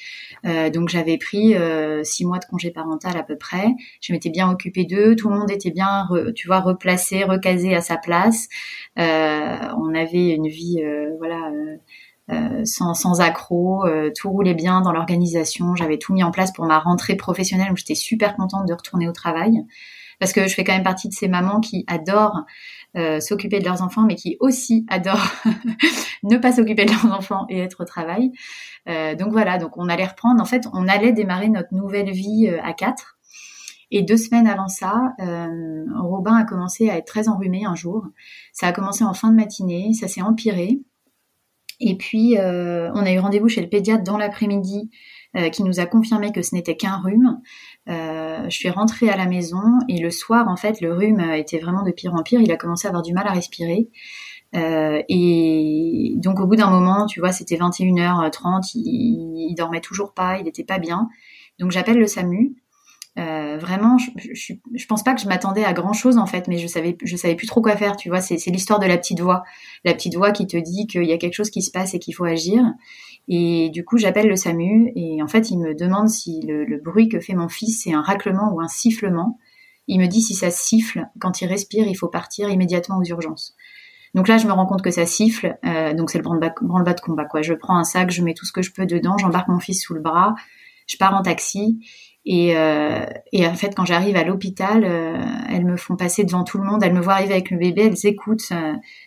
euh, 0.46 0.70
donc 0.70 0.90
j'avais 0.90 1.18
pris 1.18 1.56
euh, 1.56 2.04
six 2.04 2.24
mois 2.24 2.38
de 2.38 2.44
congé 2.44 2.70
parental 2.70 3.16
à 3.16 3.24
peu 3.24 3.36
près, 3.36 3.74
je 4.00 4.12
m'étais 4.12 4.30
bien 4.30 4.48
occupée 4.48 4.84
d'eux, 4.84 5.16
tout 5.16 5.30
le 5.30 5.36
monde 5.36 5.50
était 5.50 5.72
bien, 5.72 6.06
tu 6.36 6.46
vois, 6.46 6.60
replacé, 6.60 7.24
recasé 7.24 7.74
à 7.74 7.80
sa 7.80 7.96
place, 7.96 8.48
euh, 8.96 9.56
on 9.76 9.92
avait 9.92 10.30
une 10.30 10.46
vie, 10.46 10.80
euh, 10.84 11.10
voilà 11.18 11.50
euh, 12.30 12.64
sans, 12.64 12.94
sans 12.94 13.20
accroc, 13.20 13.84
euh, 13.84 14.10
tout 14.16 14.30
roulait 14.30 14.54
bien 14.54 14.80
dans 14.80 14.92
l'organisation, 14.92 15.76
j'avais 15.76 15.98
tout 15.98 16.14
mis 16.14 16.22
en 16.22 16.30
place 16.30 16.52
pour 16.52 16.64
ma 16.64 16.78
rentrée 16.78 17.16
professionnelle 17.16 17.70
où 17.70 17.76
j'étais 17.76 17.94
super 17.94 18.34
contente 18.34 18.66
de 18.66 18.72
retourner 18.72 19.06
au 19.06 19.12
travail 19.12 19.62
parce 20.20 20.32
que 20.32 20.48
je 20.48 20.54
fais 20.54 20.64
quand 20.64 20.72
même 20.72 20.84
partie 20.84 21.08
de 21.08 21.12
ces 21.12 21.28
mamans 21.28 21.60
qui 21.60 21.84
adorent 21.86 22.44
euh, 22.96 23.20
s'occuper 23.20 23.58
de 23.58 23.64
leurs 23.66 23.82
enfants, 23.82 24.04
mais 24.06 24.14
qui 24.14 24.38
aussi 24.40 24.86
adorent 24.90 25.32
ne 26.22 26.38
pas 26.38 26.52
s'occuper 26.52 26.86
de 26.86 26.92
leurs 26.92 27.12
enfants 27.12 27.44
et 27.50 27.58
être 27.58 27.82
au 27.82 27.84
travail. 27.84 28.32
donc 28.86 29.32
voilà, 29.32 29.58
donc 29.58 29.76
on 29.76 29.88
allait 29.90 30.06
reprendre. 30.06 30.40
En 30.40 30.46
fait, 30.46 30.66
on 30.72 30.88
allait 30.88 31.12
démarrer 31.12 31.50
notre 31.50 31.74
nouvelle 31.74 32.10
vie 32.10 32.48
à 32.62 32.72
quatre. 32.72 33.18
Et 33.90 34.02
deux 34.02 34.16
semaines 34.16 34.46
avant 34.46 34.68
ça, 34.68 35.12
Robin 35.94 36.36
a 36.36 36.44
commencé 36.44 36.88
à 36.88 36.96
être 36.96 37.06
très 37.06 37.28
enrhumé 37.28 37.66
un 37.66 37.74
jour. 37.74 38.06
Ça 38.52 38.68
a 38.68 38.72
commencé 38.72 39.04
en 39.04 39.14
fin 39.14 39.30
de 39.30 39.36
matinée, 39.36 39.92
ça 39.92 40.08
s'est 40.08 40.22
empiré. 40.22 40.80
Et 41.86 41.96
puis, 41.96 42.38
euh, 42.38 42.90
on 42.94 43.04
a 43.04 43.12
eu 43.12 43.18
rendez-vous 43.18 43.50
chez 43.50 43.60
le 43.60 43.68
pédiatre 43.68 44.02
dans 44.02 44.16
l'après-midi 44.16 44.90
euh, 45.36 45.50
qui 45.50 45.62
nous 45.62 45.80
a 45.80 45.86
confirmé 45.86 46.32
que 46.32 46.40
ce 46.40 46.54
n'était 46.54 46.78
qu'un 46.78 46.96
rhume. 46.96 47.42
Euh, 47.90 48.44
je 48.44 48.56
suis 48.56 48.70
rentrée 48.70 49.10
à 49.10 49.18
la 49.18 49.26
maison 49.26 49.60
et 49.90 50.00
le 50.00 50.10
soir, 50.10 50.48
en 50.48 50.56
fait, 50.56 50.80
le 50.80 50.94
rhume 50.94 51.20
était 51.20 51.58
vraiment 51.58 51.82
de 51.82 51.92
pire 51.92 52.14
en 52.14 52.22
pire. 52.22 52.40
Il 52.40 52.50
a 52.50 52.56
commencé 52.56 52.86
à 52.86 52.88
avoir 52.88 53.02
du 53.02 53.12
mal 53.12 53.28
à 53.28 53.32
respirer. 53.32 53.90
et 54.54 56.14
donc, 56.16 56.40
au 56.40 56.46
bout 56.46 56.56
d'un 56.56 56.70
moment, 56.70 57.04
tu 57.04 57.20
vois, 57.20 57.32
c'était 57.32 57.56
21h30, 57.56 58.70
il, 58.76 59.50
il 59.50 59.54
dormait 59.54 59.82
toujours 59.82 60.14
pas, 60.14 60.38
il 60.38 60.44
n'était 60.44 60.64
pas 60.64 60.78
bien. 60.78 61.08
Donc, 61.58 61.70
j'appelle 61.70 61.98
le 61.98 62.06
SAMU. 62.06 62.56
Euh, 63.16 63.58
vraiment, 63.58 63.96
je, 63.98 64.10
je, 64.32 64.54
je, 64.74 64.86
pense 64.86 65.04
pas 65.04 65.14
que 65.14 65.20
je 65.20 65.28
m'attendais 65.28 65.64
à 65.64 65.72
grand 65.72 65.92
chose 65.92 66.18
en 66.18 66.26
fait, 66.26 66.48
mais 66.48 66.58
je 66.58 66.66
savais, 66.66 66.96
je 67.00 67.16
savais 67.16 67.36
plus 67.36 67.46
trop 67.46 67.62
quoi 67.62 67.76
faire. 67.76 67.96
Tu 67.96 68.08
vois, 68.08 68.20
c'est, 68.20 68.36
l'histoire 68.46 68.80
de 68.80 68.86
la 68.86 68.98
petite 68.98 69.20
voix, 69.20 69.44
la 69.84 69.94
petite 69.94 70.16
voix 70.16 70.32
qui 70.32 70.46
te 70.48 70.56
dit 70.56 70.86
qu'il 70.88 71.04
y 71.04 71.12
a 71.12 71.18
quelque 71.18 71.34
chose 71.34 71.50
qui 71.50 71.62
se 71.62 71.70
passe 71.70 71.94
et 71.94 72.00
qu'il 72.00 72.14
faut 72.14 72.24
agir. 72.24 72.64
Et 73.28 73.70
du 73.70 73.84
coup, 73.84 73.98
j'appelle 73.98 74.26
le 74.26 74.36
SAMU 74.36 74.92
et 74.96 75.22
en 75.22 75.28
fait, 75.28 75.50
il 75.50 75.58
me 75.58 75.74
demande 75.74 76.08
si 76.08 76.40
le, 76.42 76.64
le 76.64 76.78
bruit 76.78 77.08
que 77.08 77.20
fait 77.20 77.34
mon 77.34 77.48
fils 77.48 77.82
c'est 77.84 77.92
un 77.92 78.02
raclement 78.02 78.52
ou 78.52 78.60
un 78.60 78.68
sifflement. 78.68 79.38
Il 79.86 80.00
me 80.00 80.06
dit 80.06 80.20
si 80.20 80.34
ça 80.34 80.50
siffle 80.50 81.06
quand 81.20 81.40
il 81.40 81.46
respire, 81.46 81.86
il 81.86 81.94
faut 81.94 82.08
partir 82.08 82.50
immédiatement 82.50 82.98
aux 82.98 83.04
urgences. 83.04 83.54
Donc 84.14 84.28
là, 84.28 84.38
je 84.38 84.46
me 84.46 84.52
rends 84.52 84.66
compte 84.66 84.82
que 84.82 84.92
ça 84.92 85.06
siffle, 85.06 85.56
euh, 85.64 85.92
donc 85.92 86.10
c'est 86.10 86.18
le 86.18 86.24
branle-bas 86.24 86.94
de 86.94 87.00
combat 87.00 87.24
quoi. 87.24 87.42
Je 87.42 87.52
prends 87.52 87.76
un 87.76 87.84
sac, 87.84 88.10
je 88.10 88.22
mets 88.22 88.34
tout 88.34 88.46
ce 88.46 88.52
que 88.52 88.62
je 88.62 88.72
peux 88.72 88.86
dedans, 88.86 89.18
j'embarque 89.18 89.48
mon 89.48 89.58
fils 89.58 89.82
sous 89.82 89.94
le 89.94 90.00
bras, 90.00 90.34
je 90.86 90.96
pars 90.96 91.14
en 91.14 91.22
taxi 91.22 91.80
et, 92.26 92.56
euh, 92.56 93.04
et, 93.32 93.46
en 93.46 93.54
fait, 93.54 93.74
quand 93.74 93.84
j'arrive 93.84 94.16
à 94.16 94.24
l'hôpital, 94.24 94.84
euh, 94.84 95.22
elles 95.50 95.64
me 95.66 95.76
font 95.76 95.96
passer 95.96 96.24
devant 96.24 96.42
tout 96.44 96.58
le 96.58 96.64
monde. 96.64 96.82
Elles 96.82 96.94
me 96.94 97.00
voient 97.00 97.14
arriver 97.14 97.34
avec 97.34 97.50
le 97.50 97.58
bébé, 97.58 97.82
elles 97.82 98.06
écoutent 98.06 98.40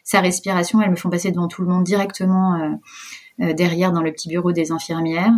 sa, 0.04 0.22
respiration, 0.22 0.82
elles 0.82 0.92
me 0.92 0.96
font 0.96 1.10
passer 1.10 1.32
devant 1.32 1.48
tout 1.48 1.64
le 1.64 1.68
monde 1.68 1.84
directement 1.84 2.56
euh, 2.56 2.70
euh, 3.42 3.54
derrière 3.54 3.92
dans 3.92 4.02
le 4.02 4.12
petit 4.12 4.30
bureau 4.30 4.52
des 4.52 4.72
infirmières. 4.72 5.34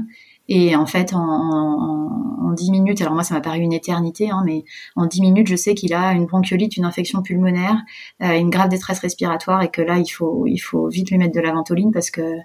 Et 0.49 0.75
en 0.75 0.87
fait, 0.87 1.13
en, 1.13 1.19
en 1.19 2.51
10 2.51 2.71
minutes, 2.71 3.01
alors 3.01 3.13
moi 3.13 3.23
ça 3.23 3.35
m'a 3.35 3.41
paru 3.41 3.59
une 3.59 3.71
éternité, 3.71 4.31
hein, 4.31 4.41
mais 4.45 4.65
en 4.95 5.05
10 5.05 5.21
minutes, 5.21 5.47
je 5.47 5.55
sais 5.55 5.75
qu'il 5.75 5.93
a 5.93 6.11
une 6.11 6.25
bronchiolite, 6.25 6.75
une 6.75 6.85
infection 6.85 7.21
pulmonaire, 7.21 7.77
euh, 8.23 8.37
une 8.37 8.49
grave 8.49 8.69
détresse 8.69 8.99
respiratoire 8.99 9.61
et 9.61 9.69
que 9.69 9.81
là, 9.81 9.99
il 9.99 10.09
faut, 10.09 10.47
il 10.47 10.57
faut 10.57 10.89
vite 10.89 11.11
lui 11.11 11.17
mettre 11.19 11.35
de 11.35 11.39
la 11.39 11.53
ventoline 11.53 11.91
parce 11.91 12.11
que 12.11 12.35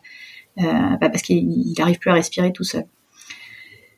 bah 0.57 1.09
parce 1.09 1.23
qu'il 1.23 1.75
n'arrive 1.77 1.99
plus 1.99 2.11
à 2.11 2.15
respirer 2.15 2.53
tout 2.53 2.63
seul. 2.63 2.85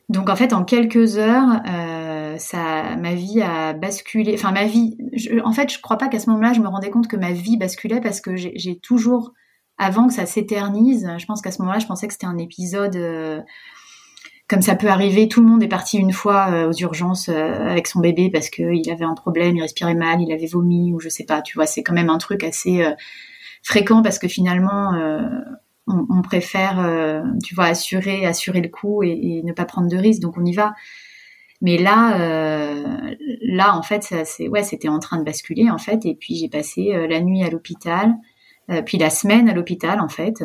Donc 0.09 0.29
en 0.29 0.35
fait, 0.37 0.53
en 0.53 0.63
quelques 0.63 1.17
heures, 1.17 1.61
euh, 1.67 2.37
ça, 2.37 2.95
ma 2.95 3.13
vie 3.13 3.41
a 3.41 3.73
basculé. 3.73 4.35
Enfin, 4.35 4.51
ma 4.51 4.65
vie. 4.65 4.97
en 5.43 5.51
fait, 5.51 5.71
je 5.71 5.81
crois 5.81 5.97
pas 5.97 6.07
qu'à 6.07 6.19
ce 6.19 6.29
moment-là, 6.29 6.53
je 6.53 6.61
me 6.61 6.67
rendais 6.67 6.89
compte 6.89 7.07
que 7.07 7.17
ma 7.17 7.33
vie 7.33 7.57
basculait 7.57 7.99
parce 7.99 8.21
que 8.21 8.35
j'ai 8.37 8.79
toujours, 8.79 9.33
avant 9.77 10.07
que 10.07 10.13
ça 10.13 10.25
s'éternise, 10.25 11.11
je 11.17 11.25
pense 11.25 11.41
qu'à 11.41 11.51
ce 11.51 11.61
moment-là, 11.61 11.79
je 11.79 11.87
pensais 11.87 12.07
que 12.07 12.13
c'était 12.13 12.25
un 12.25 12.37
épisode. 12.37 12.95
Euh, 12.95 13.41
comme 14.47 14.61
ça 14.61 14.75
peut 14.75 14.87
arriver, 14.87 15.27
tout 15.27 15.41
le 15.41 15.47
monde 15.47 15.61
est 15.61 15.67
parti 15.67 15.97
une 15.97 16.13
fois 16.13 16.51
euh, 16.51 16.69
aux 16.69 16.73
urgences 16.73 17.27
avec 17.27 17.85
son 17.85 17.99
bébé 17.99 18.29
parce 18.31 18.49
qu'il 18.49 18.89
avait 18.89 19.03
un 19.03 19.13
problème, 19.13 19.57
il 19.57 19.61
respirait 19.61 19.93
mal, 19.93 20.21
il 20.21 20.31
avait 20.31 20.47
vomi 20.47 20.93
ou 20.93 21.01
je 21.01 21.09
sais 21.09 21.25
pas. 21.25 21.41
Tu 21.41 21.55
vois, 21.55 21.65
c'est 21.65 21.83
quand 21.83 21.93
même 21.93 22.09
un 22.09 22.17
truc 22.17 22.45
assez 22.45 22.81
fréquent 23.61 24.01
parce 24.01 24.19
que 24.19 24.29
finalement 24.29 24.93
on, 25.87 26.21
préfère, 26.21 26.79
euh, 26.79 27.23
tu 27.43 27.55
vois, 27.55 27.65
assurer, 27.65 28.25
assurer 28.25 28.61
le 28.61 28.69
coup 28.69 29.03
et, 29.03 29.41
ne 29.43 29.53
pas 29.53 29.65
prendre 29.65 29.87
de 29.87 29.97
risques. 29.97 30.21
Donc 30.21 30.37
on 30.37 30.45
y 30.45 30.53
va. 30.53 30.73
Mais 31.61 31.77
là, 31.77 32.19
euh, 32.19 33.15
là, 33.41 33.75
en 33.75 33.81
fait, 33.81 34.03
c'est, 34.25 34.47
ouais, 34.47 34.63
c'était 34.63 34.89
en 34.89 34.99
train 34.99 35.17
de 35.17 35.23
basculer, 35.23 35.69
en 35.71 35.77
fait. 35.77 36.05
Et 36.05 36.15
puis 36.15 36.35
j'ai 36.35 36.49
passé 36.49 36.93
euh, 36.93 37.07
la 37.07 37.21
nuit 37.21 37.43
à 37.43 37.49
l'hôpital, 37.49 38.15
puis 38.85 38.97
la 38.97 39.09
semaine 39.09 39.47
à 39.47 39.53
l'hôpital, 39.53 40.01
en 40.01 40.09
fait. 40.09 40.43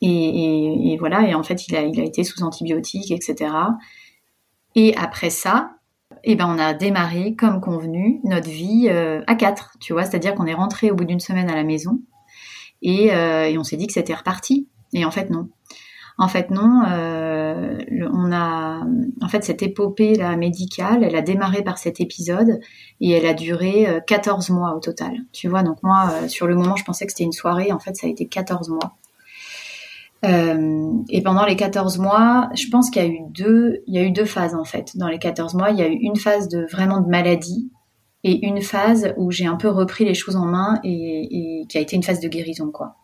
Et, 0.00 0.96
voilà. 1.00 1.28
Et 1.28 1.34
en 1.34 1.42
fait, 1.42 1.66
il 1.66 1.76
a, 1.76 1.82
il 1.82 2.00
a 2.00 2.04
été 2.04 2.22
sous 2.22 2.42
antibiotiques, 2.44 3.10
etc. 3.10 3.52
Et 4.76 4.96
après 4.96 5.30
ça, 5.30 5.72
eh 6.22 6.36
ben 6.36 6.46
on 6.48 6.58
a 6.58 6.74
démarré 6.74 7.34
comme 7.34 7.60
convenu 7.60 8.20
notre 8.22 8.48
vie 8.48 8.88
à 8.88 9.34
quatre, 9.34 9.76
tu 9.80 9.92
vois, 9.92 10.04
c'est-à-dire 10.04 10.34
qu'on 10.34 10.46
est 10.46 10.54
rentré 10.54 10.90
au 10.92 10.94
bout 10.94 11.04
d'une 11.04 11.20
semaine 11.20 11.50
à 11.50 11.56
la 11.56 11.64
maison 11.64 12.00
euh, 12.84 13.44
et, 13.44 13.58
on 13.58 13.64
s'est 13.64 13.76
dit 13.76 13.86
que 13.86 13.92
c'était 13.92 14.14
reparti. 14.14 14.68
Et 14.92 15.04
en 15.04 15.10
fait, 15.10 15.30
non. 15.30 15.48
En 16.16 16.28
fait, 16.28 16.50
non. 16.50 16.82
Euh, 16.88 17.78
on 18.12 18.32
a, 18.32 18.82
en 19.20 19.28
fait, 19.28 19.44
cette 19.44 19.62
épopée 19.62 20.14
là 20.14 20.36
médicale, 20.36 21.04
elle 21.04 21.16
a 21.16 21.22
démarré 21.22 21.62
par 21.62 21.78
cet 21.78 22.00
épisode 22.00 22.60
et 23.00 23.10
elle 23.10 23.26
a 23.26 23.34
duré 23.34 23.86
14 24.06 24.50
euh, 24.50 24.54
mois 24.54 24.74
au 24.74 24.80
total. 24.80 25.12
Tu 25.32 25.48
vois, 25.48 25.62
donc 25.62 25.82
moi, 25.82 26.28
sur 26.28 26.46
le 26.46 26.56
moment, 26.56 26.76
je 26.76 26.84
pensais 26.84 27.06
que 27.06 27.12
c'était 27.12 27.24
une 27.24 27.32
soirée. 27.32 27.72
En 27.72 27.78
fait, 27.78 27.96
ça 27.96 28.06
a 28.06 28.10
été 28.10 28.26
14 28.26 28.68
mois. 28.70 28.96
et 30.24 31.22
pendant 31.22 31.44
les 31.46 31.54
14 31.54 31.98
mois, 31.98 32.48
je 32.54 32.68
pense 32.68 32.90
qu'il 32.90 33.02
y 33.02 33.06
a 33.06 33.08
eu 33.08 33.20
deux, 33.30 33.82
y 33.86 33.98
a 33.98 34.02
eu 34.02 34.10
deux 34.10 34.24
phases 34.24 34.56
en 34.56 34.64
fait. 34.64 34.96
Dans 34.96 35.08
les 35.08 35.20
14 35.20 35.54
mois, 35.54 35.70
il 35.70 35.78
y 35.78 35.82
a 35.82 35.88
eu 35.88 35.94
une 35.94 36.16
phase 36.16 36.48
de 36.48 36.66
vraiment 36.72 37.00
de 37.00 37.08
maladie 37.08 37.70
et 38.24 38.46
une 38.46 38.62
phase 38.62 39.14
où 39.16 39.30
j'ai 39.30 39.46
un 39.46 39.56
peu 39.56 39.68
repris 39.68 40.04
les 40.04 40.14
choses 40.14 40.36
en 40.36 40.46
main 40.46 40.80
et, 40.84 41.64
qui 41.68 41.78
a 41.78 41.80
été 41.80 41.96
une 41.96 42.02
phase 42.02 42.20
de 42.20 42.28
guérison, 42.28 42.70
quoi. 42.70 42.96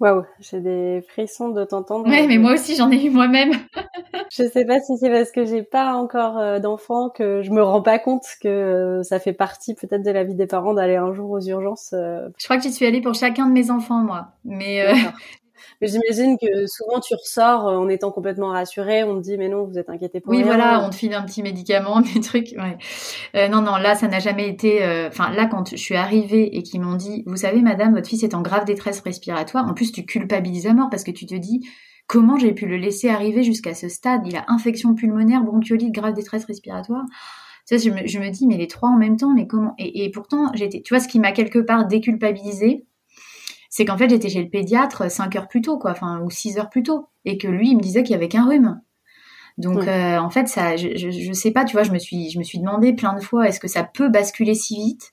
Waouh, 0.00 0.24
j'ai 0.40 0.60
des 0.60 1.04
frissons 1.08 1.50
de 1.50 1.64
t'entendre. 1.64 2.08
Ouais, 2.08 2.26
mais 2.26 2.36
moi 2.36 2.54
aussi 2.54 2.74
j'en 2.74 2.90
ai 2.90 3.04
eu 3.04 3.10
moi-même. 3.10 3.52
je 4.32 4.42
sais 4.48 4.64
pas 4.64 4.80
si 4.80 4.98
c'est 4.98 5.08
parce 5.08 5.30
que 5.30 5.44
j'ai 5.44 5.62
pas 5.62 5.94
encore 5.94 6.36
euh, 6.38 6.58
d'enfants 6.58 7.10
que 7.10 7.42
je 7.42 7.50
me 7.52 7.62
rends 7.62 7.80
pas 7.80 8.00
compte 8.00 8.24
que 8.42 8.48
euh, 8.48 9.02
ça 9.04 9.20
fait 9.20 9.32
partie 9.32 9.74
peut-être 9.74 10.02
de 10.02 10.10
la 10.10 10.24
vie 10.24 10.34
des 10.34 10.48
parents 10.48 10.74
d'aller 10.74 10.96
un 10.96 11.12
jour 11.12 11.30
aux 11.30 11.40
urgences. 11.40 11.92
Euh. 11.92 12.28
Je 12.38 12.44
crois 12.44 12.56
que 12.56 12.64
j'y 12.64 12.72
suis 12.72 12.86
allée 12.86 13.00
pour 13.00 13.14
chacun 13.14 13.46
de 13.46 13.52
mes 13.52 13.70
enfants, 13.70 14.02
moi. 14.02 14.32
Mais 14.44 14.84
mais 15.80 15.88
j'imagine 15.88 16.36
que 16.38 16.66
souvent 16.66 17.00
tu 17.00 17.14
ressors 17.14 17.68
euh, 17.68 17.76
en 17.76 17.88
étant 17.88 18.10
complètement 18.10 18.48
rassuré, 18.48 19.04
on 19.04 19.16
te 19.16 19.22
dit 19.22 19.36
mais 19.36 19.48
non, 19.48 19.64
vous 19.64 19.78
êtes 19.78 19.90
inquiété 19.90 20.20
pour 20.20 20.30
Oui, 20.30 20.38
rien. 20.38 20.46
voilà, 20.46 20.84
on 20.84 20.90
te 20.90 20.94
file 20.94 21.14
un 21.14 21.22
petit 21.22 21.42
médicament, 21.42 22.00
des 22.14 22.20
trucs. 22.20 22.54
Ouais. 22.56 22.76
Euh, 23.34 23.48
non, 23.48 23.60
non, 23.62 23.76
là 23.76 23.94
ça 23.94 24.08
n'a 24.08 24.18
jamais 24.20 24.48
été. 24.48 24.84
Euh, 24.84 25.08
enfin, 25.08 25.30
là 25.30 25.46
quand 25.46 25.70
je 25.70 25.76
suis 25.76 25.96
arrivée 25.96 26.56
et 26.56 26.62
qu'ils 26.62 26.80
m'ont 26.80 26.96
dit, 26.96 27.22
vous 27.26 27.36
savez, 27.36 27.62
madame, 27.62 27.94
votre 27.94 28.08
fils 28.08 28.22
est 28.22 28.34
en 28.34 28.42
grave 28.42 28.64
détresse 28.64 29.00
respiratoire. 29.00 29.66
En 29.66 29.74
plus, 29.74 29.92
tu 29.92 30.04
culpabilises 30.04 30.66
à 30.66 30.74
mort 30.74 30.88
parce 30.90 31.04
que 31.04 31.10
tu 31.12 31.26
te 31.26 31.34
dis. 31.34 31.60
Comment 32.06 32.36
j'ai 32.36 32.52
pu 32.52 32.66
le 32.66 32.76
laisser 32.76 33.08
arriver 33.08 33.42
jusqu'à 33.42 33.72
ce 33.72 33.88
stade? 33.88 34.20
Il 34.26 34.36
a 34.36 34.44
infection 34.48 34.94
pulmonaire, 34.94 35.42
bronchiolite, 35.42 35.90
grave 35.90 36.12
détresse 36.12 36.44
respiratoire. 36.44 37.02
Ça, 37.64 37.78
je 37.78 37.88
me, 37.88 38.06
je 38.06 38.18
me 38.18 38.28
dis, 38.28 38.46
mais 38.46 38.58
les 38.58 38.66
trois 38.66 38.90
en 38.90 38.98
même 38.98 39.16
temps, 39.16 39.32
mais 39.34 39.46
comment? 39.46 39.72
Et, 39.78 40.04
et 40.04 40.10
pourtant, 40.10 40.50
j'étais, 40.52 40.82
tu 40.82 40.92
vois, 40.92 41.00
ce 41.02 41.08
qui 41.08 41.18
m'a 41.18 41.32
quelque 41.32 41.60
part 41.60 41.86
déculpabilisé, 41.86 42.84
c'est 43.76 43.84
qu'en 43.84 43.98
fait 43.98 44.08
j'étais 44.08 44.28
chez 44.28 44.40
le 44.40 44.48
pédiatre 44.48 45.10
5 45.10 45.34
heures 45.34 45.48
plus 45.48 45.60
tôt, 45.60 45.78
quoi, 45.78 45.90
enfin 45.90 46.20
ou 46.20 46.30
6 46.30 46.58
heures 46.58 46.70
plus 46.70 46.84
tôt, 46.84 47.08
et 47.24 47.38
que 47.38 47.48
lui 47.48 47.70
il 47.70 47.76
me 47.76 47.82
disait 47.82 48.04
qu'il 48.04 48.12
y 48.12 48.14
avait 48.14 48.28
qu'un 48.28 48.46
rhume. 48.46 48.80
Donc 49.58 49.88
euh, 49.88 50.16
en 50.18 50.30
fait 50.30 50.46
ça, 50.46 50.76
je, 50.76 50.96
je, 50.96 51.32
sais 51.32 51.50
pas, 51.50 51.64
tu 51.64 51.72
vois, 51.72 51.82
je 51.82 51.90
me 51.90 51.98
suis 51.98 52.30
je 52.30 52.38
me 52.38 52.44
suis 52.44 52.60
demandé 52.60 52.92
plein 52.92 53.16
de 53.16 53.20
fois 53.20 53.48
est-ce 53.48 53.58
que 53.58 53.66
ça 53.66 53.82
peut 53.82 54.08
basculer 54.08 54.54
si 54.54 54.76
vite? 54.76 55.10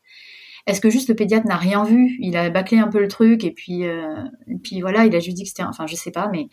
Est-ce 0.67 0.79
que 0.79 0.91
juste 0.91 1.09
le 1.09 1.15
pédiatre 1.15 1.47
n'a 1.47 1.57
rien 1.57 1.83
vu? 1.83 2.17
Il 2.19 2.37
a 2.37 2.51
bâclé 2.51 2.77
un 2.77 2.87
peu 2.87 2.99
le 2.99 3.07
truc 3.07 3.43
et 3.43 3.51
puis 3.51 3.87
euh, 3.87 4.25
et 4.47 4.57
puis 4.63 4.81
voilà, 4.81 5.05
il 5.05 5.15
a 5.15 5.19
juste 5.19 5.37
dit 5.37 5.41
que 5.41 5.49
c'était, 5.49 5.63
enfin 5.63 5.87
je 5.87 5.95
sais 5.95 6.11
pas, 6.11 6.29
mais 6.31 6.47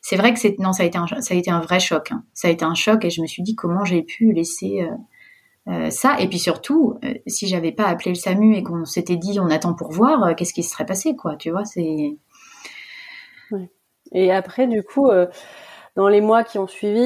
c'est 0.00 0.14
vrai 0.14 0.32
que 0.32 0.38
c'est 0.38 0.60
non 0.60 0.72
ça 0.72 0.84
a 0.84 0.86
été 0.86 0.96
un 0.96 1.06
ça 1.08 1.34
a 1.34 1.36
été 1.36 1.50
un 1.50 1.60
vrai 1.60 1.80
choc. 1.80 2.12
Hein. 2.12 2.22
Ça 2.34 2.46
a 2.46 2.52
été 2.52 2.64
un 2.64 2.76
choc 2.76 3.04
et 3.04 3.10
je 3.10 3.20
me 3.20 3.26
suis 3.26 3.42
dit 3.42 3.56
comment 3.56 3.84
j'ai 3.84 4.04
pu 4.04 4.32
laisser 4.32 4.82
euh, 4.82 4.94
euh, 5.68 5.90
ça 5.90 6.18
et 6.18 6.28
puis 6.28 6.38
surtout 6.38 6.98
euh, 7.04 7.14
si 7.26 7.46
j'avais 7.46 7.72
pas 7.72 7.84
appelé 7.84 8.12
le 8.12 8.14
SAMU 8.14 8.56
et 8.56 8.62
qu'on 8.62 8.86
s'était 8.86 9.16
dit 9.16 9.38
on 9.38 9.50
attend 9.50 9.74
pour 9.74 9.92
voir 9.92 10.24
euh, 10.24 10.34
qu'est-ce 10.34 10.54
qui 10.54 10.62
se 10.62 10.70
serait 10.70 10.86
passé 10.86 11.14
quoi 11.14 11.36
tu 11.36 11.50
vois 11.50 11.64
c'est 11.66 12.16
et 14.12 14.32
après 14.32 14.66
du 14.66 14.82
coup 14.82 15.10
dans 15.98 16.06
les 16.06 16.20
mois 16.20 16.44
qui 16.44 16.58
ont 16.58 16.68
suivi 16.68 16.96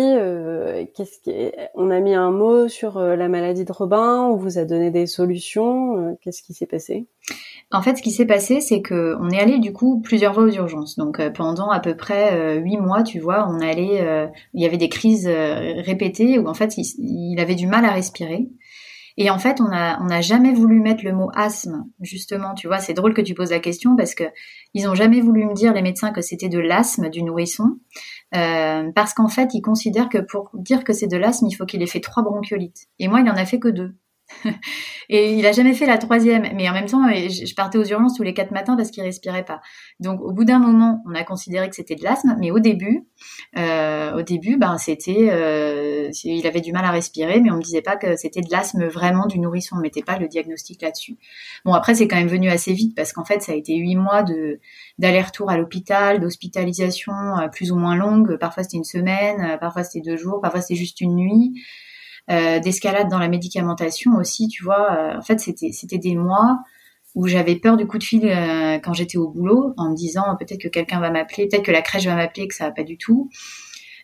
qu'est-ce 0.95 1.19
qui 1.21 1.33
on 1.75 1.91
a 1.91 1.99
mis 2.01 2.15
un 2.15 2.31
mot 2.31 2.69
sur 2.69 3.01
la 3.01 3.29
maladie 3.29 3.65
de 3.65 3.73
Robin 3.73 4.29
on 4.31 4.37
vous 4.37 4.59
a 4.59 4.67
donné 4.67 4.91
des 4.91 5.07
solutions 5.07 6.19
qu'est-ce 6.21 6.43
qui 6.43 6.53
s'est 6.53 6.67
passé? 6.67 7.07
En 7.75 7.81
fait, 7.81 7.97
ce 7.97 8.03
qui 8.03 8.11
s'est 8.11 8.27
passé, 8.27 8.61
c'est 8.61 8.83
que 8.83 9.17
on 9.19 9.31
est 9.31 9.41
allé 9.41 9.59
du 9.59 9.73
coup 9.73 10.03
plusieurs 10.03 10.35
fois 10.35 10.43
aux 10.43 10.51
urgences. 10.51 10.97
Donc 10.97 11.27
pendant 11.31 11.71
à 11.71 11.81
peu 11.81 11.97
près 11.97 12.59
huit 12.59 12.77
mois, 12.77 13.03
tu 13.03 13.19
vois, 13.19 13.49
on 13.49 13.61
allait, 13.61 14.29
il 14.53 14.63
y 14.63 14.67
avait 14.67 14.77
des 14.77 14.91
crises 14.91 15.27
répétées 15.27 16.39
où 16.39 16.49
en 16.49 16.55
fait 16.55 16.77
il, 16.77 17.41
avait 17.41 17.55
du 17.55 17.67
mal 17.67 17.87
à 17.87 17.93
respirer. 17.93 18.49
Et 19.17 19.31
en 19.31 19.39
fait, 19.39 19.61
on 19.61 19.69
n'a 19.69 20.21
jamais 20.21 20.53
voulu 20.53 20.81
mettre 20.81 21.05
le 21.05 21.13
mot 21.13 21.31
asthme, 21.35 21.85
justement. 22.01 22.55
Tu 22.55 22.67
vois, 22.67 22.79
c'est 22.79 22.95
drôle 22.95 23.15
que 23.15 23.21
tu 23.21 23.35
poses 23.35 23.51
la 23.51 23.61
question 23.61 23.97
parce 23.97 24.15
que 24.15 24.25
ils 24.75 24.89
ont 24.89 24.95
jamais 24.95 25.21
voulu 25.21 25.45
me 25.45 25.55
dire 25.55 25.73
les 25.73 25.83
médecins 25.83 26.13
que 26.13 26.23
c'était 26.23 26.49
de 26.49 26.59
l'asthme 26.59 27.11
du 27.11 27.23
nourrisson, 27.23 27.79
euh, 28.35 28.91
parce 28.95 29.15
qu'en 29.15 29.29
fait, 29.29 29.55
ils 29.55 29.63
considèrent 29.63 30.09
que 30.09 30.19
pour 30.19 30.51
dire 30.55 30.85
que 30.85 30.93
c'est 30.93 31.09
de 31.09 31.17
l'asthme, 31.17 31.47
il 31.47 31.55
faut 31.55 31.67
qu'il 31.67 31.83
ait 31.83 31.87
fait 31.87 32.01
trois 32.01 32.23
bronchiolites. 32.23 32.89
Et 32.99 33.09
moi, 33.09 33.21
il 33.21 33.29
en 33.29 33.37
a 33.37 33.45
fait 33.45 33.59
que 33.59 33.69
deux. 33.69 33.95
et 35.09 35.35
il 35.35 35.47
a 35.47 35.53
jamais 35.53 35.75
fait 35.75 35.87
la 35.87 35.99
troisième. 35.99 36.49
Mais 36.55 36.69
en 36.69 36.73
même 36.73 36.87
temps, 36.87 37.07
je 37.09 37.55
partais 37.55 37.79
aux 37.79 37.85
urgences 37.85 38.17
tous 38.17 38.23
les 38.23 38.35
quatre 38.35 38.51
matins 38.51 38.77
parce 38.77 38.91
qu'il 38.91 39.03
respirait 39.03 39.45
pas. 39.45 39.61
Donc, 40.01 40.21
au 40.21 40.33
bout 40.33 40.45
d'un 40.45 40.59
moment, 40.59 41.03
on 41.07 41.15
a 41.15 41.25
considéré 41.25 41.69
que 41.69 41.77
c'était 41.77 41.95
de 41.95 42.03
l'asthme. 42.03 42.37
Mais 42.41 42.51
au 42.51 42.59
début, 42.59 43.07
euh, 43.57 44.13
au 44.17 44.23
début, 44.23 44.57
ben 44.57 44.79
c'était, 44.79 45.29
euh, 45.31 46.11
il 46.25 46.47
avait 46.47 46.61
du 46.61 46.73
mal 46.73 46.85
à 46.85 46.91
respirer, 46.91 47.41
mais 47.41 47.51
on 47.51 47.57
me 47.57 47.63
disait 47.63 47.83
pas 47.83 47.97
que 47.97 48.17
c'était 48.17 48.41
de 48.41 48.51
l'asthme 48.51 48.87
vraiment 48.87 49.27
du 49.27 49.39
nourrisson. 49.39 49.77
On 49.77 49.81
mettait 49.81 50.03
pas 50.03 50.19
le 50.19 50.29
diagnostic 50.29 50.83
là-dessus. 50.83 51.17
Bon, 51.65 51.73
après, 51.75 51.95
c'est 51.95 52.09
quand 52.09 52.17
même 52.17 52.29
venu 52.29 52.49
assez 52.49 52.73
vite 52.73 52.95
parce 52.97 53.13
qu'en 53.13 53.25
fait, 53.25 53.43
ça 53.43 53.53
a 53.53 53.55
été 53.55 53.77
huit 53.77 53.97
mois 53.97 54.23
de 54.23 54.61
d'aller-retour 54.99 55.51
à 55.51 55.57
l'hôpital, 55.57 56.21
d'hospitalisation 56.21 57.13
euh, 57.13 57.49
plus 57.49 57.73
ou 57.73 57.77
moins 57.77 57.97
longue. 57.97 58.37
Parfois, 58.39 58.63
c'était 58.63 58.79
une 58.79 58.85
semaine, 58.85 59.59
parfois 59.61 59.85
c'était 59.85 60.09
deux 60.11 60.17
jours, 60.17 60.41
parfois 60.41 60.61
c'était 60.61 60.79
juste 60.79 61.01
une 61.01 61.17
nuit. 61.17 61.55
Euh, 62.31 62.61
d'escalade 62.61 63.09
dans 63.09 63.19
la 63.19 63.29
médicamentation 63.29 64.13
aussi, 64.15 64.47
tu 64.47 64.63
vois. 64.63 64.93
Euh, 64.93 65.19
en 65.19 65.23
fait, 65.23 65.41
c'était 65.41 65.73
c'était 65.73 65.99
des 65.99 66.15
mois 66.15 66.61
où 67.17 67.27
j'avais 67.27 67.57
peur 67.57 67.77
du 67.77 67.87
coup 67.87 67.99
de 67.99 68.05
fil 68.05 68.25
euh, 68.25 68.79
quand 68.79 68.93
j'étais 68.93 69.19
au 69.19 69.29
boulot, 69.29 69.75
en 69.77 69.91
me 69.91 69.97
disant 69.97 70.37
peut-être 70.39 70.61
que 70.61 70.69
quelqu'un 70.69 71.01
va 71.01 71.11
m'appeler, 71.11 71.49
peut-être 71.49 71.65
que 71.65 71.73
la 71.73 71.83
crèche 71.83 72.07
va 72.07 72.15
m'appeler, 72.15 72.47
que 72.47 72.55
ça 72.55 72.67
va 72.67 72.71
pas 72.71 72.85
du 72.85 72.97
tout. 72.97 73.29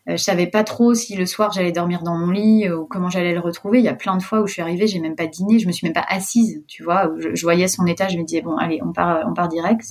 je 0.09 0.17
savais 0.17 0.49
pas 0.49 0.65
trop 0.65 0.95
si 0.95 1.15
le 1.15 1.27
soir 1.27 1.53
j'allais 1.53 1.71
dormir 1.71 2.03
dans 2.03 2.17
mon 2.17 2.31
lit 2.31 2.69
ou 2.71 2.87
comment 2.87 3.09
j'allais 3.09 3.35
le 3.35 3.41
retrouver. 3.41 3.79
Il 3.79 3.85
y 3.85 3.89
a 3.89 3.95
plein 3.95 4.17
de 4.17 4.23
fois 4.23 4.41
où 4.43 4.49
je 4.49 4.55
suis 4.55 4.63
arrivée, 4.63 4.89
j'ai 4.89 5.01
même 5.01 5.17
pas 5.17 5.27
dîné, 5.27 5.61
je 5.61 5.69
me 5.69 5.73
suis 5.73 5.87
même 5.87 5.95
pas 5.95 6.07
assise, 6.09 6.65
tu 6.67 6.83
vois. 6.83 7.13
Je, 7.19 7.43
voyais 7.43 7.69
son 7.69 7.87
état, 7.87 8.09
je 8.09 8.19
me 8.19 8.25
disais 8.25 8.43
bon 8.43 8.57
allez, 8.57 8.81
on 8.85 8.93
part, 8.93 9.25
on 9.29 9.33
part 9.33 9.49
direct. 9.49 9.87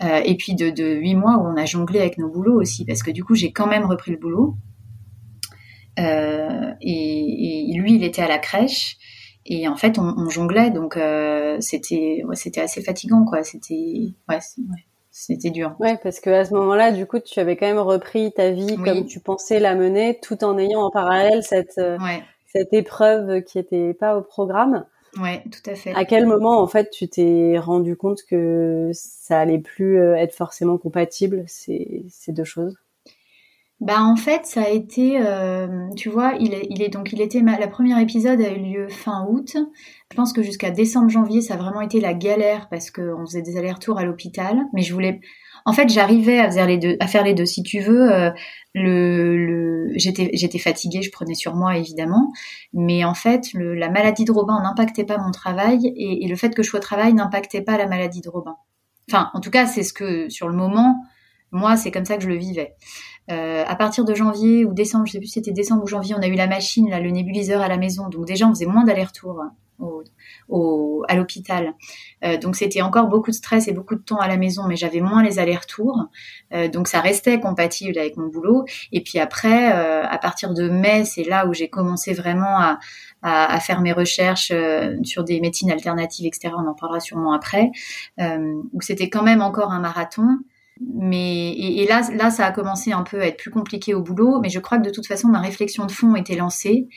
et 0.00 0.36
puis 0.36 0.54
de, 0.54 0.94
8 0.94 1.14
mois 1.16 1.38
où 1.38 1.46
on 1.48 1.56
a 1.56 1.64
jonglé 1.64 1.98
avec 1.98 2.18
nos 2.18 2.30
boulots 2.30 2.60
aussi, 2.60 2.84
parce 2.84 3.02
que 3.02 3.10
du 3.10 3.24
coup 3.24 3.34
j'ai 3.34 3.52
quand 3.52 3.66
même 3.66 3.84
repris 3.84 4.12
le 4.12 4.18
boulot. 4.18 4.56
Euh, 5.98 6.72
et, 6.80 7.72
lui, 7.74 7.94
il 7.94 8.04
était 8.04 8.22
à 8.22 8.28
la 8.28 8.38
crèche. 8.38 8.96
Et 9.44 9.66
en 9.66 9.76
fait, 9.76 9.98
on, 9.98 10.28
jonglait, 10.28 10.70
donc 10.70 10.96
euh, 10.96 11.56
c'était 11.58 12.22
c'était 12.34 12.60
assez 12.60 12.80
fatigant, 12.80 13.24
quoi. 13.24 13.42
C'était 13.42 14.14
ouais, 14.28 14.38
c'était 15.10 15.50
dur. 15.50 15.74
Ouais, 15.80 15.98
parce 16.00 16.20
que 16.20 16.30
à 16.30 16.44
ce 16.44 16.54
moment-là, 16.54 16.92
du 16.92 17.06
coup, 17.06 17.18
tu 17.18 17.40
avais 17.40 17.56
quand 17.56 17.66
même 17.66 17.80
repris 17.80 18.32
ta 18.32 18.52
vie 18.52 18.76
comme 18.76 19.04
tu 19.04 19.18
pensais 19.18 19.58
la 19.58 19.74
mener, 19.74 20.20
tout 20.22 20.44
en 20.44 20.58
ayant 20.58 20.82
en 20.82 20.90
parallèle 20.90 21.42
cette 21.42 21.78
euh, 21.78 21.98
cette 22.46 22.72
épreuve 22.72 23.42
qui 23.42 23.58
était 23.58 23.94
pas 23.94 24.16
au 24.16 24.22
programme. 24.22 24.84
Ouais, 25.20 25.42
tout 25.50 25.70
à 25.70 25.74
fait. 25.74 25.92
À 25.92 26.04
quel 26.04 26.26
moment, 26.26 26.62
en 26.62 26.68
fait, 26.68 26.90
tu 26.90 27.08
t'es 27.08 27.58
rendu 27.58 27.96
compte 27.96 28.20
que 28.30 28.90
ça 28.92 29.40
allait 29.40 29.58
plus 29.58 29.98
être 29.98 30.34
forcément 30.34 30.78
compatible 30.78 31.42
ces 31.48 32.06
ces 32.08 32.30
deux 32.30 32.44
choses? 32.44 32.76
Bah 33.82 34.00
en 34.00 34.14
fait 34.14 34.46
ça 34.46 34.62
a 34.62 34.68
été, 34.68 35.18
euh, 35.20 35.88
tu 35.96 36.08
vois, 36.08 36.34
il 36.38 36.54
est, 36.54 36.68
il 36.70 36.82
est 36.82 36.88
donc 36.88 37.12
il 37.12 37.20
était 37.20 37.40
la 37.40 37.66
première 37.66 37.98
épisode 37.98 38.40
a 38.40 38.52
eu 38.52 38.60
lieu 38.60 38.88
fin 38.88 39.26
août. 39.28 39.56
Je 40.12 40.16
pense 40.16 40.32
que 40.32 40.40
jusqu'à 40.40 40.70
décembre 40.70 41.08
janvier 41.08 41.40
ça 41.40 41.54
a 41.54 41.56
vraiment 41.56 41.80
été 41.80 42.00
la 42.00 42.14
galère 42.14 42.68
parce 42.68 42.92
qu'on 42.92 43.26
faisait 43.26 43.42
des 43.42 43.56
allers-retours 43.56 43.98
à 43.98 44.04
l'hôpital. 44.04 44.56
Mais 44.72 44.82
je 44.82 44.94
voulais, 44.94 45.20
en 45.64 45.72
fait 45.72 45.88
j'arrivais 45.88 46.38
à 46.38 46.48
faire 46.52 46.68
les 46.68 46.78
deux, 46.78 46.96
à 47.00 47.08
faire 47.08 47.24
les 47.24 47.34
deux 47.34 47.44
si 47.44 47.64
tu 47.64 47.80
veux. 47.80 48.12
Euh, 48.12 48.30
le, 48.72 49.36
le 49.36 49.88
j'étais 49.96 50.30
j'étais 50.32 50.60
fatiguée, 50.60 51.02
je 51.02 51.10
prenais 51.10 51.34
sur 51.34 51.56
moi 51.56 51.76
évidemment, 51.76 52.30
mais 52.72 53.04
en 53.04 53.14
fait 53.14 53.52
le, 53.52 53.74
la 53.74 53.90
maladie 53.90 54.24
de 54.24 54.30
Robin 54.30 54.62
n'impactait 54.62 55.04
pas 55.04 55.18
mon 55.18 55.32
travail 55.32 55.92
et, 55.96 56.24
et 56.24 56.28
le 56.28 56.36
fait 56.36 56.54
que 56.54 56.62
je 56.62 56.68
sois 56.68 56.78
au 56.78 56.82
travail 56.82 57.14
n'impactait 57.14 57.62
pas 57.62 57.76
la 57.78 57.88
maladie 57.88 58.20
de 58.20 58.28
Robin. 58.28 58.54
Enfin 59.10 59.30
en 59.34 59.40
tout 59.40 59.50
cas 59.50 59.66
c'est 59.66 59.82
ce 59.82 59.92
que 59.92 60.28
sur 60.28 60.46
le 60.46 60.54
moment 60.54 61.02
moi 61.50 61.76
c'est 61.76 61.90
comme 61.90 62.04
ça 62.04 62.16
que 62.16 62.22
je 62.22 62.28
le 62.28 62.36
vivais. 62.36 62.76
Euh, 63.30 63.64
à 63.66 63.76
partir 63.76 64.04
de 64.04 64.14
janvier 64.14 64.64
ou 64.64 64.74
décembre, 64.74 65.06
je 65.06 65.12
sais 65.12 65.18
plus 65.18 65.28
si 65.28 65.34
c'était 65.34 65.52
décembre 65.52 65.84
ou 65.84 65.86
janvier, 65.86 66.14
on 66.18 66.22
a 66.22 66.26
eu 66.26 66.34
la 66.34 66.46
machine, 66.46 66.90
là, 66.90 67.00
le 67.00 67.10
nébuliseur 67.10 67.62
à 67.62 67.68
la 67.68 67.76
maison. 67.76 68.08
Donc 68.08 68.26
déjà, 68.26 68.46
on 68.46 68.50
faisait 68.50 68.66
moins 68.66 68.84
d'allers-retours 68.84 69.42
au, 70.48 71.04
à 71.08 71.16
l'hôpital. 71.16 71.74
Euh, 72.24 72.36
donc 72.38 72.56
c'était 72.56 72.82
encore 72.82 73.08
beaucoup 73.08 73.30
de 73.30 73.36
stress 73.36 73.68
et 73.68 73.72
beaucoup 73.72 73.94
de 73.94 74.00
temps 74.00 74.18
à 74.18 74.28
la 74.28 74.36
maison, 74.36 74.64
mais 74.66 74.76
j'avais 74.76 75.00
moins 75.00 75.22
les 75.22 75.38
allers-retours. 75.38 76.06
Euh, 76.52 76.68
donc 76.68 76.88
ça 76.88 77.00
restait 77.00 77.40
compatible 77.40 77.98
avec 77.98 78.16
mon 78.16 78.28
boulot. 78.28 78.64
Et 78.92 79.02
puis 79.02 79.18
après, 79.18 79.72
euh, 79.72 80.04
à 80.06 80.18
partir 80.18 80.54
de 80.54 80.68
mai, 80.68 81.04
c'est 81.04 81.24
là 81.24 81.46
où 81.46 81.54
j'ai 81.54 81.68
commencé 81.68 82.12
vraiment 82.12 82.58
à, 82.58 82.78
à, 83.22 83.54
à, 83.54 83.60
faire 83.60 83.80
mes 83.80 83.92
recherches 83.92 84.52
sur 85.02 85.24
des 85.24 85.40
médecines 85.40 85.70
alternatives, 85.70 86.26
etc. 86.26 86.54
On 86.56 86.66
en 86.66 86.74
parlera 86.74 87.00
sûrement 87.00 87.32
après. 87.32 87.70
où 88.18 88.80
c'était 88.80 89.08
quand 89.08 89.22
même 89.22 89.42
encore 89.42 89.70
un 89.70 89.80
marathon. 89.80 90.26
Mais 90.80 91.52
et, 91.52 91.86
là, 91.86 92.02
là, 92.16 92.30
ça 92.30 92.46
a 92.46 92.52
commencé 92.52 92.92
un 92.92 93.02
peu 93.02 93.20
à 93.20 93.26
être 93.26 93.36
plus 93.36 93.50
compliqué 93.50 93.94
au 93.94 94.02
boulot. 94.02 94.40
Mais 94.40 94.48
je 94.48 94.58
crois 94.58 94.78
que 94.78 94.84
de 94.84 94.90
toute 94.90 95.06
façon, 95.06 95.28
ma 95.28 95.40
réflexion 95.40 95.86
de 95.86 95.92
fond 95.92 96.14
était 96.16 96.34
lancée 96.34 96.88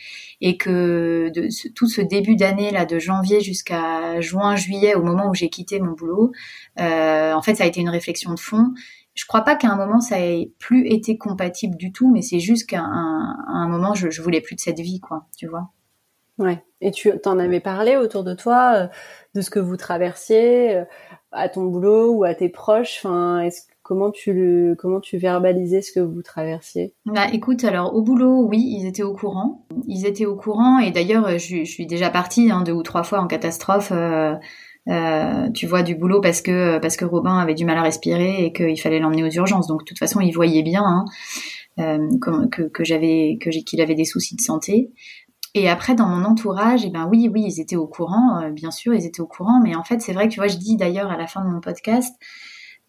et 0.41 0.57
que 0.57 1.29
de, 1.33 1.47
tout 1.75 1.87
ce 1.87 2.01
début 2.01 2.35
d'année 2.35 2.71
là, 2.71 2.85
de 2.85 2.99
janvier 2.99 3.41
jusqu'à 3.41 4.19
juin, 4.21 4.55
juillet, 4.55 4.95
au 4.95 5.03
moment 5.03 5.29
où 5.29 5.33
j'ai 5.33 5.49
quitté 5.49 5.79
mon 5.79 5.91
boulot, 5.91 6.31
euh, 6.79 7.33
en 7.33 7.41
fait, 7.41 7.55
ça 7.55 7.65
a 7.65 7.67
été 7.67 7.81
une 7.81 7.89
réflexion 7.89 8.33
de 8.33 8.39
fond. 8.39 8.73
Je 9.13 9.25
crois 9.25 9.41
pas 9.41 9.55
qu'à 9.55 9.69
un 9.69 9.77
moment 9.77 10.01
ça 10.01 10.19
ait 10.19 10.51
plus 10.59 10.87
été 10.87 11.17
compatible 11.17 11.77
du 11.77 11.93
tout, 11.93 12.11
mais 12.11 12.21
c'est 12.21 12.39
juste 12.39 12.67
qu'à 12.69 12.81
un, 12.81 13.67
moment, 13.69 13.93
je, 13.93 14.09
je 14.09 14.21
voulais 14.21 14.41
plus 14.41 14.55
de 14.55 14.59
cette 14.59 14.79
vie, 14.79 14.99
quoi. 14.99 15.25
Tu 15.37 15.47
vois. 15.47 15.71
Ouais. 16.37 16.61
Et 16.81 16.91
tu 16.91 17.09
t'en 17.23 17.39
avais 17.39 17.61
parlé 17.61 17.95
autour 17.95 18.23
de 18.23 18.33
toi 18.33 18.73
euh, 18.75 18.87
de 19.35 19.41
ce 19.41 19.49
que 19.49 19.59
vous 19.59 19.77
traversiez 19.77 20.75
euh, 20.75 20.85
à 21.35 21.49
ton 21.49 21.65
boulot 21.65 22.13
ou 22.13 22.23
à 22.23 22.33
tes 22.33 22.49
proches. 22.49 23.01
Enfin, 23.03 23.41
est-ce 23.41 23.61
Comment 23.85 24.09
tu 24.09 24.33
le, 24.33 24.73
comment 24.75 24.99
tu 24.99 25.17
verbalisais 25.17 25.83
ce 25.83 25.91
que 25.91 25.99
vous 25.99 26.23
traversiez? 26.23 26.95
Bah, 27.05 27.27
écoute, 27.31 27.63
alors 27.63 27.93
au 27.93 28.01
boulot, 28.01 28.43
oui, 28.49 28.57
ils 28.79 28.87
étaient 28.87 29.03
au 29.03 29.13
courant. 29.13 29.67
Ils 29.87 30.07
étaient 30.07 30.25
au 30.25 30.35
courant, 30.35 30.79
et 30.79 30.89
d'ailleurs, 30.89 31.37
je, 31.37 31.63
suis 31.63 31.85
déjà 31.85 32.09
partie 32.09 32.49
hein, 32.49 32.63
deux 32.63 32.71
ou 32.71 32.81
trois 32.81 33.03
fois 33.03 33.19
en 33.19 33.27
catastrophe. 33.27 33.91
Euh, 33.91 34.33
euh, 34.89 35.51
tu 35.51 35.67
vois 35.67 35.83
du 35.83 35.93
boulot 35.93 36.19
parce 36.19 36.41
que 36.41 36.79
parce 36.79 36.97
que 36.97 37.05
Robin 37.05 37.37
avait 37.37 37.53
du 37.53 37.63
mal 37.63 37.77
à 37.77 37.83
respirer 37.83 38.45
et 38.45 38.53
qu'il 38.53 38.79
fallait 38.81 38.97
l'emmener 38.97 39.23
aux 39.23 39.29
urgences. 39.29 39.67
Donc 39.67 39.81
de 39.81 39.85
toute 39.85 39.99
façon, 39.99 40.19
ils 40.19 40.31
voyaient 40.31 40.63
bien 40.63 40.83
hein, 40.83 41.05
euh, 41.79 42.07
que, 42.51 42.63
que 42.63 42.83
j'avais 42.83 43.37
que 43.39 43.51
qu'il 43.51 43.81
avait 43.81 43.93
des 43.93 44.05
soucis 44.05 44.35
de 44.35 44.41
santé. 44.41 44.89
Et 45.57 45.69
après, 45.69 45.95
dans 45.95 46.07
mon 46.07 46.25
entourage, 46.25 46.83
eh 46.83 46.89
ben 46.89 47.07
oui, 47.09 47.29
oui, 47.33 47.45
ils 47.47 47.61
étaient 47.61 47.77
au 47.77 47.87
courant, 47.87 48.41
euh, 48.41 48.51
bien 48.51 48.71
sûr, 48.71 48.93
ils 48.93 49.05
étaient 49.05 49.21
au 49.21 49.27
courant. 49.27 49.61
Mais 49.63 49.73
en 49.73 49.85
fait, 49.85 50.01
c'est 50.01 50.11
vrai 50.11 50.27
que 50.27 50.33
tu 50.33 50.41
vois, 50.41 50.49
je 50.49 50.57
dis 50.57 50.75
d'ailleurs 50.75 51.09
à 51.09 51.15
la 51.15 51.27
fin 51.27 51.45
de 51.45 51.49
mon 51.49 51.61
podcast, 51.61 52.13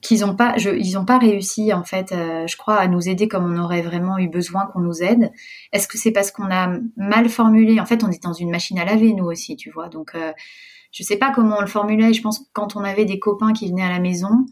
qu'ils 0.03 0.25
ont 0.25 0.35
pas, 0.35 0.57
ils 0.59 0.99
pas 1.07 1.19
réussi 1.19 1.73
en 1.73 1.85
fait, 1.85 2.11
euh, 2.11 2.47
je 2.49 2.57
crois, 2.57 2.77
à 2.77 2.89
nous 2.89 3.09
aider 3.09 3.29
comme 3.29 3.45
on 3.45 3.57
aurait 3.57 3.83
vraiment 3.83 4.19
eu 4.19 4.29
besoin 4.29 4.67
qu'on 4.67 4.81
nous 4.81 5.01
aide. 5.01 5.31
Est-ce 5.73 5.87
que 5.87 5.97
c'est 5.97 6.11
parce 6.11 6.33
qu'on 6.33 6.51
a 6.51 6.77
mal 6.97 7.29
formulé? 7.29 7.79
En 7.79 7.87
fait, 7.87 8.03
on 8.03 8.11
est 8.11 8.23
dans 8.23 8.33
une 8.33 8.51
machine 8.51 8.81
à 8.81 8.85
laver 8.85 9.13
nous 9.15 9.27
aussi, 9.27 9.55
tu 9.55 9.71
vois. 9.71 9.89
Donc, 9.89 10.17
euh, 10.17 10.33
je 10.91 11.05
sais 11.05 11.17
pas 11.19 11.31
comment 11.31 11.59
on 11.59 11.61
le 11.61 11.69
formulait. 11.69 12.13
Je 12.13 12.21
pense 12.21 12.41
que 12.41 12.45
quand 12.53 12.75
on 12.75 12.83
avait 12.83 13.05
des 13.05 13.21
copains 13.21 13.53
qui 13.53 13.69
venaient 13.69 13.85
à 13.85 13.91
la 13.91 14.01
maison, 14.01 14.45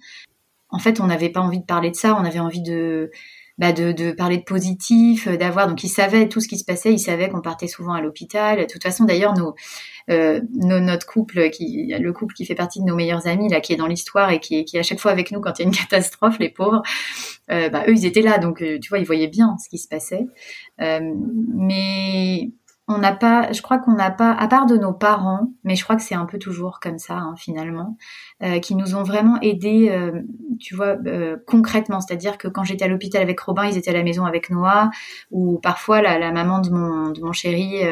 en 0.69 0.79
fait, 0.79 1.01
on 1.01 1.07
n'avait 1.09 1.31
pas 1.31 1.41
envie 1.41 1.61
de 1.61 1.67
parler 1.67 1.91
de 1.91 1.97
ça. 1.97 2.15
On 2.15 2.25
avait 2.25 2.39
envie 2.39 2.63
de 2.63 3.11
bah 3.59 3.73
de, 3.73 3.93
de, 3.93 4.11
parler 4.11 4.39
de 4.39 4.43
positif, 4.43 5.29
euh, 5.29 5.37
d'avoir. 5.37 5.69
Donc, 5.69 5.85
ils 5.85 5.89
savaient 5.89 6.29
tout 6.29 6.41
ce 6.41 6.49
qui 6.49 6.59
se 6.59 6.65
passait. 6.65 6.93
Ils 6.93 6.99
savaient 6.99 7.29
qu'on 7.29 7.41
partait 7.41 7.69
souvent 7.69 7.93
à 7.93 8.01
l'hôpital. 8.01 8.59
De 8.59 8.65
toute 8.65 8.83
façon, 8.83 9.05
d'ailleurs, 9.05 9.35
nos, 9.35 9.55
euh, 10.11 10.41
notre 10.53 11.07
couple, 11.07 11.51
qui, 11.51 11.95
le 11.97 12.13
couple 12.13 12.35
qui 12.35 12.45
fait 12.47 12.55
partie 12.57 12.81
de 12.81 12.85
nos 12.85 12.97
meilleurs 12.97 13.27
amis, 13.27 13.49
là, 13.49 13.61
qui 13.61 13.73
est 13.73 13.77
dans 13.77 13.87
l'histoire 13.87 14.31
et 14.31 14.41
qui 14.41 14.59
est, 14.59 14.65
qui 14.65 14.77
est 14.77 14.81
à 14.81 14.83
chaque 14.83 15.01
fois 15.01 15.13
avec 15.13 15.31
nous 15.31 15.41
quand 15.41 15.59
il 15.59 15.63
y 15.63 15.65
a 15.65 15.69
une 15.69 15.77
catastrophe, 15.89 16.39
les 16.41 16.51
pauvres, 16.51 16.83
euh, 17.51 17.69
bah, 17.69 17.85
eux, 17.87 17.95
ils 17.95 18.07
étaient 18.07 18.23
là. 18.23 18.39
Donc, 18.39 18.59
tu 18.59 18.89
vois, 18.89 18.99
ils 18.99 19.07
voyaient 19.07 19.29
bien 19.29 19.57
ce 19.63 19.69
qui 19.69 19.79
se 19.79 19.89
passait. 19.89 20.27
Mais 20.79 22.51
on 22.87 22.99
n'a 22.99 23.13
pas, 23.13 23.51
je 23.53 23.63
crois 23.63 23.79
qu'on 23.79 23.95
n'a 23.95 24.11
pas, 24.11 24.33
à 24.33 24.47
part 24.47 24.67
de 24.67 24.77
nos 24.77 24.93
parents, 24.93 25.53
mais 25.65 25.75
je 25.75 25.85
crois 25.85 25.97
que 25.97 26.03
c'est 26.03 26.15
un 26.15 26.27
peu 26.27 26.39
toujours 26.39 26.81
comme 26.81 26.99
ça 26.99 27.15
hein, 27.15 27.35
finalement, 27.39 27.97
euh, 28.43 28.59
qui 28.59 28.75
nous 28.75 28.95
ont 28.95 29.03
vraiment 29.03 29.41
aidés, 29.41 29.89
euh, 29.91 30.21
tu 30.61 30.75
vois, 30.75 30.97
euh, 31.07 31.37
concrètement. 31.47 32.01
C'est-à-dire 32.01 32.37
que 32.37 32.47
quand 32.47 32.63
j'étais 32.63 32.85
à 32.85 32.89
l'hôpital 32.89 33.23
avec 33.23 33.41
Robin, 33.41 33.65
ils 33.65 33.79
étaient 33.79 33.91
à 33.91 33.95
la 33.95 34.03
maison 34.03 34.27
avec 34.27 34.51
Noah, 34.51 34.91
ou 35.31 35.59
parfois 35.61 36.03
la, 36.03 36.19
la 36.19 36.31
maman 36.31 36.61
de 36.61 36.71
mon, 36.71 37.11
de 37.11 37.23
mon 37.23 37.33
chéri 37.33 37.83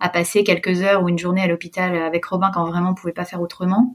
a 0.00 0.08
passé 0.08 0.42
quelques 0.42 0.82
heures 0.82 1.02
ou 1.04 1.08
une 1.08 1.18
journée 1.18 1.42
à 1.42 1.46
l'hôpital 1.46 1.94
avec 1.96 2.24
Robin 2.24 2.50
quand 2.52 2.64
vraiment 2.64 2.90
on 2.90 2.94
pouvait 2.94 3.12
pas 3.12 3.24
faire 3.24 3.40
autrement 3.40 3.92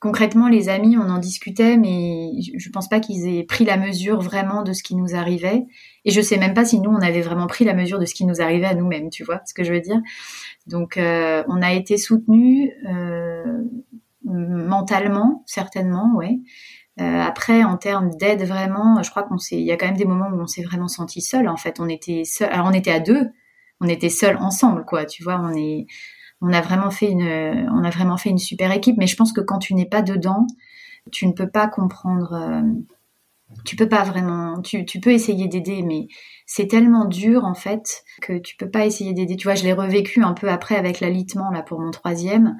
concrètement, 0.00 0.48
les 0.48 0.68
amis, 0.70 0.96
on 0.96 1.08
en 1.10 1.18
discutait, 1.18 1.76
mais 1.76 2.30
je 2.56 2.70
pense 2.70 2.88
pas 2.88 3.00
qu'ils 3.00 3.28
aient 3.28 3.44
pris 3.44 3.66
la 3.66 3.76
mesure 3.76 4.20
vraiment 4.20 4.62
de 4.62 4.72
ce 4.72 4.82
qui 4.82 4.96
nous 4.96 5.14
arrivait. 5.14 5.66
Et 6.04 6.10
je 6.10 6.20
sais 6.20 6.38
même 6.38 6.54
pas 6.54 6.64
si 6.64 6.80
nous, 6.80 6.90
on 6.90 7.00
avait 7.00 7.20
vraiment 7.20 7.46
pris 7.46 7.64
la 7.64 7.74
mesure 7.74 7.98
de 7.98 8.06
ce 8.06 8.14
qui 8.14 8.24
nous 8.24 8.40
arrivait 8.40 8.66
à 8.66 8.74
nous-mêmes, 8.74 9.10
tu 9.10 9.24
vois 9.24 9.40
ce 9.44 9.54
que 9.54 9.64
je 9.64 9.72
veux 9.72 9.80
dire? 9.80 10.00
Donc, 10.66 10.96
euh, 10.96 11.42
on 11.48 11.62
a 11.62 11.72
été 11.72 11.96
soutenus 11.98 12.70
euh, 12.88 13.62
mentalement, 14.24 15.42
certainement, 15.46 16.12
ouais. 16.14 16.38
Euh, 17.00 17.20
après, 17.20 17.64
en 17.64 17.76
termes 17.76 18.10
d'aide, 18.16 18.42
vraiment, 18.42 19.02
je 19.02 19.10
crois 19.10 19.22
qu'on 19.22 19.38
s'est, 19.38 19.58
il 19.58 19.64
y 19.64 19.72
a 19.72 19.76
quand 19.76 19.86
même 19.86 19.96
des 19.96 20.04
moments 20.04 20.28
où 20.28 20.40
on 20.40 20.46
s'est 20.46 20.62
vraiment 20.62 20.88
senti 20.88 21.20
seul. 21.20 21.48
En 21.48 21.56
fait, 21.56 21.80
on 21.80 21.88
était 21.88 22.24
seul. 22.24 22.50
Alors, 22.50 22.66
on 22.66 22.72
était 22.72 22.90
à 22.90 23.00
deux, 23.00 23.30
on 23.80 23.88
était 23.88 24.10
seuls 24.10 24.36
ensemble, 24.38 24.84
quoi. 24.84 25.06
Tu 25.06 25.22
vois, 25.22 25.40
on 25.40 25.54
est 25.54 25.86
on 26.42 26.52
a 26.52 26.60
vraiment 26.62 26.90
fait 26.90 27.10
une, 27.10 27.68
on 27.70 27.84
a 27.84 27.90
vraiment 27.90 28.16
fait 28.16 28.30
une 28.30 28.38
super 28.38 28.72
équipe. 28.72 28.96
Mais 28.98 29.06
je 29.06 29.16
pense 29.16 29.32
que 29.32 29.40
quand 29.40 29.58
tu 29.58 29.74
n'es 29.74 29.86
pas 29.86 30.02
dedans, 30.02 30.46
tu 31.10 31.26
ne 31.26 31.32
peux 31.32 31.48
pas 31.48 31.68
comprendre. 31.68 32.32
Euh, 32.34 32.62
tu 33.64 33.76
peux 33.76 33.88
pas 33.88 34.04
vraiment. 34.04 34.60
Tu, 34.62 34.84
tu 34.84 35.00
peux 35.00 35.10
essayer 35.10 35.48
d'aider, 35.48 35.82
mais 35.82 36.08
c'est 36.46 36.66
tellement 36.66 37.04
dur 37.04 37.44
en 37.44 37.54
fait 37.54 38.04
que 38.22 38.38
tu 38.38 38.56
peux 38.56 38.70
pas 38.70 38.86
essayer 38.86 39.12
d'aider. 39.12 39.36
Tu 39.36 39.46
vois, 39.46 39.54
je 39.54 39.64
l'ai 39.64 39.72
revécu 39.72 40.22
un 40.22 40.34
peu 40.34 40.48
après 40.48 40.76
avec 40.76 41.00
l'alitement 41.00 41.50
là 41.50 41.62
pour 41.62 41.80
mon 41.80 41.90
troisième. 41.90 42.56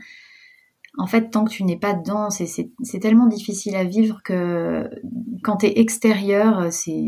En 0.99 1.07
fait, 1.07 1.31
tant 1.31 1.45
que 1.45 1.51
tu 1.51 1.63
n'es 1.63 1.79
pas 1.79 1.95
dedans, 1.95 2.31
c'est 2.31 2.99
tellement 3.01 3.27
difficile 3.27 3.77
à 3.77 3.85
vivre 3.85 4.23
que 4.25 4.91
quand 5.45 5.59
tu 5.59 5.67
es 5.67 5.79
extérieur, 5.79 6.73
c'est 6.73 7.05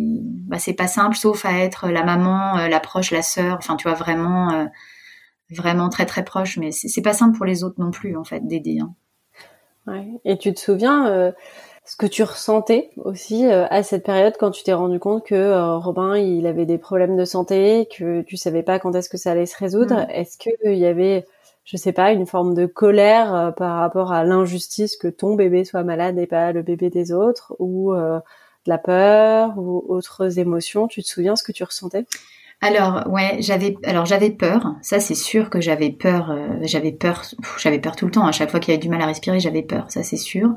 bah, 0.47 0.59
c'est 0.59 0.75
pas 0.75 0.87
simple, 0.87 1.17
sauf 1.17 1.45
à 1.45 1.59
être 1.59 1.89
la 1.89 2.05
maman, 2.05 2.59
euh, 2.59 2.69
la 2.69 2.81
proche, 2.81 3.11
la 3.11 3.23
sœur. 3.23 3.57
Enfin, 3.59 3.77
tu 3.77 3.89
vois 3.89 3.97
vraiment. 3.97 4.53
Euh, 4.53 4.67
vraiment 5.53 5.89
très 5.89 6.07
très 6.07 6.25
proche, 6.25 6.57
mais 6.59 6.71
c'est 6.73 7.03
pas 7.03 7.13
simple 7.13 7.37
pour 7.37 7.47
les 7.47 7.65
autres 7.65 7.79
non 7.79 7.91
plus 7.91 8.17
en 8.17 8.25
fait 8.25 8.47
d'aider. 8.47 8.79
Hein. 8.81 8.95
Ouais. 9.87 10.09
Et 10.25 10.39
tu 10.39 10.53
te 10.55 10.61
souviens 10.61 11.07
euh, 11.09 11.33
ce 11.85 11.97
que 11.97 12.07
tu 12.07 12.23
ressentais 12.23 12.91
aussi 12.97 13.47
euh, 13.47 13.67
à 13.71 13.83
cette 13.83 14.05
période 14.05 14.35
quand 14.39 14.51
tu 14.51 14.63
t'es 14.63 14.73
rendu 14.73 14.99
compte 14.99 15.25
que 15.27 15.35
euh, 15.35 15.77
Robin 15.79 16.17
il 16.17 16.47
avait 16.47 16.67
des 16.67 16.79
problèmes 16.79 17.17
de 17.17 17.25
santé, 17.25 17.89
que 17.97 18.23
tu 18.23 18.37
savais 18.37 18.63
pas 18.63 18.79
quand 18.79 18.95
est-ce 18.95 19.09
que 19.09 19.17
ça 19.17 19.33
allait 19.33 19.47
se 19.47 19.57
résoudre. 19.57 19.95
Mm. 19.95 20.11
Est-ce 20.11 20.39
qu'il 20.39 20.79
y 20.79 20.87
avait 20.87 21.27
je 21.65 21.77
sais 21.77 21.93
pas, 21.93 22.11
une 22.11 22.27
forme 22.27 22.55
de 22.55 22.67
colère 22.67 23.55
par 23.57 23.79
rapport 23.79 24.13
à 24.13 24.25
l'injustice 24.25 24.97
que 24.97 25.07
ton 25.07 25.37
bébé 25.37 25.65
soit 25.65 25.85
malade 25.85 26.19
et 26.19 26.27
pas 26.27 26.51
le 26.51 26.63
bébé 26.63 26.91
des 26.91 27.13
autres, 27.13 27.55
ou 27.61 27.95
de 27.95 28.21
la 28.67 28.79
peur, 28.79 29.57
ou 29.57 29.85
autres 29.89 30.41
émotions? 30.41 30.89
Tu 30.89 31.05
te 31.05 31.09
souviens 31.09 31.37
ce 31.37 31.45
que 31.45 31.53
tu 31.53 31.63
ressentais? 31.63 32.05
Alors 32.63 33.03
ouais, 33.09 33.39
j'avais 33.41 33.75
alors 33.85 34.07
j'avais 34.07 34.31
peur. 34.31 34.77
Ça 34.83 35.01
c'est 35.01 35.17
sûr 35.17 35.51
que 35.51 35.61
j'avais 35.61 35.91
peur. 35.91 36.31
Euh, 36.31 36.59
j'avais 36.63 36.93
peur. 36.93 37.23
J'avais 37.59 37.81
peur 37.81 37.97
tout 37.97 38.07
le 38.07 38.13
temps. 38.13 38.25
À 38.25 38.31
chaque 38.31 38.51
fois 38.53 38.61
qu'il 38.61 38.73
y 38.73 38.75
avait 38.77 38.83
du 38.83 38.89
mal 38.89 39.03
à 39.03 39.07
respirer, 39.07 39.41
j'avais 39.41 39.63
peur. 39.63 39.87
Ça 39.89 40.05
c'est 40.05 40.17
sûr. 40.17 40.55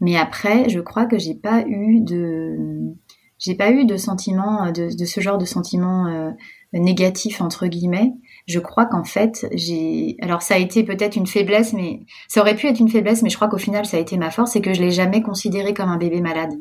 Mais 0.00 0.16
après, 0.16 0.68
je 0.68 0.80
crois 0.80 1.06
que 1.06 1.18
j'ai 1.18 1.34
pas 1.34 1.62
eu 1.66 2.00
de 2.00 2.94
j'ai 3.38 3.54
pas 3.54 3.70
eu 3.70 3.86
de 3.86 3.96
sentiment 3.96 4.70
de, 4.70 4.94
de 4.94 5.04
ce 5.06 5.20
genre 5.20 5.38
de 5.38 5.46
sentiment 5.46 6.06
euh, 6.06 6.30
négatif 6.72 7.40
entre 7.40 7.66
guillemets. 7.66 8.12
Je 8.46 8.60
crois 8.60 8.86
qu'en 8.86 9.04
fait 9.04 9.46
j'ai 9.52 10.16
alors 10.20 10.42
ça 10.42 10.54
a 10.54 10.58
été 10.58 10.84
peut-être 10.84 11.16
une 11.16 11.26
faiblesse, 11.26 11.72
mais 11.72 12.00
ça 12.28 12.40
aurait 12.40 12.54
pu 12.54 12.66
être 12.66 12.80
une 12.80 12.88
faiblesse, 12.88 13.22
mais 13.22 13.30
je 13.30 13.36
crois 13.36 13.48
qu'au 13.48 13.58
final 13.58 13.86
ça 13.86 13.96
a 13.96 14.00
été 14.00 14.16
ma 14.18 14.30
force, 14.30 14.52
c'est 14.52 14.60
que 14.60 14.74
je 14.74 14.80
l'ai 14.80 14.90
jamais 14.90 15.22
considéré 15.22 15.74
comme 15.74 15.88
un 15.88 15.98
bébé 15.98 16.20
malade. 16.20 16.52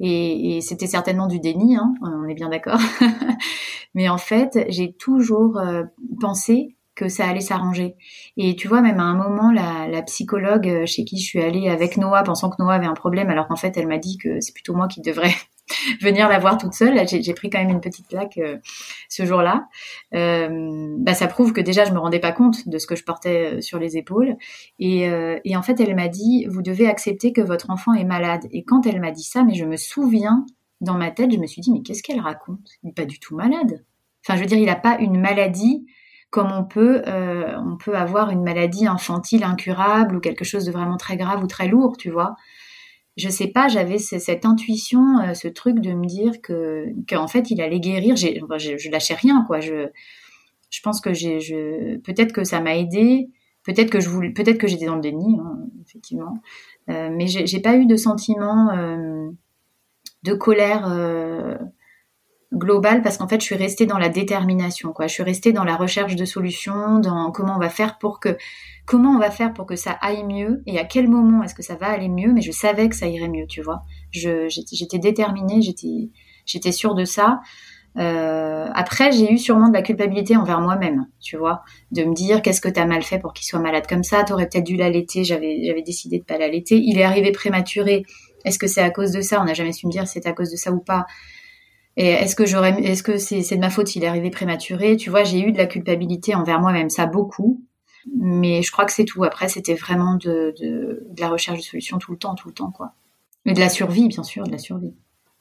Et, 0.00 0.56
et 0.56 0.60
c'était 0.60 0.86
certainement 0.86 1.26
du 1.26 1.38
déni, 1.38 1.76
hein, 1.76 1.94
on 2.02 2.26
est 2.26 2.34
bien 2.34 2.48
d'accord. 2.48 2.80
Mais 3.94 4.08
en 4.08 4.18
fait, 4.18 4.64
j'ai 4.68 4.92
toujours 4.92 5.58
euh, 5.58 5.84
pensé 6.20 6.76
que 6.94 7.08
ça 7.08 7.26
allait 7.26 7.40
s'arranger. 7.40 7.96
Et 8.36 8.56
tu 8.56 8.68
vois, 8.68 8.80
même 8.80 9.00
à 9.00 9.04
un 9.04 9.14
moment, 9.14 9.50
la, 9.50 10.02
psychologue 10.02 10.68
euh, 10.68 10.86
chez 10.86 11.04
qui 11.04 11.18
je 11.18 11.24
suis 11.24 11.40
allée 11.40 11.68
avec 11.68 11.96
Noah, 11.96 12.22
pensant 12.22 12.50
que 12.50 12.56
Noah 12.58 12.74
avait 12.74 12.86
un 12.86 12.94
problème, 12.94 13.30
alors 13.30 13.46
qu'en 13.48 13.56
fait, 13.56 13.76
elle 13.76 13.86
m'a 13.86 13.98
dit 13.98 14.18
que 14.18 14.40
c'est 14.40 14.52
plutôt 14.52 14.74
moi 14.74 14.88
qui 14.88 15.00
devrais 15.00 15.32
venir 16.00 16.28
la 16.28 16.38
voir 16.38 16.58
toute 16.58 16.74
seule. 16.74 17.06
J'ai 17.08 17.34
pris 17.34 17.50
quand 17.50 17.58
même 17.58 17.70
une 17.70 17.80
petite 17.80 18.08
claque 18.08 18.38
euh, 18.38 18.58
ce 19.08 19.24
jour-là. 19.24 19.68
Euh, 20.14 20.96
bah, 20.98 21.14
ça 21.14 21.26
prouve 21.28 21.52
que 21.52 21.60
déjà, 21.60 21.84
je 21.84 21.92
me 21.92 21.98
rendais 21.98 22.20
pas 22.20 22.32
compte 22.32 22.68
de 22.68 22.78
ce 22.78 22.86
que 22.86 22.96
je 22.96 23.04
portais 23.04 23.60
sur 23.60 23.78
les 23.78 23.96
épaules. 23.96 24.36
Et, 24.78 25.08
euh, 25.08 25.38
et 25.44 25.56
en 25.56 25.62
fait, 25.62 25.80
elle 25.80 25.94
m'a 25.94 26.08
dit, 26.08 26.46
vous 26.48 26.62
devez 26.62 26.88
accepter 26.88 27.32
que 27.32 27.40
votre 27.40 27.70
enfant 27.70 27.94
est 27.94 28.04
malade. 28.04 28.46
Et 28.50 28.64
quand 28.64 28.86
elle 28.86 29.00
m'a 29.00 29.10
dit 29.10 29.24
ça, 29.24 29.44
mais 29.44 29.54
je 29.54 29.64
me 29.64 29.76
souviens 29.76 30.44
dans 30.80 30.94
ma 30.94 31.10
tête, 31.10 31.32
je 31.32 31.38
me 31.38 31.46
suis 31.46 31.62
dit, 31.62 31.72
mais 31.72 31.82
qu'est-ce 31.82 32.02
qu'elle 32.02 32.20
raconte? 32.20 32.68
Il 32.82 32.88
n'est 32.88 32.92
pas 32.92 33.04
du 33.04 33.20
tout 33.20 33.36
malade. 33.36 33.84
Enfin, 34.24 34.36
je 34.36 34.42
veux 34.42 34.46
dire, 34.48 34.58
il 34.58 34.66
n'a 34.66 34.76
pas 34.76 34.98
une 34.98 35.20
maladie 35.20 35.86
comme 36.32 36.50
on 36.50 36.64
peut, 36.64 37.02
euh, 37.06 37.54
on 37.58 37.76
peut 37.76 37.94
avoir 37.94 38.30
une 38.30 38.42
maladie 38.42 38.86
infantile 38.86 39.44
incurable 39.44 40.16
ou 40.16 40.20
quelque 40.20 40.44
chose 40.44 40.64
de 40.64 40.72
vraiment 40.72 40.96
très 40.96 41.18
grave 41.18 41.44
ou 41.44 41.46
très 41.46 41.68
lourd, 41.68 41.98
tu 41.98 42.10
vois. 42.10 42.36
Je 43.18 43.28
sais 43.28 43.48
pas, 43.48 43.68
j'avais 43.68 43.98
cette 43.98 44.46
intuition, 44.46 45.18
euh, 45.18 45.34
ce 45.34 45.46
truc 45.46 45.78
de 45.80 45.92
me 45.92 46.06
dire 46.06 46.40
que 46.40 46.86
qu'en 47.06 47.28
fait 47.28 47.50
il 47.50 47.60
allait 47.60 47.80
guérir. 47.80 48.16
je, 48.16 48.28
je 48.78 48.90
lâchais 48.90 49.12
rien, 49.12 49.44
quoi. 49.46 49.60
Je, 49.60 49.90
pense 50.82 51.02
que 51.02 51.12
j'ai, 51.12 51.98
peut-être 52.02 52.32
que 52.32 52.44
ça 52.44 52.60
m'a 52.60 52.76
aidé 52.76 53.28
Peut-être 53.64 53.90
que 53.90 54.00
je 54.00 54.08
voulais, 54.08 54.30
peut-être 54.30 54.58
que 54.58 54.66
j'étais 54.66 54.86
dans 54.86 54.96
le 54.96 55.00
déni, 55.00 55.38
hein, 55.38 55.56
effectivement, 55.86 56.34
euh, 56.90 57.10
mais 57.12 57.28
j'ai 57.28 57.60
pas 57.60 57.76
eu 57.76 57.86
de 57.86 57.94
sentiment 57.94 58.72
de 60.24 60.32
colère 60.34 60.88
globale 62.52 63.02
parce 63.02 63.18
qu'en 63.18 63.28
fait, 63.28 63.40
je 63.40 63.46
suis 63.46 63.56
restée 63.56 63.86
dans 63.86 63.98
la 63.98 64.08
détermination, 64.08 64.92
quoi. 64.92 65.06
Je 65.06 65.14
suis 65.14 65.22
restée 65.22 65.52
dans 65.52 65.64
la 65.64 65.76
recherche 65.76 66.16
de 66.16 66.24
solutions, 66.24 66.98
dans 66.98 67.30
comment 67.30 67.56
on 67.56 67.58
va 67.58 67.70
faire 67.70 67.98
pour 67.98 68.20
que, 68.20 68.36
comment 68.84 69.12
on 69.12 69.18
va 69.18 69.30
faire 69.30 69.52
pour 69.54 69.66
que 69.66 69.76
ça 69.76 69.92
aille 70.00 70.24
mieux 70.24 70.62
et 70.66 70.78
à 70.78 70.84
quel 70.84 71.08
moment 71.08 71.42
est-ce 71.42 71.54
que 71.54 71.62
ça 71.62 71.76
va 71.76 71.88
aller 71.88 72.08
mieux. 72.08 72.32
Mais 72.32 72.42
je 72.42 72.52
savais 72.52 72.88
que 72.88 72.96
ça 72.96 73.06
irait 73.06 73.28
mieux, 73.28 73.46
tu 73.46 73.62
vois. 73.62 73.82
J'étais 74.10 74.98
déterminée, 74.98 75.62
j'étais, 75.62 76.10
j'étais 76.44 76.72
sûre 76.72 76.94
de 76.94 77.04
ça. 77.04 77.40
Euh, 77.98 78.68
après, 78.74 79.12
j'ai 79.12 79.30
eu 79.30 79.38
sûrement 79.38 79.68
de 79.68 79.74
la 79.74 79.82
culpabilité 79.82 80.36
envers 80.36 80.60
moi-même, 80.60 81.06
tu 81.20 81.36
vois, 81.36 81.62
de 81.90 82.04
me 82.04 82.14
dire 82.14 82.40
qu'est-ce 82.40 82.60
que 82.60 82.70
t'as 82.70 82.86
mal 82.86 83.02
fait 83.02 83.18
pour 83.18 83.32
qu'il 83.34 83.44
soit 83.44 83.60
malade 83.60 83.86
comme 83.86 84.02
ça. 84.02 84.24
T'aurais 84.24 84.48
peut-être 84.48 84.64
dû 84.64 84.76
l'allaiter. 84.76 85.24
J'avais, 85.24 85.64
j'avais 85.66 85.82
décidé 85.82 86.18
de 86.18 86.24
pas 86.24 86.38
l'allaiter. 86.38 86.76
Il 86.76 86.98
est 86.98 87.04
arrivé 87.04 87.32
prématuré. 87.32 88.04
Est-ce 88.44 88.58
que 88.58 88.66
c'est 88.66 88.82
à 88.82 88.90
cause 88.90 89.12
de 89.12 89.20
ça? 89.20 89.40
On 89.40 89.44
n'a 89.44 89.54
jamais 89.54 89.72
su 89.72 89.86
me 89.86 89.92
dire 89.92 90.06
si 90.06 90.14
c'est 90.14 90.26
à 90.26 90.32
cause 90.32 90.50
de 90.50 90.56
ça 90.56 90.72
ou 90.72 90.80
pas. 90.80 91.06
Et 91.96 92.08
est-ce 92.08 92.34
que 92.34 92.46
j'aurais, 92.46 92.80
est-ce 92.82 93.02
que 93.02 93.18
c'est, 93.18 93.42
c'est 93.42 93.56
de 93.56 93.60
ma 93.60 93.70
faute 93.70 93.94
Il 93.96 94.04
est 94.04 94.06
arrivé 94.06 94.30
prématuré? 94.30 94.96
Tu 94.96 95.10
vois, 95.10 95.24
j'ai 95.24 95.40
eu 95.40 95.52
de 95.52 95.58
la 95.58 95.66
culpabilité 95.66 96.34
envers 96.34 96.60
moi-même, 96.60 96.90
ça 96.90 97.06
beaucoup. 97.06 97.62
Mais 98.16 98.62
je 98.62 98.72
crois 98.72 98.84
que 98.84 98.92
c'est 98.92 99.04
tout. 99.04 99.22
Après, 99.24 99.48
c'était 99.48 99.74
vraiment 99.74 100.14
de, 100.16 100.54
de, 100.60 101.06
de 101.08 101.20
la 101.20 101.28
recherche 101.28 101.58
de 101.58 101.62
solutions 101.62 101.98
tout 101.98 102.12
le 102.12 102.18
temps, 102.18 102.34
tout 102.34 102.48
le 102.48 102.54
temps, 102.54 102.70
quoi. 102.70 102.94
Et 103.44 103.52
de 103.52 103.60
la 103.60 103.68
survie, 103.68 104.08
bien 104.08 104.22
sûr, 104.22 104.44
de 104.44 104.52
la 104.52 104.58
survie. 104.58 104.94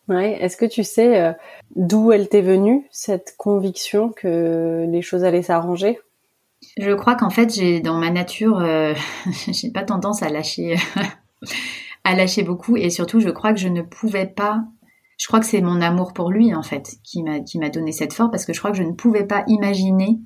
Ouais. 0.08 0.38
Est-ce 0.42 0.58
que 0.58 0.66
tu 0.66 0.84
sais 0.84 1.22
euh, 1.22 1.34
d'où 1.76 2.12
elle 2.12 2.28
t'est 2.28 2.42
venue 2.42 2.88
cette 2.92 3.36
conviction 3.38 4.10
que 4.10 4.86
les 4.90 5.02
choses 5.02 5.24
allaient 5.24 5.44
s'arranger? 5.44 6.00
Je 6.78 6.92
crois 6.92 7.16
qu'en 7.16 7.30
fait, 7.30 7.54
j'ai 7.54 7.80
dans 7.80 7.98
ma 7.98 8.10
nature, 8.10 8.60
euh, 8.60 8.94
j'ai 9.52 9.72
pas 9.72 9.84
tendance 9.84 10.22
à 10.24 10.30
lâcher, 10.30 10.76
à 12.04 12.16
lâcher 12.16 12.44
beaucoup, 12.44 12.78
et 12.78 12.90
surtout, 12.90 13.20
je 13.20 13.30
crois 13.30 13.54
que 13.54 13.60
je 13.60 13.68
ne 13.68 13.82
pouvais 13.82 14.28
pas. 14.28 14.64
Je 15.22 15.28
crois 15.28 15.40
que 15.40 15.46
c'est 15.46 15.62
mon 15.62 15.82
amour 15.82 16.14
pour 16.14 16.32
lui 16.32 16.56
en 16.56 16.64
fait 16.64 16.96
qui 17.04 17.22
m'a 17.22 17.42
qui 17.42 17.60
m'a 17.60 17.70
donné 17.70 17.92
cette 17.92 18.12
force 18.12 18.32
parce 18.32 18.44
que 18.44 18.54
je 18.54 18.60
crois 18.60 18.72
que 18.72 18.78
je 18.78 18.84
ne 18.84 18.94
pouvais 18.94 19.26
pas 19.26 19.44
imaginer 19.46 20.20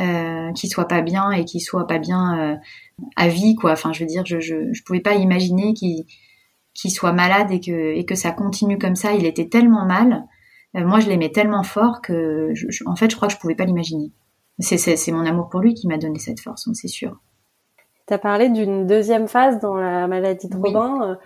euh, 0.00 0.50
qu'il 0.52 0.68
soit 0.68 0.88
pas 0.88 1.00
bien 1.00 1.30
et 1.30 1.44
qu'il 1.44 1.60
soit 1.60 1.86
pas 1.86 1.98
bien 1.98 2.38
euh, 2.40 2.56
à 3.14 3.28
vie 3.28 3.54
quoi. 3.54 3.70
Enfin, 3.70 3.92
je 3.92 4.00
veux 4.00 4.06
dire, 4.06 4.26
je 4.26 4.40
je, 4.40 4.72
je 4.72 4.82
pouvais 4.82 5.00
pas 5.00 5.14
imaginer 5.14 5.74
qu'il 5.74 6.06
qu'il 6.74 6.90
soit 6.90 7.12
malade 7.12 7.50
et 7.50 7.60
que, 7.60 7.94
et 7.94 8.04
que 8.04 8.14
ça 8.14 8.32
continue 8.32 8.78
comme 8.78 8.96
ça. 8.96 9.12
Il 9.12 9.26
était 9.26 9.48
tellement 9.48 9.84
mal. 9.84 10.24
Euh, 10.76 10.84
moi, 10.84 11.00
je 11.00 11.08
l'aimais 11.08 11.30
tellement 11.30 11.62
fort 11.62 12.00
que, 12.00 12.52
en 12.86 12.96
fait, 12.96 13.10
je 13.10 13.16
crois 13.16 13.28
que 13.28 13.34
je 13.34 13.38
pouvais 13.38 13.54
pas 13.54 13.64
l'imaginer. 13.64 14.12
C'est, 14.58 14.78
c'est, 14.78 15.12
mon 15.12 15.26
amour 15.26 15.48
pour 15.48 15.60
lui 15.60 15.74
qui 15.74 15.86
m'a 15.86 15.98
donné 15.98 16.18
cette 16.18 16.40
force, 16.40 16.68
c'est 16.74 16.88
sûr. 16.88 17.20
Tu 18.06 18.14
as 18.14 18.18
parlé 18.18 18.48
d'une 18.48 18.86
deuxième 18.86 19.28
phase 19.28 19.60
dans 19.60 19.74
la 19.74 20.06
maladie 20.06 20.48
de 20.48 20.56
Robin. 20.56 21.18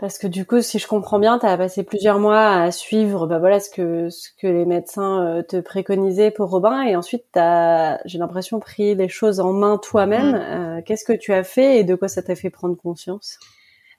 Euh, 0.00 0.06
parce 0.06 0.18
que 0.18 0.26
du 0.26 0.44
coup, 0.44 0.60
si 0.62 0.78
je 0.78 0.86
comprends 0.86 1.18
bien, 1.18 1.38
tu 1.38 1.46
as 1.46 1.56
passé 1.56 1.82
plusieurs 1.82 2.18
mois 2.18 2.48
à 2.48 2.70
suivre 2.70 3.26
bah 3.26 3.38
voilà, 3.38 3.60
ce, 3.60 3.70
que, 3.70 4.08
ce 4.10 4.28
que 4.40 4.46
les 4.46 4.64
médecins 4.64 5.24
euh, 5.24 5.42
te 5.42 5.60
préconisaient 5.60 6.30
pour 6.30 6.50
Robin. 6.50 6.82
Et 6.82 6.96
ensuite, 6.96 7.24
tu 7.32 7.38
as, 7.38 8.00
j'ai 8.04 8.18
l'impression, 8.18 8.60
pris 8.60 8.94
les 8.94 9.08
choses 9.08 9.40
en 9.40 9.52
main 9.52 9.78
toi-même. 9.78 10.78
Mm. 10.78 10.82
qu'est-ce 10.84 11.04
que 11.04 11.12
tu 11.12 11.32
as 11.32 11.44
fait 11.44 11.78
et 11.78 11.84
de 11.84 11.94
quoi 11.94 12.08
ça 12.08 12.22
t'a 12.22 12.34
fait 12.34 12.50
prendre 12.50 12.76
conscience? 12.76 13.38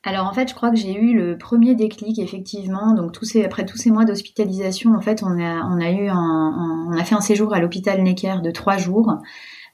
Alors 0.04 0.26
en 0.26 0.34
fait, 0.34 0.50
je 0.50 0.56
crois 0.56 0.72
que 0.72 0.78
j'ai 0.78 0.96
eu 0.96 1.14
le 1.14 1.38
premier 1.38 1.76
déclic 1.76 2.18
effectivement. 2.18 2.94
Donc 2.94 3.12
tous 3.12 3.26
ces, 3.26 3.46
après 3.46 3.66
tous 3.66 3.78
ces 3.78 3.92
mois 3.92 4.04
d'hospitalisation, 4.04 4.96
en 4.96 5.02
fait, 5.02 5.22
on 5.22 5.40
a, 5.40 5.64
on 5.68 5.80
a 5.80 5.92
eu 5.92 6.08
un, 6.10 6.88
on 6.90 6.98
a 6.98 7.04
fait 7.04 7.14
un 7.14 7.22
séjour 7.22 7.54
à 7.54 7.60
l'hôpital 7.60 8.02
Necker 8.02 8.38
de 8.42 8.50
trois 8.50 8.78
jours 8.78 9.14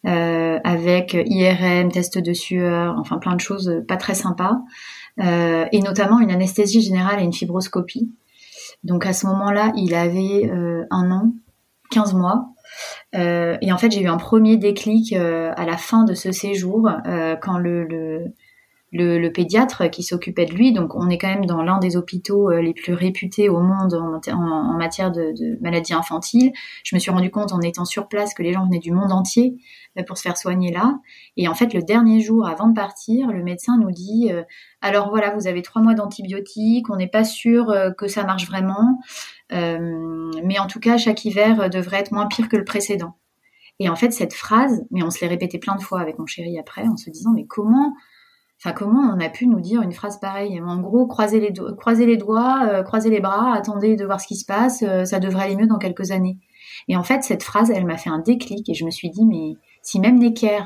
euh, 0.06 0.60
avec 0.64 1.14
IRM, 1.14 1.92
test 1.92 2.18
de 2.18 2.34
sueur, 2.34 2.96
enfin 3.00 3.18
plein 3.18 3.36
de 3.36 3.42
choses 3.42 3.84
pas 3.88 3.98
très 3.98 4.16
sympas, 4.16 4.52
euh, 4.54 5.07
et 5.20 5.82
notamment 5.82 6.20
une 6.20 6.32
anesthésie 6.32 6.82
générale 6.82 7.20
et 7.20 7.24
une 7.24 7.34
fibroscopie. 7.34 8.12
Donc 8.84 9.06
à 9.06 9.14
ce 9.14 9.26
moment-là, 9.28 9.72
il 9.76 9.96
avait 9.96 10.50
euh, 10.50 10.86
un 10.92 11.12
an, 11.12 11.34
15 11.92 12.14
mois. 12.14 12.50
Euh, 13.16 13.58
et 13.62 13.72
en 13.72 13.78
fait, 13.78 13.92
j'ai 13.92 14.02
eu 14.02 14.08
un 14.08 14.18
premier 14.18 14.58
déclic 14.58 15.14
euh, 15.14 15.52
à 15.56 15.66
la 15.66 15.78
fin 15.78 16.04
de 16.04 16.14
ce 16.14 16.32
séjour, 16.32 16.90
euh, 17.08 17.36
quand 17.36 17.58
le, 17.58 17.86
le 17.86 18.34
le, 18.92 19.30
pédiatre 19.30 19.90
qui 19.90 20.04
s'occupait 20.04 20.46
de 20.46 20.54
lui. 20.54 20.74
Donc 20.74 20.96
on 20.96 21.10
est 21.10 21.18
quand 21.18 21.28
même 21.28 21.46
dans 21.46 21.62
l'un 21.62 21.80
des 21.80 21.98
hôpitaux 21.98 22.50
euh, 22.50 22.62
les 22.62 22.74
plus 22.74 22.94
réputés 22.94 23.50
au 23.50 23.60
monde 23.60 23.94
en, 23.94 24.78
matière 24.78 25.12
de, 25.12 25.34
de, 25.38 25.58
maladies 25.62 25.94
infantiles. 25.94 26.52
Je 26.84 26.96
me 26.96 27.00
suis 27.00 27.12
rendu 27.12 27.30
compte 27.30 27.52
en 27.52 27.62
étant 27.62 27.86
sur 27.86 28.08
place 28.08 28.34
que 28.34 28.44
les 28.44 28.54
gens 28.54 28.66
venaient 28.66 28.80
du 28.80 28.92
monde 28.92 29.12
entier 29.12 29.58
euh, 29.98 30.04
pour 30.04 30.18
se 30.18 30.24
faire 30.24 30.38
soigner 30.38 30.72
là. 30.72 31.00
Et 31.36 31.48
en 31.48 31.54
fait, 31.54 31.74
le 31.74 31.82
dernier 31.82 32.22
jour 32.22 32.48
avant 32.48 32.68
de 32.68 32.74
partir, 32.74 33.28
le 33.28 33.44
médecin 33.44 33.78
nous 33.78 33.92
dit 33.92 34.30
euh, 34.32 34.44
alors 34.82 35.10
voilà, 35.10 35.32
vous 35.32 35.48
avez 35.48 35.62
trois 35.62 35.82
mois 35.82 35.94
d'antibiotiques, 35.94 36.90
on 36.90 36.96
n'est 36.96 37.08
pas 37.08 37.24
sûr 37.24 37.74
que 37.98 38.08
ça 38.08 38.24
marche 38.24 38.46
vraiment, 38.46 39.00
mais 39.52 40.60
en 40.60 40.68
tout 40.68 40.80
cas, 40.80 40.98
chaque 40.98 41.26
hiver 41.26 41.70
devrait 41.70 41.98
être 41.98 42.12
moins 42.12 42.28
pire 42.28 42.48
que 42.48 42.58
le 42.58 42.64
précédent. 42.64 43.16
Et 43.80 43.90
en 43.90 43.96
fait, 43.96 44.12
cette 44.12 44.34
phrase, 44.34 44.84
mais 44.92 45.04
on 45.04 45.10
se 45.10 45.22
l'est 45.22 45.28
répété 45.28 45.60
plein 45.60 45.76
de 45.76 45.82
fois 45.82 46.00
avec 46.00 46.20
mon 46.20 46.26
chéri 46.26 46.60
après, 46.60 46.88
en 46.88 46.98
se 46.98 47.10
disant 47.10 47.32
mais 47.34 47.46
comment 47.46 47.94
Enfin, 48.60 48.74
comment 48.74 49.14
on 49.14 49.20
a 49.20 49.30
pu 49.30 49.46
nous 49.46 49.60
dire 49.60 49.84
une 49.84 49.92
phrase 49.92 50.20
pareille? 50.20 50.60
En 50.60 50.80
gros, 50.80 51.06
croisez 51.06 51.40
les, 51.40 51.52
doigts, 51.52 52.68
euh, 52.68 52.82
croisez 52.82 53.10
les 53.12 53.20
bras, 53.20 53.54
attendez 53.54 53.96
de 53.96 54.04
voir 54.04 54.20
ce 54.20 54.26
qui 54.26 54.36
se 54.36 54.46
passe, 54.46 54.82
euh, 54.82 55.06
ça 55.06 55.20
devrait 55.20 55.44
aller 55.44 55.56
mieux 55.56 55.68
dans 55.68 55.78
quelques 55.78 56.10
années. 56.10 56.40
Et 56.88 56.98
en 56.98 57.04
fait, 57.04 57.24
cette 57.24 57.44
phrase, 57.44 57.70
elle 57.70 57.86
m'a 57.86 57.98
fait 57.98 58.10
un 58.10 58.18
déclic 58.18 58.68
et 58.68 58.74
je 58.74 58.84
me 58.84 58.90
suis 58.90 59.12
dit, 59.12 59.26
mais 59.26 59.58
si 59.84 60.00
même 60.00 60.18
Necker 60.18 60.64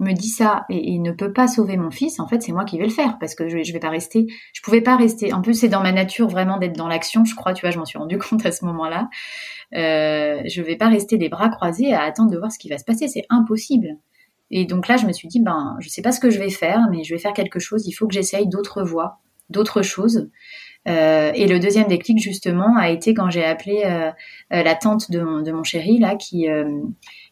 me 0.00 0.12
dit 0.12 0.28
ça 0.28 0.64
et, 0.68 0.98
ne 0.98 1.12
peut 1.12 1.32
pas 1.32 1.46
sauver 1.46 1.76
mon 1.76 1.90
fils, 1.90 2.18
en 2.18 2.26
fait, 2.26 2.42
c'est 2.42 2.52
moi 2.52 2.64
qui 2.64 2.78
vais 2.78 2.84
le 2.84 2.90
faire 2.90 3.18
parce 3.18 3.34
que 3.34 3.48
je, 3.48 3.62
je 3.62 3.72
vais 3.72 3.78
pas 3.78 3.90
rester, 3.90 4.26
je 4.52 4.60
pouvais 4.62 4.80
pas 4.80 4.96
rester. 4.96 5.32
En 5.32 5.40
plus, 5.40 5.54
c'est 5.54 5.68
dans 5.68 5.82
ma 5.82 5.92
nature 5.92 6.28
vraiment 6.28 6.58
d'être 6.58 6.76
dans 6.76 6.88
l'action, 6.88 7.24
je 7.24 7.34
crois, 7.34 7.54
tu 7.54 7.60
vois, 7.60 7.70
je 7.70 7.78
m'en 7.78 7.84
suis 7.84 7.98
rendu 7.98 8.18
compte 8.30 8.44
à 8.44 8.52
ce 8.52 8.64
moment-là. 8.64 9.08
Euh, 9.74 10.42
je 10.46 10.62
vais 10.62 10.76
pas 10.76 10.88
rester 10.88 11.16
les 11.16 11.28
bras 11.28 11.48
croisés 11.48 11.92
à 11.92 12.02
attendre 12.02 12.30
de 12.30 12.38
voir 12.38 12.50
ce 12.50 12.58
qui 12.58 12.68
va 12.68 12.78
se 12.78 12.84
passer, 12.84 13.08
c'est 13.08 13.24
impossible. 13.30 13.98
Et 14.50 14.66
donc 14.66 14.88
là, 14.88 14.96
je 14.96 15.06
me 15.06 15.12
suis 15.12 15.28
dit, 15.28 15.40
ben, 15.40 15.76
je 15.80 15.88
sais 15.88 16.02
pas 16.02 16.12
ce 16.12 16.20
que 16.20 16.30
je 16.30 16.38
vais 16.38 16.50
faire, 16.50 16.88
mais 16.90 17.02
je 17.04 17.14
vais 17.14 17.20
faire 17.20 17.32
quelque 17.32 17.58
chose. 17.58 17.86
Il 17.86 17.92
faut 17.92 18.06
que 18.06 18.14
j'essaye 18.14 18.48
d'autres 18.48 18.82
voies, 18.82 19.18
d'autres 19.48 19.82
choses. 19.82 20.28
Euh, 20.86 21.32
et 21.34 21.46
le 21.46 21.58
deuxième 21.58 21.88
déclic, 21.88 22.18
justement, 22.18 22.76
a 22.76 22.90
été 22.90 23.14
quand 23.14 23.30
j'ai 23.30 23.44
appelé 23.44 23.82
euh, 23.84 24.10
euh, 24.52 24.62
la 24.62 24.74
tante 24.74 25.10
de 25.10 25.42
de 25.42 25.52
mon 25.52 25.64
chéri, 25.64 25.98
là, 25.98 26.16
qui, 26.16 26.46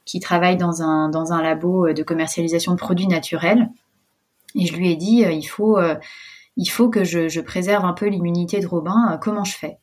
qui 0.05 0.21
travaille 0.21 0.57
dans 0.57 0.83
un, 0.83 1.09
dans 1.09 1.33
un 1.33 1.43
labo 1.43 1.93
de 1.93 2.03
commercialisation 2.03 2.73
de 2.73 2.79
produits 2.79 3.07
naturels. 3.07 3.71
Et 4.55 4.67
je 4.67 4.77
lui 4.77 4.91
ai 4.91 4.97
dit, 4.97 5.25
il 5.29 5.45
faut, 5.45 5.79
il 6.57 6.67
faut 6.67 6.91
que 6.91 7.05
je, 7.05 7.29
je 7.29 7.41
préserve 7.41 7.85
un 7.85 7.93
peu 7.93 8.07
l'immunité 8.07 8.61
de 8.61 8.67
Robin. 8.67 9.19
comment 9.23 9.45
je 9.45 9.57
fais? 9.57 9.79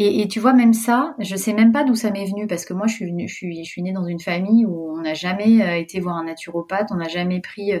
Et, 0.00 0.22
et, 0.22 0.28
tu 0.28 0.38
vois, 0.38 0.52
même 0.52 0.74
ça, 0.74 1.16
je 1.18 1.34
sais 1.34 1.52
même 1.52 1.72
pas 1.72 1.82
d'où 1.82 1.96
ça 1.96 2.12
m'est 2.12 2.24
venu 2.24 2.46
parce 2.46 2.64
que 2.64 2.72
moi, 2.72 2.86
je 2.86 2.94
suis, 2.94 3.06
venue, 3.06 3.26
je 3.26 3.34
suis, 3.34 3.64
je 3.64 3.68
suis 3.68 3.82
née 3.82 3.90
dans 3.90 4.04
une 4.06 4.20
famille 4.20 4.64
où 4.64 4.92
on 4.96 5.00
n'a 5.00 5.14
jamais 5.14 5.60
euh, 5.60 5.76
été 5.76 5.98
voir 5.98 6.14
un 6.14 6.24
naturopathe, 6.24 6.90
on 6.92 6.94
n'a 6.94 7.08
jamais 7.08 7.40
pris 7.40 7.72
euh, 7.72 7.80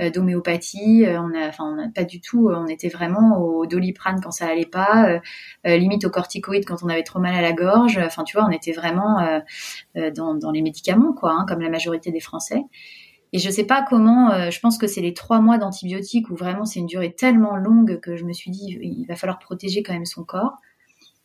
euh, 0.00 0.10
d'homéopathie, 0.10 1.04
on 1.06 1.32
a, 1.40 1.46
enfin, 1.46 1.72
on 1.72 1.76
n'a 1.76 1.88
pas 1.88 2.02
du 2.02 2.20
tout, 2.20 2.50
on 2.52 2.66
était 2.66 2.88
vraiment 2.88 3.38
au 3.38 3.64
doliprane 3.66 4.20
quand 4.20 4.32
ça 4.32 4.48
allait 4.48 4.66
pas, 4.66 5.20
limite 5.64 6.04
au 6.04 6.10
corticoïde 6.10 6.64
quand 6.64 6.82
on 6.82 6.88
avait 6.88 7.04
trop 7.04 7.20
mal 7.20 7.34
à 7.34 7.42
la 7.42 7.52
gorge. 7.52 7.96
Enfin, 7.98 8.24
tu 8.24 8.36
vois, 8.36 8.44
on 8.46 8.50
était 8.50 8.72
vraiment 8.72 9.18
dans, 9.94 10.34
dans, 10.34 10.50
les 10.50 10.62
médicaments, 10.62 11.12
quoi, 11.12 11.32
hein, 11.32 11.46
comme 11.48 11.60
la 11.60 11.70
majorité 11.70 12.10
des 12.10 12.20
Français. 12.20 12.62
Et 13.32 13.38
je 13.38 13.50
sais 13.50 13.64
pas 13.64 13.84
comment, 13.88 14.50
je 14.50 14.60
pense 14.60 14.78
que 14.78 14.86
c'est 14.86 15.00
les 15.00 15.14
trois 15.14 15.40
mois 15.40 15.58
d'antibiotiques 15.58 16.28
où 16.30 16.34
vraiment 16.34 16.64
c'est 16.64 16.80
une 16.80 16.86
durée 16.86 17.12
tellement 17.12 17.56
longue 17.56 18.00
que 18.00 18.16
je 18.16 18.24
me 18.24 18.32
suis 18.32 18.50
dit, 18.50 18.78
il 18.80 19.06
va 19.06 19.14
falloir 19.14 19.38
protéger 19.38 19.82
quand 19.82 19.92
même 19.92 20.06
son 20.06 20.24
corps. 20.24 20.54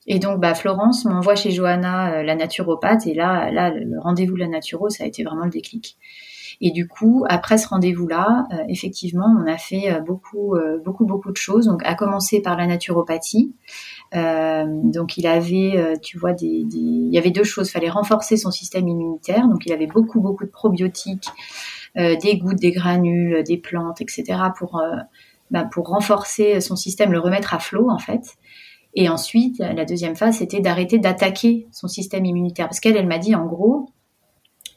Et 0.07 0.19
donc, 0.19 0.39
bah, 0.39 0.55
Florence 0.55 1.03
m'envoie 1.03 1.35
chez 1.35 1.51
Johanna, 1.51 2.13
euh, 2.13 2.23
la 2.23 2.35
naturopathe, 2.35 3.05
et 3.05 3.13
là, 3.13 3.51
là, 3.51 3.71
le 3.71 3.99
rendez-vous 3.99 4.35
de 4.35 4.39
la 4.39 4.47
naturo, 4.47 4.89
ça 4.89 5.03
a 5.03 5.07
été 5.07 5.23
vraiment 5.23 5.43
le 5.43 5.51
déclic. 5.51 5.97
Et 6.61 6.71
du 6.71 6.87
coup, 6.87 7.25
après 7.29 7.57
ce 7.57 7.67
rendez-vous-là, 7.67 8.47
euh, 8.51 8.63
effectivement, 8.69 9.27
on 9.37 9.45
a 9.45 9.57
fait 9.57 9.91
euh, 9.91 9.99
beaucoup, 9.99 10.55
beaucoup, 10.83 11.05
beaucoup 11.05 11.31
de 11.31 11.37
choses. 11.37 11.65
Donc, 11.65 11.81
à 11.85 11.93
commencer 11.93 12.41
par 12.41 12.57
la 12.57 12.65
naturopathie. 12.65 13.53
donc, 14.13 15.17
il 15.17 15.27
avait, 15.27 15.99
tu 16.01 16.17
vois, 16.17 16.31
il 16.39 17.13
y 17.13 17.17
avait 17.17 17.29
deux 17.29 17.43
choses. 17.43 17.67
Il 17.67 17.71
fallait 17.73 17.89
renforcer 17.89 18.37
son 18.37 18.49
système 18.49 18.87
immunitaire. 18.87 19.47
Donc, 19.47 19.65
il 19.65 19.73
avait 19.73 19.87
beaucoup, 19.87 20.21
beaucoup 20.21 20.45
de 20.45 20.49
probiotiques, 20.49 21.27
des 21.95 22.37
gouttes, 22.37 22.59
des 22.59 22.71
granules, 22.71 23.43
des 23.43 23.57
plantes, 23.57 24.01
etc. 24.01 24.23
pour, 24.57 24.81
bah, 25.51 25.65
pour 25.65 25.89
renforcer 25.89 26.59
son 26.61 26.77
système, 26.77 27.11
le 27.11 27.19
remettre 27.19 27.53
à 27.53 27.59
flot, 27.59 27.89
en 27.91 27.99
fait. 27.99 28.37
Et 28.99 29.09
ensuite, 29.09 29.59
la 29.59 29.85
deuxième 29.85 30.15
phase, 30.15 30.37
c'était 30.37 30.59
d'arrêter 30.59 30.97
d'attaquer 30.97 31.67
son 31.71 31.87
système 31.87 32.25
immunitaire. 32.25 32.67
Parce 32.67 32.79
qu'elle, 32.79 32.97
elle 32.97 33.05
m'a 33.05 33.19
dit, 33.19 33.35
en 33.35 33.45
gros, 33.45 33.91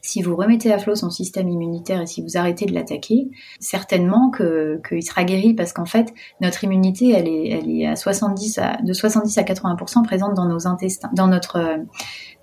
si 0.03 0.21
vous 0.21 0.35
remettez 0.35 0.71
à 0.71 0.77
flot 0.77 0.95
son 0.95 1.09
système 1.09 1.49
immunitaire 1.49 2.01
et 2.01 2.05
si 2.05 2.21
vous 2.21 2.37
arrêtez 2.37 2.65
de 2.65 2.73
l'attaquer, 2.73 3.29
certainement 3.59 4.31
qu'il 4.31 5.03
sera 5.03 5.23
guéri 5.23 5.53
parce 5.53 5.73
qu'en 5.73 5.85
fait 5.85 6.13
notre 6.39 6.63
immunité 6.63 7.11
elle 7.11 7.27
est 7.27 7.49
elle 7.49 7.69
est 7.69 7.85
à 7.85 7.95
70 7.95 8.57
à, 8.57 8.77
de 8.83 8.93
70 8.93 9.37
à 9.37 9.43
80 9.43 9.75
présente 10.03 10.33
dans 10.33 10.47
nos 10.47 10.67
intestins, 10.67 11.11
dans 11.13 11.27
notre 11.27 11.77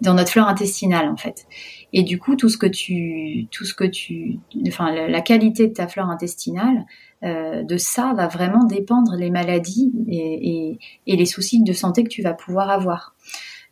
dans 0.01 0.14
notre 0.14 0.31
flore 0.31 0.49
intestinale 0.49 1.09
en 1.09 1.17
fait. 1.17 1.47
Et 1.93 2.05
du 2.05 2.19
coup 2.19 2.37
tout 2.37 2.49
ce 2.49 2.59
que 2.59 2.67
tu 2.67 3.49
tout 3.51 3.64
ce 3.64 3.75
que 3.75 3.85
tu 3.85 4.38
enfin 4.69 4.93
la, 4.93 5.21
qualité 5.21 5.67
de 5.67 5.73
ta 5.73 5.88
flore 5.88 6.11
intestinale 6.11 6.87
euh, 7.25 7.65
de 7.65 7.77
ça 7.77 8.13
va 8.17 8.29
vraiment 8.29 8.65
dépendre 8.65 9.17
les 9.17 9.31
maladies 9.31 9.93
et, 10.07 10.79
les 11.07 11.27
soucis 11.27 11.63
de 11.63 11.73
santé 11.73 12.05
que 12.05 12.09
tu 12.09 12.23
vas 12.23 12.33
pouvoir 12.33 12.71
avoir. 12.71 13.15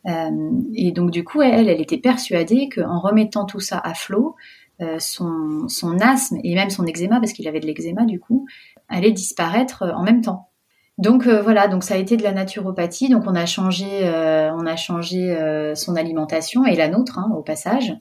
Euh, 0.05 0.51
et 0.73 0.91
donc 0.91 1.11
du 1.11 1.23
coup, 1.23 1.41
elle, 1.41 1.69
elle 1.69 1.81
était 1.81 1.97
persuadée 1.97 2.67
qu'en 2.73 2.99
remettant 2.99 3.45
tout 3.45 3.61
ça 3.61 3.79
à 3.81 3.93
flot, 3.93 4.35
euh, 4.81 4.97
son, 4.99 5.67
asthme 6.01 6.37
et 6.43 6.55
même 6.55 6.69
son 6.69 6.85
eczéma, 6.85 7.19
parce 7.19 7.31
qu'il 7.31 7.47
avait 7.47 7.61
de 7.61 7.67
l'eczéma 7.67 8.05
du 8.05 8.19
coup, 8.19 8.45
allait 8.89 9.11
disparaître 9.11 9.83
en 9.95 10.03
même 10.03 10.21
temps. 10.21 10.49
Donc 10.97 11.27
voilà, 11.27 11.67
donc 11.67 11.83
ça 11.83 11.93
a 11.93 11.97
été 11.97 12.17
de 12.17 12.23
la 12.23 12.31
naturopathie. 12.31 13.07
Donc 13.07 13.23
on 13.27 13.35
a 13.35 13.45
changé, 13.45 13.85
on 13.93 14.65
a 14.65 14.75
changé 14.75 15.71
son 15.75 15.95
alimentation 15.95 16.65
et 16.65 16.75
la 16.75 16.87
nôtre 16.87 17.19
hein, 17.19 17.31
au 17.37 17.43
passage. 17.43 17.93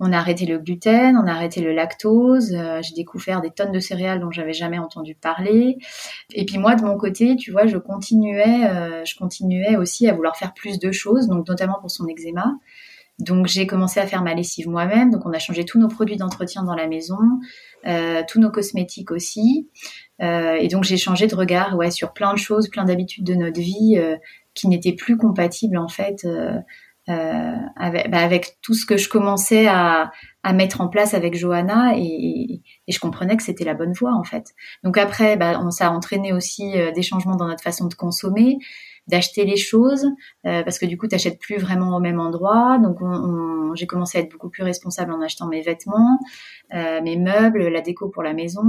On 0.00 0.12
a 0.12 0.18
arrêté 0.18 0.44
le 0.44 0.58
gluten, 0.58 1.16
on 1.16 1.26
a 1.26 1.32
arrêté 1.32 1.60
le 1.60 1.72
lactose. 1.72 2.52
Euh, 2.54 2.80
j'ai 2.82 2.94
découvert 2.94 3.40
des 3.40 3.50
tonnes 3.50 3.72
de 3.72 3.78
céréales 3.78 4.20
dont 4.20 4.30
j'avais 4.30 4.52
jamais 4.52 4.78
entendu 4.78 5.14
parler. 5.14 5.78
Et 6.32 6.44
puis 6.44 6.58
moi, 6.58 6.74
de 6.74 6.82
mon 6.82 6.96
côté, 6.96 7.36
tu 7.36 7.52
vois, 7.52 7.66
je 7.66 7.78
continuais, 7.78 8.66
euh, 8.66 9.04
je 9.04 9.16
continuais 9.16 9.76
aussi 9.76 10.08
à 10.08 10.12
vouloir 10.12 10.36
faire 10.36 10.52
plus 10.52 10.78
de 10.78 10.90
choses, 10.90 11.28
donc 11.28 11.48
notamment 11.48 11.78
pour 11.80 11.90
son 11.90 12.06
eczéma. 12.08 12.56
Donc 13.20 13.46
j'ai 13.46 13.68
commencé 13.68 14.00
à 14.00 14.06
faire 14.08 14.22
ma 14.22 14.34
lessive 14.34 14.68
moi-même. 14.68 15.10
Donc 15.10 15.24
on 15.24 15.32
a 15.32 15.38
changé 15.38 15.64
tous 15.64 15.78
nos 15.78 15.86
produits 15.88 16.16
d'entretien 16.16 16.64
dans 16.64 16.74
la 16.74 16.88
maison, 16.88 17.18
euh, 17.86 18.22
tous 18.26 18.40
nos 18.40 18.50
cosmétiques 18.50 19.12
aussi. 19.12 19.68
et 20.20 20.68
donc 20.68 20.82
j'ai 20.84 20.96
changé 20.96 21.28
de 21.28 21.36
regard, 21.36 21.76
ouais, 21.76 21.92
sur 21.92 22.12
plein 22.12 22.32
de 22.32 22.38
choses, 22.38 22.68
plein 22.68 22.84
d'habitudes 22.84 23.24
de 23.24 23.34
notre 23.34 23.60
vie 23.60 23.96
qui 24.54 24.66
n'étaient 24.66 24.92
plus 24.94 25.16
compatibles 25.16 25.76
en 25.76 25.88
fait 25.88 26.26
avec, 27.06 28.10
bah, 28.10 28.18
avec, 28.18 28.58
tout 28.62 28.74
ce 28.74 28.86
que 28.86 28.96
je 28.96 29.08
commençais 29.08 29.66
à, 29.66 30.10
à, 30.42 30.52
mettre 30.52 30.80
en 30.80 30.88
place 30.88 31.14
avec 31.14 31.36
Johanna 31.36 31.92
et, 31.96 32.62
et 32.86 32.92
je 32.92 33.00
comprenais 33.00 33.36
que 33.36 33.42
c'était 33.42 33.64
la 33.64 33.74
bonne 33.74 33.92
voie 33.92 34.14
en 34.14 34.24
fait. 34.24 34.54
Donc 34.82 34.96
après, 34.98 35.36
bah, 35.36 35.60
on, 35.62 35.70
ça 35.70 35.88
a 35.88 35.90
entraîné 35.90 36.32
aussi 36.32 36.78
euh, 36.78 36.92
des 36.92 37.02
changements 37.02 37.36
dans 37.36 37.46
notre 37.46 37.62
façon 37.62 37.86
de 37.86 37.94
consommer, 37.94 38.58
d'acheter 39.06 39.44
les 39.44 39.56
choses 39.56 40.06
euh, 40.46 40.62
parce 40.62 40.78
que 40.78 40.86
du 40.86 40.96
coup, 40.96 41.06
tu 41.06 41.14
n'achètes 41.14 41.38
plus 41.38 41.56
vraiment 41.56 41.96
au 41.96 42.00
même 42.00 42.20
endroit. 42.20 42.78
Donc 42.78 43.00
on, 43.00 43.06
on, 43.06 43.74
j'ai 43.74 43.86
commencé 43.86 44.18
à 44.18 44.20
être 44.22 44.30
beaucoup 44.30 44.50
plus 44.50 44.62
responsable 44.62 45.12
en 45.12 45.20
achetant 45.20 45.48
mes 45.48 45.62
vêtements, 45.62 46.18
euh, 46.74 47.00
mes 47.02 47.16
meubles, 47.16 47.68
la 47.68 47.80
déco 47.80 48.08
pour 48.08 48.22
la 48.22 48.32
maison. 48.32 48.62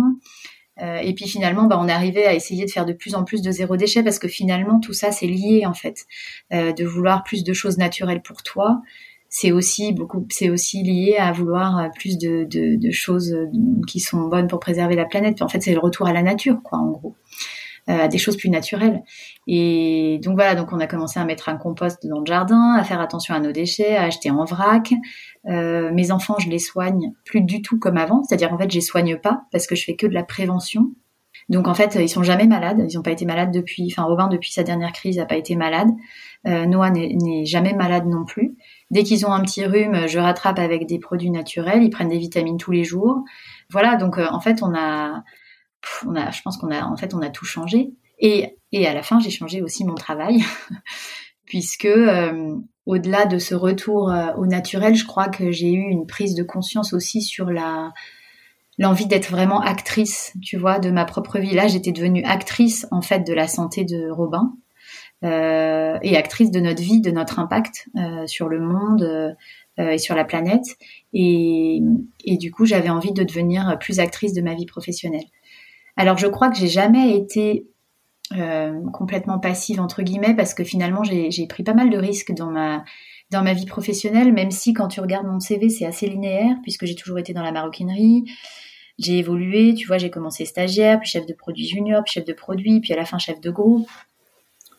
Euh, 0.81 0.97
et 0.97 1.13
puis 1.13 1.27
finalement, 1.27 1.63
bah, 1.63 1.77
on 1.79 1.87
arrivé 1.87 2.25
à 2.25 2.33
essayer 2.33 2.65
de 2.65 2.71
faire 2.71 2.85
de 2.85 2.93
plus 2.93 3.15
en 3.15 3.23
plus 3.23 3.41
de 3.41 3.51
zéro 3.51 3.77
déchet 3.77 4.03
parce 4.03 4.19
que 4.19 4.27
finalement 4.27 4.79
tout 4.79 4.93
ça 4.93 5.11
c'est 5.11 5.27
lié 5.27 5.65
en 5.65 5.73
fait. 5.73 6.05
Euh, 6.53 6.73
de 6.73 6.85
vouloir 6.85 7.23
plus 7.23 7.43
de 7.43 7.53
choses 7.53 7.77
naturelles 7.77 8.21
pour 8.21 8.43
toi, 8.43 8.81
c'est 9.29 9.51
aussi 9.51 9.93
beaucoup, 9.93 10.25
c'est 10.29 10.49
aussi 10.49 10.83
lié 10.83 11.15
à 11.17 11.31
vouloir 11.31 11.89
plus 11.97 12.17
de, 12.17 12.45
de, 12.49 12.91
choses 12.91 13.35
qui 13.87 13.99
sont 13.99 14.27
bonnes 14.27 14.47
pour 14.47 14.59
préserver 14.59 14.95
la 14.95 15.05
planète. 15.05 15.41
En 15.41 15.49
fait, 15.49 15.61
c'est 15.61 15.73
le 15.73 15.79
retour 15.79 16.07
à 16.07 16.13
la 16.13 16.21
nature, 16.21 16.61
quoi, 16.63 16.79
en 16.79 16.91
gros. 16.91 17.15
Euh, 17.87 17.99
à 17.99 18.07
des 18.07 18.17
choses 18.17 18.35
plus 18.35 18.49
naturelles. 18.49 19.03
Et 19.45 20.19
donc 20.23 20.33
voilà, 20.33 20.55
donc 20.55 20.73
on 20.73 20.79
a 20.79 20.87
commencé 20.87 21.19
à 21.19 21.25
mettre 21.25 21.49
un 21.49 21.55
compost 21.55 22.07
dans 22.07 22.19
le 22.19 22.25
jardin, 22.25 22.73
à 22.73 22.83
faire 22.83 22.99
attention 22.99 23.35
à 23.35 23.39
nos 23.39 23.51
déchets, 23.51 23.95
à 23.95 24.05
acheter 24.05 24.31
en 24.31 24.43
vrac. 24.43 24.91
Euh, 25.47 25.91
mes 25.93 26.09
enfants, 26.09 26.35
je 26.39 26.49
les 26.49 26.57
soigne 26.57 27.13
plus 27.25 27.41
du 27.41 27.61
tout 27.61 27.77
comme 27.77 27.97
avant, 27.97 28.23
c'est-à-dire 28.23 28.51
en 28.51 28.57
fait, 28.57 28.71
je 28.71 28.77
les 28.77 28.81
soigne 28.81 29.17
pas 29.17 29.43
parce 29.51 29.67
que 29.67 29.75
je 29.75 29.83
fais 29.83 29.95
que 29.95 30.07
de 30.07 30.15
la 30.15 30.23
prévention. 30.23 30.93
Donc 31.47 31.67
en 31.67 31.75
fait, 31.75 31.93
ils 32.01 32.09
sont 32.09 32.23
jamais 32.23 32.47
malades. 32.47 32.87
Ils 32.89 32.95
n'ont 32.95 33.03
pas 33.03 33.11
été 33.11 33.25
malades 33.25 33.51
depuis. 33.51 33.87
Enfin, 33.91 34.07
Robin 34.07 34.29
depuis 34.29 34.51
sa 34.51 34.63
dernière 34.63 34.91
crise 34.91 35.17
n'a 35.17 35.27
pas 35.27 35.37
été 35.37 35.55
malade. 35.55 35.89
Euh, 36.47 36.65
Noah 36.65 36.89
n'est 36.89 37.45
jamais 37.45 37.73
malade 37.73 38.07
non 38.07 38.25
plus. 38.25 38.57
Dès 38.89 39.03
qu'ils 39.03 39.27
ont 39.27 39.31
un 39.31 39.43
petit 39.43 39.63
rhume, 39.63 40.07
je 40.07 40.17
rattrape 40.17 40.57
avec 40.57 40.87
des 40.87 40.97
produits 40.97 41.29
naturels. 41.29 41.83
Ils 41.83 41.91
prennent 41.91 42.09
des 42.09 42.17
vitamines 42.17 42.57
tous 42.57 42.71
les 42.71 42.83
jours. 42.83 43.23
Voilà. 43.69 43.95
Donc 43.95 44.17
en 44.17 44.39
fait, 44.39 44.63
on 44.63 44.73
a 44.73 45.23
on 46.05 46.15
a, 46.15 46.31
je 46.31 46.41
pense 46.41 46.57
qu'on 46.57 46.71
a, 46.71 46.85
en 46.85 46.97
fait, 46.97 47.13
on 47.13 47.21
a 47.21 47.29
tout 47.29 47.45
changé. 47.45 47.91
Et, 48.19 48.57
et 48.71 48.87
à 48.87 48.93
la 48.93 49.03
fin, 49.03 49.19
j'ai 49.19 49.29
changé 49.29 49.61
aussi 49.61 49.85
mon 49.85 49.95
travail, 49.95 50.43
puisque 51.45 51.85
euh, 51.85 52.55
au-delà 52.85 53.25
de 53.25 53.39
ce 53.39 53.55
retour 53.55 54.09
euh, 54.09 54.33
au 54.37 54.45
naturel, 54.45 54.95
je 54.95 55.05
crois 55.05 55.27
que 55.27 55.51
j'ai 55.51 55.71
eu 55.71 55.81
une 55.81 56.07
prise 56.07 56.35
de 56.35 56.43
conscience 56.43 56.93
aussi 56.93 57.21
sur 57.21 57.49
la 57.49 57.91
l'envie 58.77 59.05
d'être 59.05 59.31
vraiment 59.31 59.61
actrice, 59.61 60.33
tu 60.41 60.57
vois, 60.57 60.79
de 60.79 60.91
ma 60.91 61.05
propre 61.05 61.39
vie. 61.39 61.53
Là, 61.53 61.67
j'étais 61.67 61.91
devenue 61.91 62.23
actrice 62.23 62.87
en 62.91 63.01
fait 63.01 63.25
de 63.25 63.33
la 63.33 63.47
santé 63.47 63.85
de 63.85 64.09
Robin 64.09 64.53
euh, 65.23 65.97
et 66.01 66.17
actrice 66.17 66.51
de 66.51 66.59
notre 66.59 66.81
vie, 66.81 67.01
de 67.01 67.11
notre 67.11 67.39
impact 67.39 67.87
euh, 67.95 68.27
sur 68.27 68.49
le 68.49 68.59
monde 68.59 69.03
euh, 69.03 69.89
et 69.89 69.97
sur 69.97 70.15
la 70.15 70.25
planète. 70.25 70.77
Et, 71.13 71.81
et 72.25 72.37
du 72.37 72.51
coup, 72.51 72.65
j'avais 72.65 72.89
envie 72.89 73.13
de 73.13 73.23
devenir 73.23 73.77
plus 73.79 73.99
actrice 73.99 74.33
de 74.33 74.41
ma 74.41 74.55
vie 74.55 74.65
professionnelle. 74.65 75.25
Alors 75.97 76.17
je 76.17 76.27
crois 76.27 76.49
que 76.49 76.57
j'ai 76.57 76.67
jamais 76.67 77.15
été 77.15 77.67
euh, 78.33 78.81
complètement 78.91 79.37
passive 79.37 79.79
entre 79.79 80.01
guillemets 80.01 80.35
parce 80.35 80.55
que 80.55 80.63
finalement 80.63 81.03
j'ai 81.03 81.47
pris 81.47 81.63
pas 81.63 81.75
mal 81.75 81.89
de 81.89 81.97
risques 81.97 82.33
dans 82.33 82.49
ma 82.49 82.83
dans 83.31 83.43
ma 83.43 83.53
vie 83.53 83.65
professionnelle, 83.65 84.33
même 84.33 84.51
si 84.51 84.73
quand 84.73 84.87
tu 84.87 84.99
regardes 84.99 85.27
mon 85.27 85.39
CV 85.39 85.69
c'est 85.69 85.85
assez 85.85 86.07
linéaire 86.07 86.55
puisque 86.63 86.85
j'ai 86.85 86.95
toujours 86.95 87.19
été 87.19 87.33
dans 87.33 87.43
la 87.43 87.51
maroquinerie. 87.51 88.25
J'ai 88.97 89.17
évolué, 89.17 89.73
tu 89.73 89.87
vois, 89.87 89.97
j'ai 89.97 90.09
commencé 90.09 90.45
stagiaire, 90.45 90.99
puis 90.99 91.09
chef 91.09 91.25
de 91.25 91.33
produit 91.33 91.67
junior, 91.67 92.01
puis 92.03 92.13
chef 92.13 92.23
de 92.23 92.31
produit, 92.31 92.79
puis 92.79 92.93
à 92.93 92.95
la 92.95 93.03
fin 93.03 93.17
chef 93.17 93.41
de 93.41 93.51
groupe. 93.51 93.89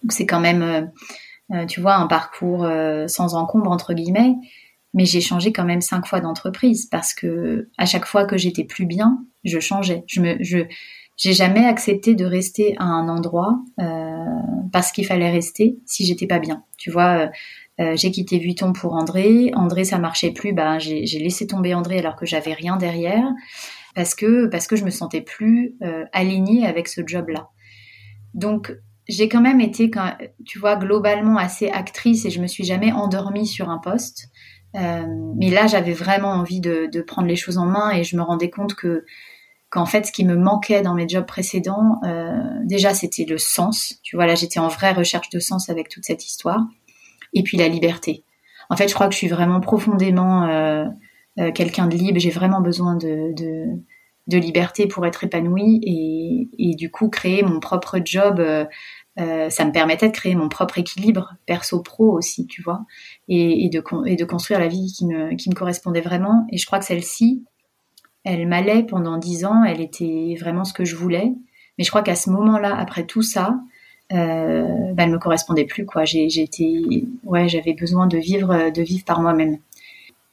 Donc 0.03 0.13
c'est 0.13 0.25
quand 0.25 0.41
même, 0.41 0.63
euh, 0.63 0.83
euh, 1.53 1.67
tu 1.67 1.81
vois, 1.81 1.97
un 1.97 2.07
parcours 2.07 2.67
sans 3.09 3.35
encombre 3.35 3.71
entre 3.71 3.95
guillemets. 3.95 4.35
Mais 4.95 5.05
j'ai 5.05 5.21
changé 5.21 5.53
quand 5.53 5.65
même 5.65 5.83
cinq 5.83 6.07
fois 6.07 6.21
d'entreprise 6.21 6.87
parce 6.87 7.13
que 7.13 7.69
à 7.77 7.85
chaque 7.85 8.07
fois 8.07 8.25
que 8.25 8.39
j'étais 8.39 8.65
plus 8.65 8.87
bien, 8.87 9.19
je 9.45 9.61
changeais. 9.61 10.05
Je 10.07 10.67
j'ai 11.17 11.33
jamais 11.33 11.65
accepté 11.65 12.15
de 12.15 12.25
rester 12.25 12.75
à 12.79 12.85
un 12.85 13.09
endroit 13.09 13.59
euh, 13.81 14.25
parce 14.71 14.93
qu'il 14.93 15.07
fallait 15.07 15.31
rester 15.31 15.79
si 15.87 16.05
j'étais 16.05 16.27
pas 16.27 16.39
bien. 16.39 16.65
Tu 16.77 16.91
vois, 16.91 17.19
euh, 17.19 17.29
euh, 17.81 17.97
j'ai 17.97 18.11
quitté 18.11 18.39
Vuitton 18.39 18.73
pour 18.75 18.95
André. 18.95 19.51
André, 19.55 19.85
ça 19.85 19.99
marchait 19.99 20.33
plus. 20.33 20.53
Ben, 20.53 20.79
j'ai 20.79 21.19
laissé 21.19 21.47
tomber 21.47 21.75
André 21.75 21.99
alors 21.99 22.17
que 22.17 22.27
j'avais 22.27 22.53
rien 22.53 22.77
derrière 22.77 23.27
parce 23.95 24.15
que 24.15 24.47
parce 24.47 24.67
que 24.67 24.77
je 24.77 24.85
me 24.85 24.91
sentais 24.91 25.23
plus 25.23 25.75
alignée 26.13 26.67
avec 26.67 26.87
ce 26.87 27.01
job-là. 27.07 27.49
Donc 28.35 28.77
j'ai 29.09 29.29
quand 29.29 29.41
même 29.41 29.61
été, 29.61 29.91
tu 30.45 30.59
vois, 30.59 30.77
globalement 30.77 31.39
assez 31.39 31.69
actrice 31.71 32.27
et 32.27 32.31
je 32.31 32.43
me 32.43 32.47
suis 32.47 32.65
jamais 32.65 32.93
endormie 32.93 33.47
sur 33.47 33.71
un 33.71 33.79
poste. 33.79 34.29
Mais 34.75 35.49
là, 35.49 35.67
j'avais 35.67 35.95
vraiment 35.95 36.33
envie 36.33 36.61
de, 36.61 36.91
de, 36.93 37.01
prendre 37.01 37.27
les 37.27 37.37
choses 37.37 37.57
en 37.57 37.65
main 37.65 37.93
et 37.93 38.05
je 38.05 38.17
me 38.17 38.23
rendais 38.23 38.51
compte 38.51 38.75
que 38.75 39.07
qu'en 39.77 39.85
fait, 39.85 40.07
ce 40.07 40.13
qui 40.13 40.25
me 40.25 40.37
manquait 40.37 40.81
dans 40.81 40.95
mes 40.95 41.07
jobs 41.07 41.27
précédents, 41.27 42.01
euh, 42.03 42.33
déjà, 42.65 42.95
c'était 42.95 43.27
le 43.27 43.37
sens. 43.37 44.01
Tu 44.03 44.17
vois, 44.17 44.25
là, 44.25 44.35
j'étais 44.35 44.59
en 44.59 44.69
vraie 44.69 44.93
recherche 44.93 45.29
de 45.29 45.39
sens 45.39 45.69
avec 45.69 45.91
toute 45.91 46.07
cette 46.07 46.25
histoire. 46.25 46.63
Et 47.35 47.43
puis 47.43 47.59
la 47.59 47.69
liberté. 47.69 48.25
En 48.71 48.77
fait, 48.77 48.89
je 48.89 48.95
crois 48.95 49.07
que 49.07 49.13
je 49.13 49.19
suis 49.19 49.29
vraiment 49.29 49.61
profondément 49.61 50.45
euh, 50.45 50.87
euh, 51.39 51.53
quelqu'un 51.53 51.89
de 51.89 51.95
libre. 51.95 52.19
J'ai 52.19 52.31
vraiment 52.31 52.63
besoin 52.63 52.97
de, 52.97 53.35
liberté 54.29 54.87
pour 54.87 55.05
être 55.05 55.25
épanouie 55.25 55.79
et, 56.59 56.75
du 56.75 56.91
coup, 56.91 57.11
créer 57.11 57.43
mon 57.43 57.61
propre 57.61 58.01
job. 58.03 58.43
ça 59.19 59.65
me 59.67 59.73
permettait 59.73 60.09
de 60.09 60.15
créer 60.15 60.37
mon 60.37 60.49
propre 60.49 60.79
équilibre 60.79 61.35
perso-pro 61.45 62.17
aussi, 62.17 62.47
tu 62.47 62.63
vois, 62.63 62.87
et, 63.29 63.69
de, 63.69 64.25
construire 64.25 64.59
la 64.59 64.69
vie 64.69 64.95
qui 64.97 65.05
me 65.05 65.55
correspondait 65.55 66.01
vraiment. 66.01 66.47
Et 66.51 66.57
je 66.57 66.65
crois 66.65 66.79
que 66.79 66.87
celle-ci, 66.87 67.45
elle 68.27 68.49
m'allait 68.49 68.83
pendant 68.83 69.19
dix 69.19 69.45
ans, 69.45 69.63
elle 69.63 69.81
était 69.81 70.37
vraiment 70.39 70.65
ce 70.65 70.73
que 70.73 70.85
je 70.85 70.97
voulais. 70.97 71.33
Mais 71.79 71.85
je 71.85 71.91
crois 71.91 72.03
qu'à 72.03 72.17
ce 72.17 72.29
moment-là, 72.31 72.77
après 72.77 73.07
tout 73.07 73.23
ça, 73.23 73.61
euh, 74.13 74.93
bah, 74.95 75.05
elle 75.05 75.13
me 75.13 75.19
correspondait 75.19 75.65
plus 75.65 75.87
quoi. 75.87 76.05
J'ai, 76.05 76.29
ouais, 77.25 77.49
j'avais 77.49 77.73
besoin 77.73 78.09
de 78.09 78.19
vivre, 78.19 78.71
de 78.71 78.83
vivre 78.83 79.05
par 79.05 79.21
moi-même. 79.23 79.59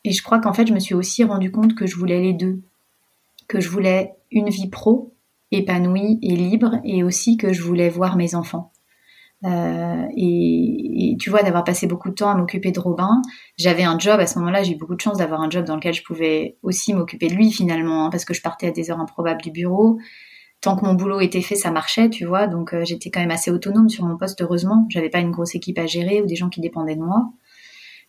Et 0.03 0.11
je 0.11 0.23
crois 0.23 0.39
qu'en 0.39 0.53
fait, 0.53 0.65
je 0.65 0.73
me 0.73 0.79
suis 0.79 0.95
aussi 0.95 1.23
rendu 1.23 1.51
compte 1.51 1.75
que 1.75 1.85
je 1.85 1.95
voulais 1.95 2.19
les 2.19 2.33
deux, 2.33 2.61
que 3.47 3.61
je 3.61 3.69
voulais 3.69 4.13
une 4.31 4.49
vie 4.49 4.67
pro 4.67 5.13
épanouie 5.51 6.17
et 6.23 6.35
libre, 6.35 6.79
et 6.83 7.03
aussi 7.03 7.37
que 7.37 7.53
je 7.53 7.61
voulais 7.61 7.89
voir 7.89 8.15
mes 8.15 8.33
enfants. 8.33 8.71
Euh, 9.45 10.05
et, 10.15 11.17
tu 11.19 11.29
vois, 11.29 11.43
d'avoir 11.43 11.63
passé 11.63 11.87
beaucoup 11.87 12.09
de 12.09 12.15
temps 12.15 12.29
à 12.29 12.35
m'occuper 12.35 12.71
de 12.71 12.79
Robin, 12.79 13.21
j'avais 13.57 13.83
un 13.83 13.99
job 13.99 14.19
à 14.19 14.27
ce 14.27 14.39
moment-là. 14.39 14.63
J'ai 14.63 14.73
eu 14.73 14.77
beaucoup 14.77 14.95
de 14.95 15.01
chance 15.01 15.17
d'avoir 15.17 15.41
un 15.41 15.49
job 15.49 15.65
dans 15.65 15.75
lequel 15.75 15.93
je 15.93 16.03
pouvais 16.03 16.57
aussi 16.63 16.93
m'occuper 16.93 17.27
de 17.27 17.33
lui 17.33 17.51
finalement, 17.51 18.05
hein, 18.05 18.09
parce 18.09 18.25
que 18.25 18.33
je 18.33 18.41
partais 18.41 18.67
à 18.67 18.71
des 18.71 18.89
heures 18.91 18.99
improbables 18.99 19.41
du 19.41 19.51
bureau. 19.51 19.99
Tant 20.61 20.77
que 20.77 20.85
mon 20.85 20.93
boulot 20.93 21.19
était 21.19 21.41
fait, 21.41 21.55
ça 21.55 21.71
marchait, 21.71 22.09
tu 22.09 22.25
vois. 22.25 22.47
Donc 22.47 22.73
euh, 22.73 22.85
j'étais 22.85 23.09
quand 23.09 23.19
même 23.19 23.31
assez 23.31 23.51
autonome 23.51 23.89
sur 23.89 24.05
mon 24.05 24.17
poste. 24.17 24.41
Heureusement, 24.41 24.85
j'avais 24.89 25.09
pas 25.09 25.19
une 25.19 25.31
grosse 25.31 25.55
équipe 25.55 25.77
à 25.77 25.85
gérer 25.87 26.21
ou 26.21 26.25
des 26.25 26.35
gens 26.35 26.49
qui 26.49 26.61
dépendaient 26.61 26.95
de 26.95 27.01
moi. 27.01 27.31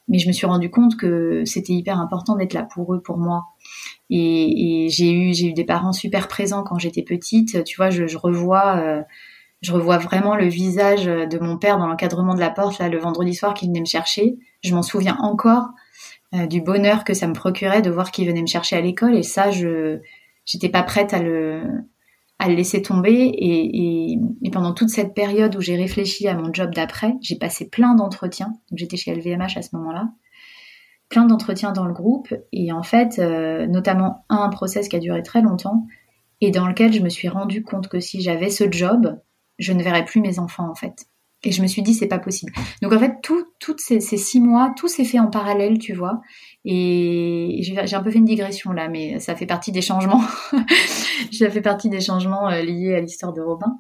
mais 0.08 0.18
je 0.18 0.28
me 0.28 0.32
suis 0.32 0.46
rendu 0.46 0.70
compte 0.70 0.96
que 0.96 1.44
c'était 1.44 1.72
hyper 1.72 1.98
important 1.98 2.36
d'être 2.36 2.52
là 2.52 2.62
pour 2.62 2.94
eux, 2.94 3.02
pour 3.02 3.18
moi. 3.18 3.44
Et, 4.10 4.86
j'ai 4.90 5.12
eu 5.12 5.34
j'ai 5.34 5.48
eu 5.48 5.52
des 5.54 5.64
parents 5.64 5.92
super 5.92 6.28
présents 6.28 6.62
quand 6.62 6.78
j'étais 6.78 7.02
petite. 7.02 7.64
Tu 7.64 7.76
vois, 7.76 7.90
je, 7.90 8.06
je 8.06 8.18
revois 8.18 8.76
euh, 8.78 9.02
je 9.64 9.72
revois 9.72 9.98
vraiment 9.98 10.36
le 10.36 10.46
visage 10.46 11.06
de 11.06 11.38
mon 11.38 11.56
père 11.56 11.78
dans 11.78 11.86
l'encadrement 11.86 12.34
de 12.34 12.40
la 12.40 12.50
porte 12.50 12.78
là 12.78 12.88
le 12.88 12.98
vendredi 12.98 13.34
soir 13.34 13.54
qu'il 13.54 13.68
venait 13.68 13.80
me 13.80 13.86
chercher. 13.86 14.36
Je 14.62 14.74
m'en 14.74 14.82
souviens 14.82 15.16
encore 15.20 15.68
euh, 16.34 16.46
du 16.46 16.60
bonheur 16.60 17.04
que 17.04 17.14
ça 17.14 17.26
me 17.26 17.32
procurait 17.32 17.80
de 17.80 17.90
voir 17.90 18.10
qu'il 18.10 18.26
venait 18.26 18.42
me 18.42 18.46
chercher 18.46 18.76
à 18.76 18.80
l'école 18.82 19.16
et 19.16 19.22
ça 19.22 19.50
je 19.50 20.00
j'étais 20.44 20.68
pas 20.68 20.82
prête 20.82 21.14
à 21.14 21.22
le 21.22 21.64
laisser 22.46 22.82
tomber 22.82 23.32
et 23.34 24.50
pendant 24.52 24.74
toute 24.74 24.90
cette 24.90 25.14
période 25.14 25.56
où 25.56 25.62
j'ai 25.62 25.76
réfléchi 25.76 26.28
à 26.28 26.34
mon 26.34 26.52
job 26.52 26.74
d'après, 26.74 27.14
j'ai 27.22 27.36
passé 27.36 27.70
plein 27.70 27.94
d'entretiens. 27.94 28.52
J'étais 28.74 28.98
chez 28.98 29.14
LVMH 29.14 29.56
à 29.56 29.62
ce 29.62 29.74
moment-là 29.76 30.10
plein 31.08 31.26
d'entretiens 31.26 31.72
dans 31.72 31.86
le 31.86 31.92
groupe 31.92 32.34
et 32.52 32.72
en 32.72 32.82
fait, 32.82 33.18
euh, 33.18 33.66
notamment 33.66 34.24
un 34.28 34.48
process 34.48 34.88
qui 34.88 34.96
a 34.96 34.98
duré 34.98 35.22
très 35.22 35.42
longtemps 35.42 35.86
et 36.40 36.50
dans 36.50 36.66
lequel 36.66 36.92
je 36.92 37.00
me 37.00 37.08
suis 37.08 37.28
rendu 37.28 37.62
compte 37.62 37.88
que 37.88 38.00
si 38.00 38.20
j'avais 38.20 38.50
ce 38.50 38.64
job, 38.70 39.18
je 39.58 39.72
ne 39.72 39.82
verrais 39.82 40.04
plus 40.04 40.20
mes 40.20 40.38
enfants 40.38 40.68
en 40.68 40.74
fait. 40.74 41.06
Et 41.46 41.52
je 41.52 41.60
me 41.60 41.66
suis 41.66 41.82
dit 41.82 41.92
c'est 41.92 42.08
pas 42.08 42.18
possible. 42.18 42.52
Donc 42.80 42.92
en 42.94 42.98
fait, 42.98 43.16
tout, 43.22 43.44
toutes 43.60 43.80
ces, 43.80 44.00
ces 44.00 44.16
six 44.16 44.40
mois, 44.40 44.72
tout 44.76 44.88
s'est 44.88 45.04
fait 45.04 45.18
en 45.18 45.26
parallèle, 45.26 45.78
tu 45.78 45.92
vois. 45.92 46.22
Et 46.64 47.58
j'ai 47.60 47.94
un 47.94 48.02
peu 48.02 48.10
fait 48.10 48.18
une 48.18 48.24
digression 48.24 48.72
là, 48.72 48.88
mais 48.88 49.20
ça 49.20 49.36
fait 49.36 49.44
partie 49.44 49.70
des 49.70 49.82
changements. 49.82 50.22
ça 51.32 51.50
fait 51.50 51.60
partie 51.60 51.90
des 51.90 52.00
changements 52.00 52.48
euh, 52.48 52.62
liés 52.62 52.94
à 52.94 53.00
l'histoire 53.00 53.34
de 53.34 53.42
Robin 53.42 53.76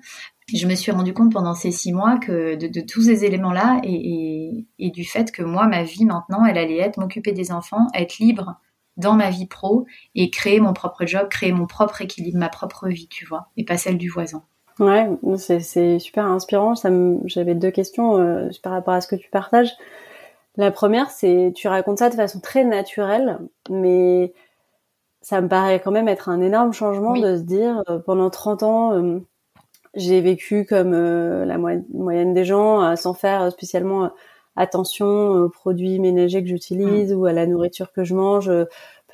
je 0.52 0.66
me 0.66 0.74
suis 0.74 0.92
rendu 0.92 1.14
compte 1.14 1.32
pendant 1.32 1.54
ces 1.54 1.70
six 1.70 1.92
mois 1.92 2.18
que 2.18 2.54
de, 2.56 2.80
tous 2.80 3.02
ces 3.02 3.24
éléments-là 3.24 3.80
et, 3.82 4.66
du 4.78 5.04
fait 5.04 5.32
que 5.32 5.42
moi, 5.42 5.66
ma 5.66 5.82
vie 5.82 6.04
maintenant, 6.04 6.44
elle 6.44 6.58
allait 6.58 6.78
être 6.78 6.98
m'occuper 6.98 7.32
des 7.32 7.50
enfants, 7.50 7.86
être 7.94 8.18
libre 8.18 8.56
dans 8.96 9.14
ma 9.14 9.30
vie 9.30 9.46
pro 9.46 9.86
et 10.14 10.30
créer 10.30 10.60
mon 10.60 10.72
propre 10.72 11.06
job, 11.06 11.28
créer 11.28 11.52
mon 11.52 11.66
propre 11.66 12.02
équilibre, 12.02 12.38
ma 12.38 12.48
propre 12.48 12.88
vie, 12.88 13.08
tu 13.08 13.24
vois, 13.24 13.48
et 13.56 13.64
pas 13.64 13.76
celle 13.76 13.98
du 13.98 14.08
voisin. 14.08 14.44
Ouais, 14.80 15.08
c'est 15.38 15.98
super 15.98 16.26
inspirant. 16.26 16.74
J'avais 17.26 17.54
deux 17.54 17.70
questions 17.70 18.18
euh, 18.18 18.48
par 18.62 18.72
rapport 18.72 18.94
à 18.94 19.00
ce 19.00 19.06
que 19.06 19.16
tu 19.16 19.30
partages. 19.30 19.72
La 20.56 20.70
première, 20.70 21.10
c'est 21.10 21.52
tu 21.54 21.68
racontes 21.68 21.98
ça 21.98 22.10
de 22.10 22.14
façon 22.14 22.40
très 22.40 22.64
naturelle, 22.64 23.38
mais 23.70 24.32
ça 25.24 25.40
me 25.40 25.48
paraît 25.48 25.80
quand 25.80 25.90
même 25.90 26.08
être 26.08 26.28
un 26.28 26.40
énorme 26.40 26.72
changement 26.72 27.14
de 27.16 27.36
se 27.36 27.42
dire 27.42 27.82
euh, 27.88 27.98
pendant 27.98 28.30
30 28.30 28.62
ans, 28.62 28.92
euh, 28.92 29.20
j'ai 29.94 30.20
vécu 30.20 30.66
comme 30.66 30.92
euh, 30.94 31.44
la 31.44 31.58
moyenne 31.58 32.34
des 32.34 32.44
gens, 32.44 32.94
sans 32.96 33.14
faire 33.14 33.50
spécialement 33.50 34.10
attention 34.56 35.06
aux 35.06 35.48
produits 35.48 35.98
ménagers 35.98 36.42
que 36.42 36.48
j'utilise 36.48 37.12
mm. 37.12 37.16
ou 37.16 37.26
à 37.26 37.32
la 37.32 37.46
nourriture 37.46 37.90
que 37.92 38.04
je 38.04 38.14
mange, 38.14 38.50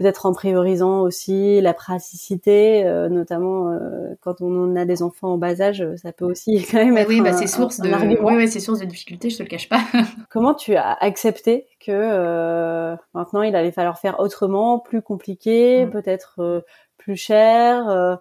peut-être 0.00 0.24
en 0.24 0.32
priorisant 0.32 1.02
aussi 1.02 1.60
la 1.60 1.74
praticité, 1.74 2.84
notamment 3.10 3.78
quand 4.20 4.40
on 4.40 4.74
a 4.74 4.86
des 4.86 5.02
enfants 5.02 5.34
en 5.34 5.38
bas 5.38 5.60
âge, 5.60 5.86
ça 5.96 6.10
peut 6.12 6.24
aussi 6.24 6.64
quand 6.70 6.78
même 6.78 6.96
être 6.96 7.08
oui, 7.08 7.20
bah, 7.20 7.34
c'est 7.34 7.46
source 7.46 7.80
de 7.80 7.90
oui, 8.22 8.34
oui, 8.34 8.48
c'est 8.48 8.60
source 8.60 8.80
de 8.80 8.86
difficulté, 8.86 9.28
je 9.28 9.36
te 9.36 9.42
le 9.42 9.48
cache 9.48 9.68
pas. 9.68 9.82
Comment 10.30 10.54
tu 10.54 10.74
as 10.74 10.94
accepté 10.94 11.66
que 11.84 12.96
maintenant 13.12 13.42
il 13.42 13.54
allait 13.54 13.72
falloir 13.72 13.98
faire 13.98 14.20
autrement, 14.20 14.78
plus 14.78 15.02
compliqué, 15.02 15.84
mm. 15.84 15.90
peut-être 15.90 16.64
plus 16.96 17.16
cher 17.16 18.18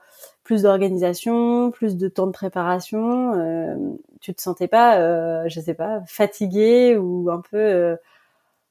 plus 0.50 0.64
d'organisation, 0.64 1.70
plus 1.70 1.96
de 1.96 2.08
temps 2.08 2.26
de 2.26 2.32
préparation. 2.32 3.36
Euh, 3.36 3.76
tu 4.20 4.34
te 4.34 4.42
sentais 4.42 4.68
pas, 4.68 4.98
euh, 4.98 5.44
je 5.48 5.60
sais 5.60 5.76
pas, 5.76 6.02
fatigué 6.08 6.98
ou 6.98 7.30
un 7.30 7.40
peu, 7.40 7.56
euh, 7.56 7.96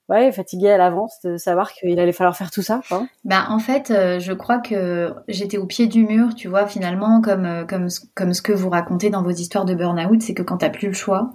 ouais, 0.09 0.33
fatigué 0.33 0.71
à 0.71 0.77
l'avance 0.77 1.21
de 1.25 1.37
savoir 1.37 1.73
qu'il 1.73 1.99
allait 1.99 2.13
falloir 2.13 2.37
faire 2.37 2.51
tout 2.51 2.63
ça. 2.63 2.81
Quoi. 2.89 3.07
Bah 3.25 3.47
en 3.49 3.59
fait, 3.59 3.91
euh, 3.91 4.19
je 4.19 4.33
crois 4.33 4.59
que 4.59 5.13
j'étais 5.29 5.59
au 5.59 5.67
pied 5.67 5.87
du 5.87 6.05
mur, 6.05 6.35
tu 6.35 6.49
vois, 6.49 6.67
finalement, 6.67 7.21
comme 7.21 7.67
comme 7.69 7.89
comme 8.15 8.35
ce 8.35 8.43
que 8.43 8.53
vous 8.53 8.71
racontez 8.71 9.11
dans 9.11 9.23
vos 9.23 9.31
histoires 9.31 9.65
de 9.65 9.75
burn-out, 9.75 10.23
c'est 10.23 10.35
que 10.35 10.43
quand 10.43 10.59
t'as 10.59 10.71
plus 10.71 10.89
le 10.89 10.95
choix, 10.95 11.31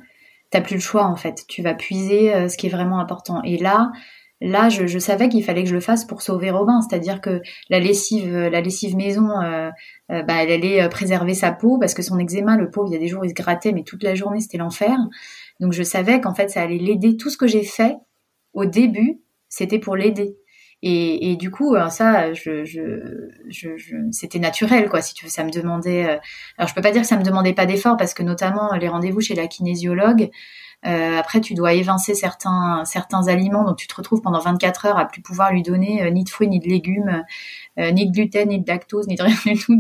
t'as 0.50 0.62
plus 0.62 0.76
le 0.76 0.82
choix 0.82 1.06
en 1.06 1.16
fait. 1.16 1.46
Tu 1.48 1.62
vas 1.62 1.74
puiser 1.74 2.50
ce 2.50 2.58
qui 2.58 2.68
est 2.68 2.72
vraiment 2.72 3.00
important. 3.00 3.42
Et 3.44 3.58
là, 3.58 3.92
là, 4.44 4.70
je, 4.70 5.00
savais 5.00 5.30
qu'il 5.30 5.44
fallait 5.44 5.64
que 5.64 5.70
je 5.70 5.74
le 5.74 5.80
fasse 5.80 6.06
pour 6.06 6.22
sauver 6.22 6.52
Robin, 6.52 6.82
c'est-à-dire 6.82 7.22
que 7.22 7.42
la 7.70 7.80
lessive, 7.80 8.38
la 8.38 8.62
lessive 8.62 8.96
maison, 8.96 9.30
euh, 9.42 9.70
euh, 10.12 10.22
bah, 10.24 10.44
elle 10.44 10.52
allait 10.52 10.84
euh, 10.84 10.90
préserver 10.90 11.34
sa 11.34 11.52
peau 11.52 11.78
parce 11.80 11.94
que 11.94 12.02
son 12.02 12.20
eczéma, 12.20 12.58
le 12.58 12.70
pauvre, 12.70 12.90
il 12.90 12.94
y 12.94 12.98
a 12.98 13.00
des 13.00 13.08
jours 13.08 13.26
il 13.26 13.30
se 13.30 13.34
grattait, 13.34 13.72
mais 13.72 13.84
toute 13.84 14.04
la 14.04 14.16
journée 14.16 14.42
c'était 14.42 14.58
l'enfer. 14.58 14.98
Donc 15.60 15.72
je 15.72 15.82
savais 15.82 16.20
qu'en 16.20 16.36
fait 16.36 16.50
ça 16.50 16.62
allait 16.62 16.78
l'aider. 16.78 17.16
Tout 17.16 17.30
ce 17.30 17.38
que 17.38 17.48
j'ai 17.48 17.64
fait 17.64 17.96
au 18.54 18.66
début, 18.66 19.22
c'était 19.50 19.80
pour 19.80 19.96
l'aider. 19.96 20.38
Et, 20.86 21.38
du 21.38 21.50
coup, 21.50 21.78
ça, 21.90 22.34
je, 22.34 22.66
c'était 24.12 24.40
naturel, 24.40 24.90
quoi. 24.90 25.02
Si 25.02 25.14
tu 25.14 25.24
veux, 25.24 25.32
ça 25.32 25.46
me 25.46 25.50
demandait. 25.50 26.20
alors, 26.58 26.68
je 26.68 26.74
peux 26.74 26.82
pas 26.82 26.92
dire 26.92 27.04
que 27.04 27.08
ça 27.08 27.18
me 27.18 27.24
demandait 27.24 27.54
pas 27.54 27.66
d'effort 27.66 27.96
parce 27.96 28.14
que 28.14 28.22
notamment 28.22 28.74
les 28.76 28.90
rendez-vous 28.90 29.22
chez 29.22 29.34
la 29.34 29.48
kinésiologue, 29.48 30.30
euh, 30.86 31.18
après, 31.18 31.42
tu 31.42 31.54
dois 31.54 31.74
évincer 31.74 32.14
certains 32.14 33.28
aliments, 33.28 33.64
donc 33.64 33.78
tu 33.78 33.88
te 33.88 33.96
retrouves 33.96 34.22
pendant 34.22 34.40
24 34.40 34.86
heures 34.86 34.98
à 34.98 35.08
plus 35.08 35.22
pouvoir 35.22 35.52
lui 35.54 35.62
donner 35.62 36.04
euh, 36.04 36.10
ni 36.10 36.24
de 36.24 36.30
fruits, 36.30 36.48
ni 36.48 36.60
de 36.60 36.68
légumes, 36.68 37.24
euh, 37.80 37.92
ni 37.92 38.08
de 38.08 38.12
gluten, 38.12 38.50
ni 38.50 38.60
de 38.60 38.68
lactose, 38.68 39.08
ni 39.08 39.16
de 39.16 39.24
rien 39.24 39.36
du 39.46 39.58
tout. 39.58 39.78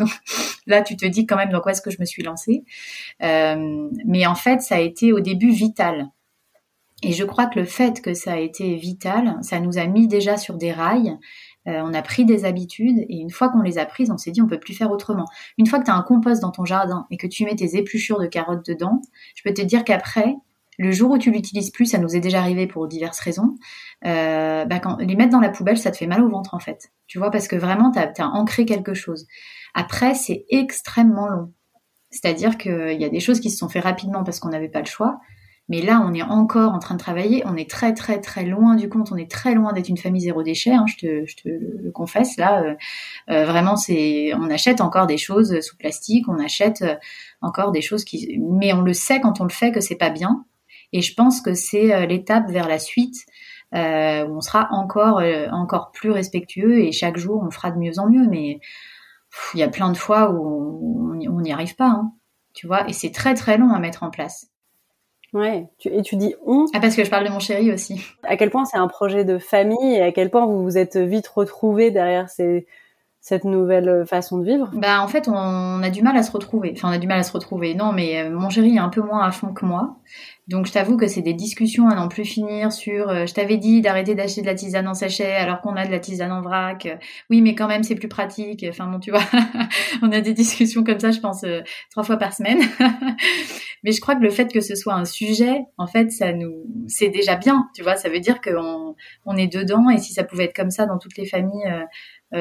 Là, 0.67 0.82
tu 0.82 0.95
te 0.95 1.05
dis 1.05 1.26
quand 1.26 1.36
même 1.36 1.49
dans 1.49 1.59
quoi 1.59 1.74
est-ce 1.74 1.82
que 1.82 1.91
je 1.91 1.99
me 1.99 2.05
suis 2.05 2.24
lancée. 2.24 2.63
mais 3.19 4.26
en 4.26 4.36
fait, 4.36 4.61
ça 4.61 4.76
a 4.76 4.80
été 4.80 5.11
au 5.11 5.19
début 5.19 5.51
vital. 5.51 6.09
Et 7.04 7.12
je 7.12 7.24
crois 7.24 7.45
que 7.47 7.60
le 7.60 7.66
fait 7.66 8.01
que 8.01 8.14
ça 8.14 8.34
a 8.34 8.38
été 8.38 8.76
vital, 8.76 9.38
ça 9.41 9.60
nous 9.60 9.78
a 9.78 9.86
mis 9.86 10.08
déjà 10.08 10.38
sur 10.38 10.58
des 10.58 10.72
rails. 10.72 11.18
on 11.66 11.93
a 11.93 12.01
pris 12.01 12.26
des 12.26 12.45
habitudes 12.45 12.99
et 13.10 13.18
une 13.18 13.30
fois 13.30 13.49
qu'on 13.49 13.62
les 13.62 13.78
a 13.78 13.86
prises, 13.86 14.12
on 14.12 14.18
s'est 14.18 14.32
dit 14.32 14.41
on 14.41 14.47
peut 14.47 14.60
plus 14.60 14.74
faire 14.74 14.91
autrement. 14.91 15.26
Une 15.58 15.68
fois 15.68 15.80
que 15.80 15.86
tu 15.86 15.91
as 15.91 15.95
un 15.95 16.01
compost 16.01 16.41
dans 16.41 16.51
ton 16.51 16.66
jardin 16.66 17.06
et 17.12 17.18
que 17.18 17.28
tu 17.28 17.45
mets 17.45 17.56
tes 17.56 17.78
épluchures 17.78 18.20
de 18.20 18.28
carottes 18.28 18.66
dedans, 18.66 19.01
je 19.36 19.43
peux 19.43 19.54
te 19.54 19.62
dire 19.62 19.84
qu'après, 19.84 20.36
le 20.78 20.91
jour 20.91 21.12
où 21.12 21.18
tu 21.18 21.32
l'utilises 21.32 21.72
plus, 21.72 21.86
ça 21.86 21.97
nous 21.97 22.16
est 22.16 22.20
déjà 22.20 22.39
arrivé 22.39 22.68
pour 22.68 22.88
diverses 22.88 23.20
raisons, 23.20 23.56
euh, 24.06 24.66
bah 24.66 24.82
les 24.99 25.16
mettre 25.16 25.32
dans 25.32 25.39
la 25.39 25.49
poubelle, 25.49 25.78
ça 25.78 25.91
te 25.91 25.97
fait 25.97 26.08
mal 26.08 26.24
au 26.24 26.30
ventre 26.30 26.54
en 26.54 26.60
fait. 26.60 26.91
Tu 27.08 27.20
vois, 27.20 27.32
parce 27.32 27.47
que 27.47 27.56
vraiment, 27.56 27.91
tu 27.91 27.99
as, 27.99 28.28
ancré 28.28 28.66
quelque 28.66 28.93
chose. 28.93 29.28
Après, 29.74 30.16
c'est 30.16 30.45
extrêmement 30.49 31.28
long. 31.28 31.54
C'est-à-dire 32.10 32.58
qu'il 32.58 32.99
y 32.99 33.06
a 33.06 33.10
des 33.10 33.20
choses 33.20 33.39
qui 33.39 33.49
se 33.49 33.58
sont 33.58 33.70
faites 33.70 33.84
rapidement 33.84 34.24
parce 34.24 34.39
qu'on 34.39 34.49
n'avait 34.49 34.70
pas 34.70 34.80
le 34.80 34.86
choix. 34.86 35.20
Mais 35.74 35.82
là, 35.82 36.05
on 36.07 36.13
est 36.13 36.21
encore 36.21 36.74
en 36.74 36.78
train 36.78 36.93
de 36.93 36.99
travailler. 36.99 37.41
On 37.47 37.55
est 37.55 37.67
très, 37.67 37.95
très, 37.95 38.21
très 38.21 38.45
loin 38.45 38.76
du 38.76 38.89
compte. 38.89 39.11
On 39.11 39.17
est 39.17 39.32
très 39.32 39.55
loin 39.55 39.74
d'être 39.74 39.89
une 39.89 39.97
famille 39.97 40.21
zéro 40.21 40.43
déchet. 40.43 40.71
Hein, 40.71 40.86
je, 40.88 40.97
te, 40.97 41.26
je 41.26 41.36
te 41.36 41.49
le 41.49 41.91
confesse. 41.91 42.38
Là, 42.38 42.61
euh, 42.61 42.76
euh, 43.32 43.45
vraiment, 43.45 43.76
c'est, 43.76 44.34
on 44.36 44.51
achète 44.51 44.82
encore 44.82 45.07
des 45.07 45.17
choses 45.17 45.59
sous 45.61 45.76
plastique. 45.78 46.30
On 46.30 46.38
achète 46.38 46.84
encore 47.41 47.71
des 47.71 47.82
choses 47.82 48.03
qui, 48.03 48.39
mais 48.39 48.71
on 48.74 48.82
le 48.82 48.93
sait 48.93 49.19
quand 49.19 49.41
on 49.41 49.45
le 49.45 49.49
fait 49.49 49.71
que 49.71 49.82
c'est 49.82 49.95
pas 49.95 50.11
bien. 50.11 50.45
Et 50.93 51.01
je 51.01 51.13
pense 51.15 51.41
que 51.41 51.53
c'est 51.55 51.93
euh, 51.93 52.05
l'étape 52.05 52.49
vers 52.49 52.67
la 52.67 52.80
suite 52.80 53.26
euh, 53.74 54.26
où 54.28 54.38
on 54.38 54.41
sera 54.41 54.69
encore 54.71 55.19
euh, 55.19 55.47
encore 55.51 55.91
plus 55.91 56.11
respectueux 56.11 56.80
et 56.80 56.91
chaque 56.91 57.17
jour 57.17 57.43
on 57.43 57.49
fera 57.49 57.71
de 57.71 57.80
mieux 57.80 57.97
en 57.97 58.07
mieux. 58.09 58.28
Mais 58.30 58.59
il 59.55 59.59
y 59.59 59.63
a 59.63 59.69
plein 59.69 59.91
de 59.91 59.97
fois 59.97 60.32
où 60.32 61.11
on 61.11 61.41
n'y 61.41 61.51
arrive 61.51 61.76
pas, 61.76 61.88
hein, 61.88 62.13
tu 62.53 62.67
vois? 62.67 62.88
Et 62.88 62.93
c'est 62.93 63.11
très 63.11 63.34
très 63.34 63.57
long 63.57 63.74
à 63.74 63.80
mettre 63.80 64.03
en 64.03 64.11
place. 64.11 64.53
Ouais, 65.34 65.67
et 65.86 66.01
tu 66.03 66.15
dis 66.15 66.36
on. 66.45 66.65
Ah, 66.73 66.79
parce 66.79 66.95
que 66.95 67.03
je 67.03 67.09
parle 67.09 67.25
de 67.25 67.31
mon 67.31 67.39
chéri 67.39 67.71
aussi. 67.71 68.05
À 68.23 68.38
quel 68.38 68.51
point 68.51 68.65
c'est 68.65 68.77
un 68.77 68.88
projet 68.88 69.25
de 69.25 69.39
famille 69.39 69.95
et 69.95 70.01
à 70.01 70.11
quel 70.11 70.29
point 70.29 70.45
vous 70.45 70.61
vous 70.63 70.77
êtes 70.77 70.97
vite 70.97 71.27
retrouvés 71.27 71.89
derrière 71.89 72.29
ces, 72.29 72.67
cette 73.24 73.45
nouvelle 73.45 74.05
façon 74.05 74.38
de 74.38 74.45
vivre? 74.45 74.69
Bah 74.74 75.01
en 75.01 75.07
fait 75.07 75.30
on 75.30 75.82
a 75.82 75.89
du 75.89 76.01
mal 76.01 76.17
à 76.17 76.24
se 76.24 76.32
retrouver. 76.34 76.74
Enfin 76.76 76.89
on 76.89 76.91
a 76.91 76.97
du 76.97 77.07
mal 77.07 77.19
à 77.19 77.24
se 77.24 77.32
retrouver. 77.32 77.74
Non 77.74 77.93
mais 77.93 78.21
euh, 78.21 78.30
mon 78.30 78.49
chéri 78.49 78.76
est 78.76 78.80
un 78.80 78.89
peu 78.89 78.99
moins 78.99 79.24
à 79.26 79.32
fond 79.32 79.53
que 79.53 79.65
moi. 79.65 79.95
Donc 80.49 80.65
je 80.65 80.74
t'avoue 80.74 80.97
que 80.97 81.07
c'est 81.07 81.21
des 81.21 81.34
discussions 81.34 81.88
à 81.88 81.95
n'en 81.95 82.09
plus 82.09 82.26
finir 82.26 82.74
sur 82.74 83.07
euh, 83.07 83.26
je 83.26 83.34
t'avais 83.34 83.55
dit 83.55 83.80
d'arrêter 83.80 84.13
d'acheter 84.13 84.41
de 84.41 84.45
la 84.45 84.55
tisane 84.55 84.89
en 84.89 84.93
sachet 84.93 85.36
alors 85.36 85.61
qu'on 85.61 85.78
a 85.78 85.86
de 85.86 85.91
la 85.91 85.99
tisane 85.99 86.34
en 86.34 86.41
vrac. 86.41 86.86
oui 87.30 87.41
mais 87.41 87.55
quand 87.55 87.69
même 87.69 87.84
c'est 87.84 87.95
plus 87.95 88.09
pratique. 88.09 88.65
Enfin 88.67 88.88
bon 88.88 88.99
tu 88.99 89.11
vois, 89.11 89.24
on 90.01 90.11
a 90.11 90.19
des 90.19 90.34
discussions 90.34 90.84
comme 90.84 90.99
ça 90.99 91.11
je 91.11 91.21
pense 91.21 91.45
euh, 91.45 91.61
trois 91.91 92.03
fois 92.03 92.17
par 92.17 92.34
semaine. 92.34 92.59
mais 93.86 93.93
je 93.93 94.01
crois 94.01 94.15
que 94.15 94.21
le 94.24 94.32
fait 94.32 94.51
que 94.51 94.59
ce 94.59 94.76
soit 94.76 94.95
un 94.95 95.05
sujet 95.05 95.61
en 95.78 95.88
fait 95.88 96.11
ça 96.11 96.34
nous 96.34 96.65
c'est 96.88 97.07
déjà 97.07 97.38
bien. 97.38 97.69
Tu 97.74 97.84
vois 97.84 97.95
ça 97.95 98.09
veut 98.09 98.19
dire 98.19 98.41
qu'on 98.41 98.97
on 99.26 99.38
est 99.38 99.47
dedans 99.47 99.89
et 99.89 99.97
si 99.97 100.11
ça 100.11 100.26
pouvait 100.26 100.43
être 100.43 100.55
comme 100.57 100.71
ça 100.71 100.86
dans 100.86 100.97
toutes 100.97 101.17
les 101.17 101.26
familles 101.26 101.67
euh, 101.67 101.86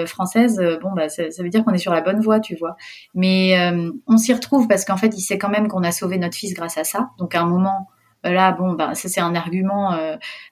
française, 0.06 0.58
euh, 0.60 0.78
bon 0.78 0.92
bah 0.92 1.08
ça, 1.08 1.24
veut 1.38 1.48
dire 1.48 1.64
qu'on 1.64 1.72
est 1.72 1.78
sur 1.78 1.92
la 1.92 2.00
bonne 2.00 2.20
voie, 2.20 2.40
tu 2.40 2.56
vois. 2.56 2.76
Mais 3.14 3.58
euh, 3.58 3.90
on 4.06 4.16
s'y 4.16 4.32
retrouve 4.32 4.68
parce 4.68 4.84
qu'en 4.84 4.96
fait, 4.96 5.16
il 5.16 5.20
sait 5.20 5.38
quand 5.38 5.48
même 5.48 5.68
qu'on 5.68 5.82
a 5.82 5.92
sauvé 5.92 6.18
notre 6.18 6.36
fils 6.36 6.54
grâce 6.54 6.78
à 6.78 6.84
ça. 6.84 7.10
Donc 7.18 7.34
à 7.34 7.40
un 7.40 7.46
moment 7.46 7.88
là, 8.24 8.52
bon 8.52 8.74
bah 8.74 8.94
ça 8.94 9.08
c'est 9.08 9.20
un 9.20 9.34
argument 9.34 9.98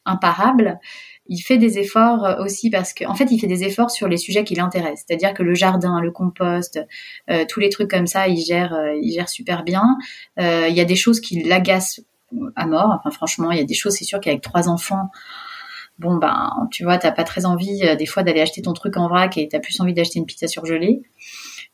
imparable. 0.04 0.80
Il 1.26 1.38
fait 1.38 1.58
des 1.58 1.78
efforts 1.78 2.38
aussi 2.40 2.68
parce 2.68 2.92
qu'en 2.92 3.12
en 3.12 3.14
fait, 3.14 3.30
il 3.30 3.38
fait 3.38 3.46
des 3.46 3.62
efforts 3.62 3.92
sur 3.92 4.08
les 4.08 4.16
sujets 4.16 4.42
qui 4.42 4.56
l'intéressent. 4.56 5.04
C'est-à-dire 5.06 5.34
que 5.34 5.44
le 5.44 5.54
jardin, 5.54 6.00
le 6.00 6.10
compost, 6.10 6.80
tous 7.48 7.60
les 7.60 7.68
trucs 7.68 7.88
comme 7.88 8.08
ça, 8.08 8.26
il 8.26 8.42
gère, 8.42 8.76
il 9.00 9.12
gère 9.12 9.28
super 9.28 9.62
bien. 9.62 9.96
Il 10.38 10.74
y 10.74 10.80
a 10.80 10.84
des 10.84 10.96
choses 10.96 11.20
qui 11.20 11.44
l'agacent 11.44 12.00
à 12.56 12.66
mort. 12.66 12.98
Enfin, 12.98 13.10
franchement, 13.10 13.50
il 13.52 13.58
y 13.58 13.60
a 13.60 13.64
des 13.64 13.74
choses, 13.74 13.94
c'est 13.94 14.04
sûr 14.04 14.20
qu'avec 14.20 14.42
trois 14.42 14.68
enfants, 14.68 15.10
bon 16.00 16.16
ben 16.16 16.50
tu 16.72 16.84
vois 16.84 16.98
t'as 16.98 17.12
pas 17.12 17.24
très 17.24 17.46
envie 17.46 17.80
des 17.96 18.06
fois 18.06 18.22
d'aller 18.22 18.40
acheter 18.40 18.62
ton 18.62 18.72
truc 18.72 18.96
en 18.96 19.08
vrac 19.08 19.38
et 19.38 19.48
t'as 19.48 19.60
plus 19.60 19.80
envie 19.80 19.94
d'acheter 19.94 20.18
une 20.18 20.26
pizza 20.26 20.48
surgelée. 20.48 21.02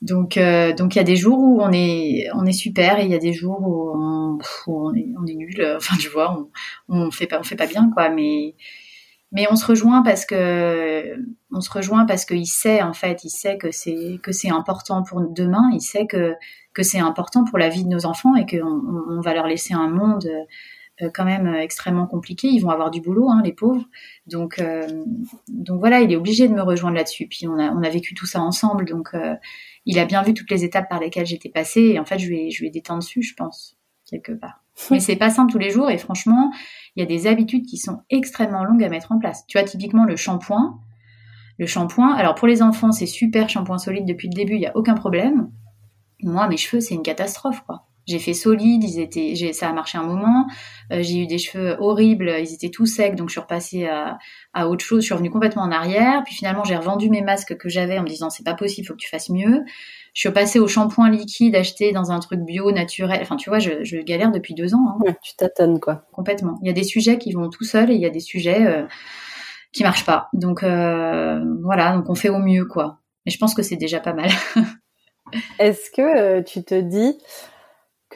Donc 0.02 0.38
donc 0.76 0.94
il 0.94 0.98
y 0.98 1.00
a 1.00 1.04
des 1.04 1.16
jours 1.16 1.38
où 1.38 1.62
on 1.62 1.72
est 1.72 2.28
on 2.34 2.44
est 2.44 2.52
super 2.52 2.98
et 3.00 3.04
il 3.04 3.10
y 3.10 3.14
a 3.14 3.18
des 3.18 3.32
jours 3.32 3.60
où 3.62 3.92
on, 3.96 4.38
on 4.66 4.94
est 4.94 5.08
on 5.18 5.26
est 5.26 5.34
nul. 5.34 5.74
Enfin 5.76 5.96
tu 5.96 6.08
vois 6.08 6.48
on 6.88 7.06
on 7.06 7.10
fait 7.10 7.26
pas 7.26 7.38
on 7.40 7.44
fait 7.44 7.56
pas 7.56 7.66
bien 7.66 7.90
quoi 7.94 8.10
mais 8.10 8.54
mais 9.32 9.46
on 9.50 9.56
se 9.56 9.66
rejoint 9.66 10.02
parce 10.02 10.24
que 10.24 11.16
on 11.52 11.60
se 11.60 11.70
rejoint 11.70 12.06
parce 12.06 12.24
qu'il 12.24 12.46
sait 12.46 12.82
en 12.82 12.92
fait, 12.92 13.24
il 13.24 13.30
sait 13.30 13.58
que 13.58 13.70
c'est 13.70 14.18
que 14.22 14.32
c'est 14.32 14.50
important 14.50 15.02
pour 15.02 15.20
demain, 15.20 15.68
il 15.72 15.80
sait 15.80 16.06
que 16.06 16.34
que 16.72 16.82
c'est 16.82 17.00
important 17.00 17.44
pour 17.44 17.58
la 17.58 17.68
vie 17.68 17.84
de 17.84 17.88
nos 17.88 18.06
enfants 18.06 18.36
et 18.36 18.46
qu'on 18.46 18.82
on 19.08 19.20
va 19.20 19.34
leur 19.34 19.46
laisser 19.46 19.74
un 19.74 19.88
monde 19.88 20.26
euh, 20.26 20.44
quand 21.12 21.24
même 21.24 21.54
extrêmement 21.54 22.06
compliqué. 22.06 22.48
Ils 22.48 22.60
vont 22.60 22.70
avoir 22.70 22.90
du 22.90 23.00
boulot, 23.00 23.28
hein, 23.30 23.42
les 23.44 23.52
pauvres. 23.52 23.84
Donc 24.26 24.58
euh, 24.58 24.86
donc 25.48 25.80
voilà, 25.80 26.00
il 26.00 26.12
est 26.12 26.16
obligé 26.16 26.48
de 26.48 26.54
me 26.54 26.62
rejoindre 26.62 26.96
là-dessus. 26.96 27.26
Puis 27.26 27.46
on 27.46 27.58
a 27.58 27.70
on 27.70 27.82
a 27.82 27.88
vécu 27.88 28.14
tout 28.14 28.26
ça 28.26 28.40
ensemble, 28.40 28.86
donc 28.86 29.10
euh, 29.14 29.34
il 29.84 29.98
a 29.98 30.04
bien 30.04 30.22
vu 30.22 30.34
toutes 30.34 30.50
les 30.50 30.64
étapes 30.64 30.88
par 30.88 31.00
lesquelles 31.00 31.26
j'étais 31.26 31.50
passée 31.50 31.92
et 31.94 31.98
en 31.98 32.04
fait 32.04 32.18
je 32.18 32.28
lui 32.28 32.46
ai 32.46 32.50
je 32.50 32.60
lui 32.60 32.68
ai 32.68 32.70
détendu 32.70 33.00
dessus, 33.00 33.22
je 33.22 33.34
pense 33.34 33.76
quelque 34.08 34.32
part. 34.32 34.62
Mais 34.90 35.00
c'est 35.00 35.16
pas 35.16 35.30
simple 35.30 35.52
tous 35.52 35.58
les 35.58 35.70
jours 35.70 35.90
et 35.90 35.98
franchement, 35.98 36.52
il 36.94 37.00
y 37.00 37.02
a 37.02 37.06
des 37.06 37.26
habitudes 37.26 37.66
qui 37.66 37.78
sont 37.78 38.00
extrêmement 38.10 38.64
longues 38.64 38.84
à 38.84 38.88
mettre 38.88 39.12
en 39.12 39.18
place. 39.18 39.44
Tu 39.46 39.58
vois, 39.58 39.66
typiquement 39.66 40.04
le 40.04 40.16
shampoing. 40.16 40.80
Le 41.58 41.66
shampoing, 41.66 42.12
alors 42.12 42.34
pour 42.34 42.46
les 42.46 42.62
enfants, 42.62 42.92
c'est 42.92 43.06
super 43.06 43.48
shampoing 43.48 43.78
solide 43.78 44.04
depuis 44.04 44.28
le 44.28 44.34
début, 44.34 44.54
il 44.54 44.60
n'y 44.60 44.66
a 44.66 44.76
aucun 44.76 44.94
problème. 44.94 45.50
Moi, 46.22 46.46
mes 46.48 46.58
cheveux, 46.58 46.80
c'est 46.80 46.94
une 46.94 47.02
catastrophe, 47.02 47.62
quoi. 47.64 47.86
J'ai 48.06 48.18
fait 48.18 48.34
solide, 48.34 48.84
ils 48.84 49.00
étaient, 49.00 49.52
ça 49.52 49.68
a 49.68 49.72
marché 49.72 49.98
un 49.98 50.04
moment. 50.04 50.46
Euh, 50.92 51.02
j'ai 51.02 51.18
eu 51.18 51.26
des 51.26 51.38
cheveux 51.38 51.76
horribles, 51.80 52.32
ils 52.38 52.54
étaient 52.54 52.70
tout 52.70 52.86
secs, 52.86 53.16
donc 53.16 53.28
je 53.28 53.32
suis 53.32 53.40
repassée 53.40 53.86
à, 53.86 54.18
à 54.54 54.68
autre 54.68 54.84
chose. 54.84 55.00
Je 55.00 55.06
suis 55.06 55.14
revenue 55.14 55.30
complètement 55.30 55.62
en 55.62 55.72
arrière. 55.72 56.22
Puis 56.24 56.34
finalement, 56.34 56.64
j'ai 56.64 56.76
revendu 56.76 57.10
mes 57.10 57.22
masques 57.22 57.56
que 57.56 57.68
j'avais 57.68 57.98
en 57.98 58.02
me 58.02 58.08
disant 58.08 58.30
c'est 58.30 58.44
pas 58.44 58.54
possible, 58.54 58.86
faut 58.86 58.94
que 58.94 58.98
tu 58.98 59.08
fasses 59.08 59.28
mieux. 59.28 59.64
Je 60.16 60.20
suis 60.20 60.30
passée 60.30 60.58
au 60.58 60.66
shampoing 60.66 61.10
liquide 61.10 61.54
acheté 61.56 61.92
dans 61.92 62.10
un 62.10 62.20
truc 62.20 62.40
bio, 62.40 62.72
naturel. 62.72 63.18
Enfin, 63.20 63.36
tu 63.36 63.50
vois, 63.50 63.58
je, 63.58 63.84
je 63.84 63.98
galère 63.98 64.32
depuis 64.32 64.54
deux 64.54 64.74
ans. 64.74 64.88
Hein. 64.88 64.98
Ouais, 65.00 65.16
tu 65.22 65.36
tâtonnes 65.36 65.78
quoi. 65.78 66.06
Complètement. 66.12 66.58
Il 66.62 66.68
y 66.68 66.70
a 66.70 66.72
des 66.72 66.84
sujets 66.84 67.18
qui 67.18 67.32
vont 67.32 67.50
tout 67.50 67.64
seuls 67.64 67.90
et 67.90 67.94
il 67.94 68.00
y 68.00 68.06
a 68.06 68.10
des 68.10 68.20
sujets 68.20 68.66
euh, 68.66 68.86
qui 69.72 69.82
marchent 69.82 70.06
pas. 70.06 70.28
Donc 70.32 70.62
euh, 70.62 71.44
voilà, 71.62 71.92
donc 71.92 72.08
on 72.08 72.14
fait 72.14 72.30
au 72.30 72.38
mieux 72.38 72.64
quoi. 72.64 73.00
Mais 73.26 73.32
je 73.32 73.36
pense 73.38 73.54
que 73.54 73.62
c'est 73.62 73.76
déjà 73.76 74.00
pas 74.00 74.14
mal. 74.14 74.30
Est-ce 75.58 75.90
que 75.90 76.00
euh, 76.38 76.42
tu 76.42 76.64
te 76.64 76.80
dis 76.80 77.18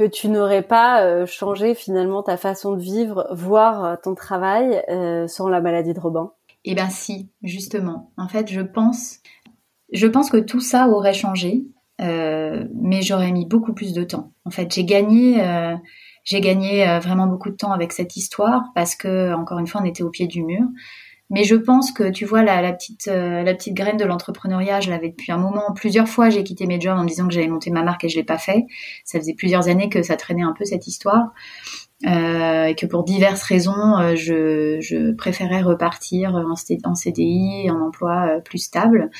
que 0.01 0.07
tu 0.07 0.30
n'aurais 0.30 0.62
pas 0.62 1.03
euh, 1.03 1.26
changé 1.26 1.74
finalement 1.74 2.22
ta 2.22 2.38
façon 2.38 2.74
de 2.74 2.80
vivre, 2.80 3.28
voire 3.32 3.84
euh, 3.84 3.96
ton 4.03 4.14
travail 4.14 4.82
euh, 4.88 5.26
sans 5.26 5.51
la 5.51 5.61
maladie 5.61 5.92
de 5.92 6.01
Robin? 6.01 6.32
Eh 6.64 6.74
ben 6.74 6.88
si, 6.88 7.28
justement. 7.42 8.11
En 8.16 8.26
fait, 8.26 8.51
je 8.51 8.62
pense, 8.62 9.18
je 9.92 10.07
pense 10.07 10.30
que 10.30 10.38
tout 10.38 10.61
ça 10.61 10.88
aurait 10.88 11.12
changé, 11.12 11.64
mais 11.98 13.03
j'aurais 13.03 13.30
mis 13.30 13.44
beaucoup 13.44 13.74
plus 13.74 13.92
de 13.92 14.05
temps. 14.05 14.32
En 14.46 14.51
fait, 14.51 14.72
j'ai 14.74 14.84
gagné, 14.84 15.42
j'ai 16.24 16.40
gagné 16.40 16.98
vraiment 16.98 17.26
beaucoup 17.26 17.51
de 17.51 17.57
temps 17.57 17.72
avec 17.72 17.92
cette 17.92 18.16
histoire 18.16 18.64
parce 18.74 18.94
que, 18.94 19.34
encore 19.34 19.59
une 19.59 19.66
fois, 19.66 19.82
on 19.82 19.84
était 19.84 20.03
au 20.03 20.11
pied 20.11 20.26
du 20.26 20.42
mur. 20.42 20.66
Mais 21.31 21.45
je 21.45 21.55
pense 21.55 21.93
que 21.93 22.11
tu 22.11 22.24
vois 22.24 22.43
la, 22.43 22.72
petite 22.72 23.07
euh, 23.07 23.45
la 23.45 23.55
petite 23.55 23.74
graine 23.74 23.97
de 23.97 24.05
l'entrepreneuriat, 24.05 24.81
je 24.81 24.91
l'avais 24.91 25.11
depuis 25.11 25.31
un 25.31 25.39
moment. 25.39 25.72
Plusieurs 25.74 26.09
fois, 26.09 26.28
j'ai 26.28 26.43
quitté 26.43 26.66
mes 26.66 26.81
jobs 26.81 26.99
en 26.99 27.05
me 27.05 27.09
disant 27.09 27.28
que 27.28 27.33
j'allais 27.33 27.49
monter 27.49 27.70
ma 27.70 27.85
marque 27.85 28.03
et 28.03 28.09
je 28.09 28.16
l'ai 28.16 28.24
pas 28.24 28.37
fait. 28.37 28.66
Ça 29.05 29.20
faisait 29.20 29.35
plusieurs 29.35 29.68
années 29.68 29.89
que 29.89 30.03
ça 30.03 30.16
traînait 30.16 30.43
un 30.43 30.53
peu 30.53 30.64
cette 30.64 30.89
histoire. 30.89 31.33
Euh, 32.05 32.64
et 32.64 32.74
que 32.74 32.85
pour 32.85 33.05
diverses 33.05 33.45
raisons, 33.45 33.99
euh, 33.99 34.16
je, 34.16 35.12
préférais 35.12 35.62
repartir 35.62 36.35
en, 36.35 36.57
CDI, 36.97 37.70
en 37.70 37.81
emploi 37.81 38.41
plus 38.45 38.59
stable. 38.59 39.11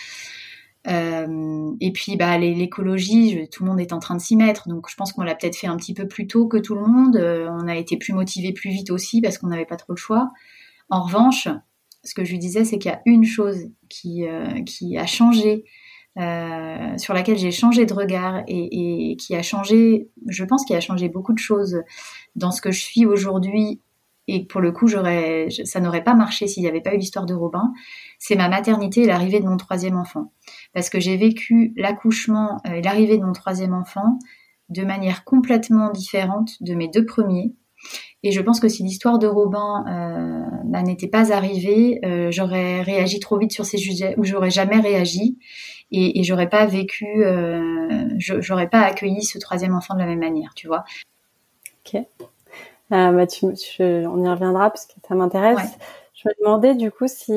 Et 0.87 1.93
puis 1.93 2.17
bah 2.17 2.39
l'écologie, 2.39 3.49
tout 3.53 3.63
le 3.63 3.71
monde 3.71 3.81
est 3.81 3.93
en 3.93 3.99
train 4.01 4.17
de 4.17 4.21
s'y 4.21 4.35
mettre, 4.35 4.67
donc 4.69 4.89
je 4.89 4.97
pense 4.97 5.13
qu'on 5.13 5.23
l'a 5.23 5.35
peut-être 5.35 5.57
fait 5.57 5.67
un 5.67 5.77
petit 5.77 5.93
peu 5.93 6.09
plus 6.09 6.27
tôt 6.27 6.49
que 6.49 6.57
tout 6.57 6.75
le 6.75 6.81
monde. 6.81 7.17
on 7.19 7.69
a 7.69 7.77
été 7.77 7.99
plus 7.99 8.15
motivé 8.15 8.53
plus 8.53 8.71
vite 8.71 8.91
aussi 8.91 9.21
parce 9.21 9.37
qu'on 9.39 9.49
n'avait 9.49 9.67
pas 9.67 9.77
trop 9.77 9.93
le 9.93 9.99
choix. 9.99 10.31
En 10.89 11.03
revanche, 11.03 11.49
ce 12.05 12.15
que 12.15 12.25
je 12.25 12.33
lui 12.33 12.39
disais, 12.39 12.65
c'est 12.65 12.79
qu'il 12.79 12.91
y 12.91 12.95
a 12.95 13.03
une 13.07 13.25
chose 13.25 13.69
qui, 13.89 14.27
euh, 14.27 14.63
a 14.99 15.07
changé, 15.07 15.65
euh, 16.19 16.99
sur 16.99 17.15
laquelle 17.15 17.39
j'ai 17.39 17.53
changé 17.53 17.87
de 17.87 17.95
regard 17.95 18.43
et, 18.49 19.17
qui 19.19 19.37
a 19.37 19.43
changé, 19.43 20.09
je 20.29 20.45
pense 20.45 20.65
qu'il 20.65 20.77
a 20.77 20.81
changé 20.81 21.09
beaucoup 21.09 21.33
de 21.33 21.39
choses 21.39 21.83
dans 22.37 22.51
ce 22.51 22.61
que 22.61 22.71
je 22.71 22.81
suis 22.81 23.07
aujourd'hui 23.07 23.81
et 24.33 24.45
pour 24.45 24.61
le 24.61 24.71
coup, 24.71 24.87
ça 24.87 25.81
n'aurait 25.81 26.05
pas 26.05 26.15
marché 26.15 26.47
s'il 26.47 26.63
n'y 26.63 26.69
avait 26.69 26.81
pas 26.81 26.95
eu 26.95 26.99
l'histoire 26.99 27.27
de 27.27 27.35
Robin. 27.35 27.73
C'est 28.21 28.37
ma 28.37 28.49
maternité 28.49 29.03
et 29.03 29.07
l'arrivée 29.07 29.41
de 29.41 29.47
mon 29.47 29.57
troisième 29.57 29.97
enfant. 29.97 30.33
Parce 30.73 30.89
que 30.89 31.01
j'ai 31.01 31.17
vécu 31.17 31.73
l'accouchement 31.77 32.61
et 32.65 32.81
l'arrivée 32.81 33.19
de 33.19 33.25
mon 33.25 33.33
troisième 33.33 33.75
enfant 33.75 34.19
de 34.69 34.85
manière 34.85 35.25
complètement 35.25 35.91
différente 35.91 36.63
de 36.63 36.75
mes 36.75 36.87
deux 36.87 37.05
premiers. 37.05 37.55
Et 38.23 38.33
je 38.33 38.41
pense 38.41 38.61
que 38.61 38.69
si 38.69 38.83
l'histoire 38.83 39.19
de 39.19 39.27
Robin 39.27 39.85
euh, 39.89 40.57
bah, 40.65 40.83
n'était 40.83 41.09
pas 41.09 41.33
arrivée, 41.33 42.01
euh, 42.05 42.31
j'aurais 42.31 42.83
réagi 42.83 43.19
trop 43.19 43.39
vite 43.39 43.53
sur 43.53 43.65
ces 43.65 43.79
sujets 43.79 44.15
ou 44.19 44.25
j'aurais 44.25 44.51
jamais 44.51 44.79
réagi 44.79 45.39
et, 45.91 46.21
et 46.21 46.23
j'aurais 46.23 46.49
pas 46.49 46.67
vécu, 46.67 47.25
euh, 47.25 48.09
j'aurais 48.19 48.69
pas 48.69 48.81
accueilli 48.81 49.23
ce 49.23 49.39
troisième 49.39 49.75
enfant 49.75 49.95
de 49.95 50.01
la 50.01 50.07
même 50.07 50.19
manière, 50.21 50.53
tu 50.55 50.67
vois. 50.67 50.85
Ok. 51.87 52.03
Bah, 52.91 53.27
tu, 53.27 53.47
on 53.47 54.25
y 54.25 54.29
reviendra 54.29 54.71
parce 54.71 54.87
que 54.87 54.95
ça 55.07 55.15
m'intéresse. 55.15 55.79
Je 56.13 56.29
me 56.29 56.35
demandais 56.41 56.75
du 56.75 56.91
coup 56.91 57.07
si 57.07 57.33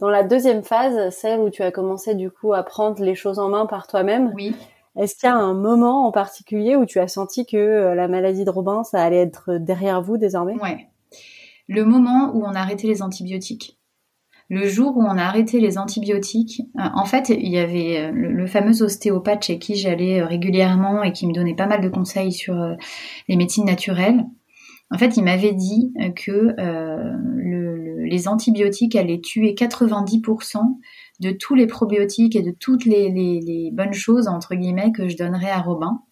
dans 0.00 0.10
la 0.10 0.24
deuxième 0.24 0.64
phase, 0.64 1.14
celle 1.14 1.40
où 1.40 1.48
tu 1.48 1.62
as 1.62 1.70
commencé 1.70 2.14
du 2.14 2.30
coup 2.30 2.52
à 2.52 2.64
prendre 2.64 3.02
les 3.02 3.14
choses 3.14 3.38
en 3.38 3.48
main 3.48 3.66
par 3.66 3.86
toi-même, 3.86 4.32
oui. 4.34 4.54
Est-ce 4.96 5.14
qu'il 5.14 5.28
y 5.28 5.32
a 5.32 5.36
un 5.36 5.54
moment 5.54 6.06
en 6.06 6.12
particulier 6.12 6.76
où 6.76 6.84
tu 6.84 6.98
as 6.98 7.08
senti 7.08 7.46
que 7.46 7.56
euh, 7.56 7.94
la 7.94 8.08
maladie 8.08 8.44
de 8.44 8.50
Robin, 8.50 8.84
ça 8.84 9.02
allait 9.02 9.22
être 9.22 9.56
derrière 9.58 10.02
vous 10.02 10.18
désormais? 10.18 10.54
Ouais. 10.60 10.88
Le 11.68 11.84
moment 11.84 12.32
où 12.34 12.44
on 12.44 12.54
a 12.54 12.60
arrêté 12.60 12.86
les 12.86 13.02
antibiotiques. 13.02 13.78
Le 14.50 14.68
jour 14.68 14.98
où 14.98 15.02
on 15.02 15.16
a 15.16 15.22
arrêté 15.22 15.60
les 15.60 15.78
antibiotiques, 15.78 16.62
euh, 16.78 16.82
en 16.94 17.06
fait, 17.06 17.30
il 17.30 17.48
y 17.48 17.58
avait 17.58 18.00
euh, 18.00 18.10
le, 18.12 18.46
fameux 18.46 18.82
ostéopathe 18.82 19.44
chez 19.44 19.58
qui 19.58 19.76
j'allais 19.76 20.22
régulièrement 20.22 21.02
et 21.02 21.12
qui 21.12 21.26
me 21.26 21.32
donnait 21.32 21.56
pas 21.56 21.66
mal 21.66 21.80
de 21.80 21.88
conseils 21.88 22.32
sur 22.32 22.54
les 23.28 23.36
médecines 23.36 23.64
naturelles. 23.64 24.26
En 24.90 24.98
fait, 24.98 25.16
il 25.16 25.24
m'avait 25.24 25.54
dit 25.54 25.94
que 26.16 26.54
les 28.04 28.28
antibiotiques 28.28 28.94
allaient 28.94 29.22
tuer 29.22 29.54
90% 29.54 30.58
de 31.22 31.30
tous 31.30 31.54
les 31.54 31.66
probiotiques 31.66 32.34
et 32.34 32.42
de 32.42 32.50
toutes 32.50 32.84
les, 32.84 33.70
bonnes 33.72 33.92
choses, 33.92 34.26
entre 34.26 34.54
guillemets, 34.56 34.92
que 34.92 35.08
je 35.08 35.16
donnerais 35.16 35.50
à 35.50 35.60
Robin. 35.60 36.02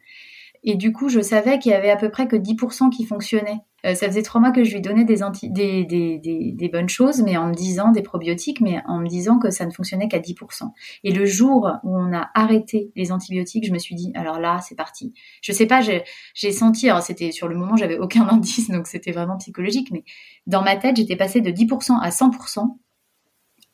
Et 0.63 0.77
du 0.77 0.93
coup, 0.93 1.09
je 1.09 1.21
savais 1.21 1.59
qu'il 1.59 1.73
y 1.73 1.75
avait 1.75 1.91
à 1.91 1.97
peu 1.97 2.11
près 2.11 2.29
que 2.29 2.37
10% 2.37 2.91
qui 2.91 3.05
fonctionnaient. 3.05 3.61
Euh, 3.87 3.95
ça 3.95 4.07
faisait 4.07 4.23
trois 4.23 4.43
mois 4.43 4.53
que 4.53 4.63
je 4.63 4.75
lui 4.75 4.83
donnais 4.83 5.05
des, 5.05 5.23
anti 5.23 5.49
des, 5.51 5.85
des, 5.87 6.69
bonnes 6.69 6.91
choses, 6.91 7.23
mais 7.23 7.39
en 7.39 7.49
me 7.49 7.55
disant 7.55 7.93
des 7.93 8.03
probiotiques, 8.03 8.61
mais 8.61 8.83
en 8.87 8.99
me 9.01 9.09
disant 9.09 9.39
que 9.39 9.51
ça 9.51 9.65
ne 9.65 9.71
fonctionnait 9.71 10.07
qu'à 10.07 10.19
10%. 10.19 10.71
Et 11.03 11.13
le 11.13 11.25
jour 11.25 11.67
où 11.83 11.97
on 11.97 12.13
a 12.13 12.29
arrêté 12.35 12.93
les 12.95 13.11
antibiotiques, 13.11 13.67
je 13.67 13.73
me 13.73 13.79
suis 13.79 13.95
dit, 13.95 14.13
alors 14.15 14.39
là, 14.39 14.61
c'est 14.61 14.75
parti. 14.77 15.15
Je 15.41 15.53
sais 15.53 15.67
pas, 15.67 15.81
j'ai 15.81 16.53
senti, 16.53 16.91
alors 16.91 17.03
c'était 17.03 17.33
sur 17.33 17.49
le 17.49 17.57
moment, 17.57 17.77
j'avais 17.77 17.99
aucun 17.99 18.29
indice, 18.29 18.71
donc 18.71 18.87
c'était 18.87 19.13
vraiment 19.13 19.39
psychologique, 19.39 19.89
mais 19.91 20.05
dans 20.47 20.63
ma 20.63 20.77
tête, 20.77 20.97
j'étais 20.97 21.17
passée 21.17 21.41
de 21.41 21.51
10% 21.51 21.99
à 22.01 22.11
100%. 22.11 22.77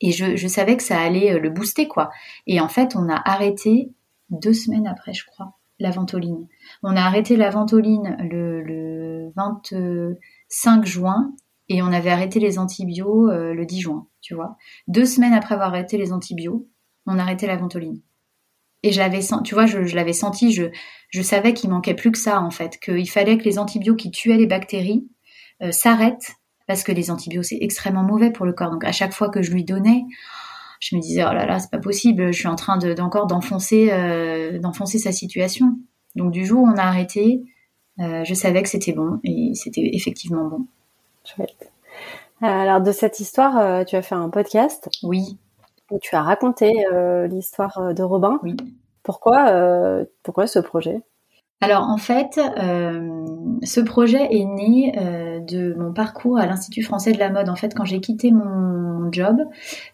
Et 0.01 0.11
je, 0.11 0.47
savais 0.47 0.77
que 0.77 0.83
ça 0.83 0.99
allait 0.99 1.33
euh, 1.33 1.39
le 1.39 1.49
booster, 1.49 1.87
quoi. 1.87 2.11
Et 2.45 2.59
en 2.59 2.67
fait, 2.67 2.95
on 2.95 3.09
a 3.09 3.21
arrêté 3.25 3.91
deux 4.29 4.53
semaines 4.53 4.87
après, 4.87 5.13
je 5.13 5.25
crois, 5.25 5.53
la 5.79 5.89
ventoline. 5.89 6.47
On 6.83 6.95
a 6.95 7.01
arrêté 7.01 7.35
la 7.35 7.49
ventoline 7.49 8.17
le, 8.19 8.61
le 8.61 9.31
25 9.35 10.85
juin 10.85 11.33
et 11.69 11.81
on 11.81 11.87
avait 11.87 12.11
arrêté 12.11 12.39
les 12.39 12.59
antibiotiques 12.59 13.05
euh, 13.05 13.53
le 13.53 13.65
10 13.65 13.81
juin, 13.81 14.07
tu 14.21 14.35
vois. 14.35 14.57
Deux 14.87 15.05
semaines 15.05 15.33
après 15.33 15.55
avoir 15.55 15.69
arrêté 15.69 15.97
les 15.97 16.13
antibiotiques, 16.13 16.67
on 17.05 17.19
a 17.19 17.21
arrêté 17.21 17.47
la 17.47 17.57
ventoline. 17.57 18.01
Et 18.83 18.91
je 18.91 18.99
l'avais 18.99 19.21
tu 19.43 19.53
vois, 19.53 19.65
je, 19.65 19.95
l'avais 19.95 20.13
senti, 20.13 20.51
je, 20.51 20.65
je 21.09 21.21
savais 21.21 21.53
qu'il 21.53 21.69
manquait 21.69 21.95
plus 21.95 22.11
que 22.11 22.17
ça, 22.17 22.41
en 22.41 22.51
fait, 22.51 22.79
qu'il 22.79 23.09
fallait 23.09 23.37
que 23.37 23.43
les 23.43 23.59
antibiotiques 23.59 23.97
qui 23.97 24.11
tuaient 24.11 24.37
les 24.37 24.45
bactéries 24.45 25.07
euh, 25.61 25.71
s'arrêtent 25.71 26.35
parce 26.67 26.83
que 26.83 26.91
les 26.91 27.09
antibiotiques 27.09 27.59
c'est 27.59 27.63
extrêmement 27.63 28.03
mauvais 28.03 28.31
pour 28.31 28.45
le 28.45 28.53
corps. 28.53 28.71
Donc 28.71 28.83
à 28.83 28.91
chaque 28.91 29.13
fois 29.13 29.29
que 29.29 29.41
je 29.41 29.51
lui 29.51 29.63
donnais, 29.63 30.05
je 30.79 30.95
me 30.95 31.01
disais 31.01 31.23
oh 31.23 31.33
là 31.33 31.45
là 31.45 31.59
c'est 31.59 31.71
pas 31.71 31.79
possible, 31.79 32.31
je 32.31 32.37
suis 32.37 32.47
en 32.47 32.55
train 32.55 32.77
de, 32.77 32.93
d'encore 32.93 33.27
d'enfoncer 33.27 33.89
euh, 33.91 34.59
d'enfoncer 34.59 34.99
sa 34.99 35.11
situation. 35.11 35.77
Donc 36.15 36.31
du 36.31 36.45
jour 36.45 36.63
où 36.63 36.67
on 36.67 36.75
a 36.75 36.83
arrêté, 36.83 37.41
euh, 37.99 38.23
je 38.23 38.33
savais 38.33 38.61
que 38.61 38.69
c'était 38.69 38.93
bon 38.93 39.19
et 39.23 39.53
c'était 39.55 39.89
effectivement 39.93 40.45
bon. 40.45 40.67
Chouette. 41.23 41.71
Euh, 42.43 42.45
alors 42.45 42.81
de 42.81 42.91
cette 42.91 43.19
histoire, 43.19 43.85
tu 43.85 43.95
as 43.95 44.01
fait 44.01 44.15
un 44.15 44.29
podcast. 44.29 44.89
Oui. 45.03 45.37
Où 45.89 45.99
tu 45.99 46.15
as 46.15 46.21
raconté 46.21 46.73
l'histoire 47.29 47.93
de 47.93 48.03
Robin. 48.03 48.39
Oui. 48.43 48.55
Pourquoi 49.03 50.05
pourquoi 50.21 50.47
ce 50.47 50.59
projet? 50.59 51.01
Alors 51.59 51.89
en 51.89 51.97
fait, 51.97 52.39
euh, 52.59 53.25
ce 53.63 53.79
projet 53.79 54.27
est 54.31 54.45
né 54.45 55.36
de 55.49 55.75
mon 55.77 55.93
parcours 55.93 56.37
à 56.37 56.45
l'Institut 56.45 56.83
français 56.83 57.11
de 57.11 57.19
la 57.19 57.29
mode. 57.29 57.49
En 57.49 57.55
fait, 57.55 57.73
quand 57.75 57.85
j'ai 57.85 57.99
quitté 57.99 58.31
mon 58.31 59.11
job, 59.11 59.37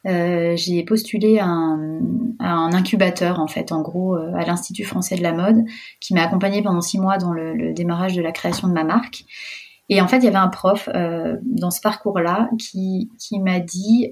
euh, 0.08 0.54
j'ai 0.56 0.84
postulé 0.84 1.40
à 1.40 1.48
un, 1.48 2.74
incubateur, 2.74 3.40
en 3.40 3.48
fait, 3.48 3.72
en 3.72 3.82
gros, 3.82 4.16
euh, 4.16 4.34
à 4.36 4.46
l'Institut 4.46 4.84
français 4.84 5.16
de 5.16 5.24
la 5.24 5.34
mode, 5.34 5.64
qui 6.00 6.14
m'a 6.14 6.24
accompagnée 6.24 6.62
pendant 6.62 6.82
six 6.82 7.00
mois 7.00 7.18
dans 7.18 7.32
le, 7.32 7.74
démarrage 7.74 8.16
de 8.16 8.22
la 8.22 8.32
création 8.32 8.68
de 8.68 8.74
ma 8.74 8.84
marque. 8.84 9.26
Et 9.90 10.02
en 10.02 10.08
fait, 10.08 10.18
il 10.18 10.24
y 10.24 10.28
avait 10.28 10.38
un 10.38 10.48
prof 10.48 10.90
euh, 10.94 11.38
dans 11.44 11.70
ce 11.70 11.82
parcours-là 11.82 12.50
qui, 12.58 13.12
qui 13.20 13.40
m'a 13.40 13.60
dit, 13.60 14.10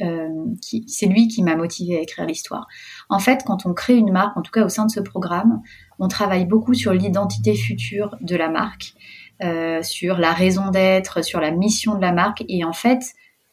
c'est 0.88 1.08
lui 1.08 1.28
qui 1.28 1.44
m'a 1.44 1.56
motivé 1.56 1.98
à 1.98 2.02
écrire 2.02 2.26
l'histoire. 2.26 2.68
En 3.10 3.20
fait, 3.20 3.44
quand 3.46 3.66
on 3.66 3.74
crée 3.74 3.96
une 3.96 4.12
marque, 4.12 4.38
en 4.38 4.42
tout 4.42 4.52
cas 4.52 4.66
au 4.66 4.70
sein 4.70 4.86
de 4.86 4.92
ce 4.92 5.00
programme, 5.00 5.62
on 5.98 6.08
travaille 6.08 6.46
beaucoup 6.46 6.74
sur 6.74 6.94
l'identité 6.94 7.56
future 7.56 8.16
de 8.22 8.36
la 8.36 8.50
marque, 8.50 8.96
euh, 9.44 9.82
sur 9.84 10.18
la 10.18 10.34
raison 10.34 10.70
d'être, 10.70 11.24
sur 11.24 11.40
la 11.40 11.52
mission 11.52 11.96
de 11.96 12.02
la 12.02 12.12
marque. 12.12 12.44
Et 12.48 12.64
en 12.64 12.74
fait, 12.74 13.02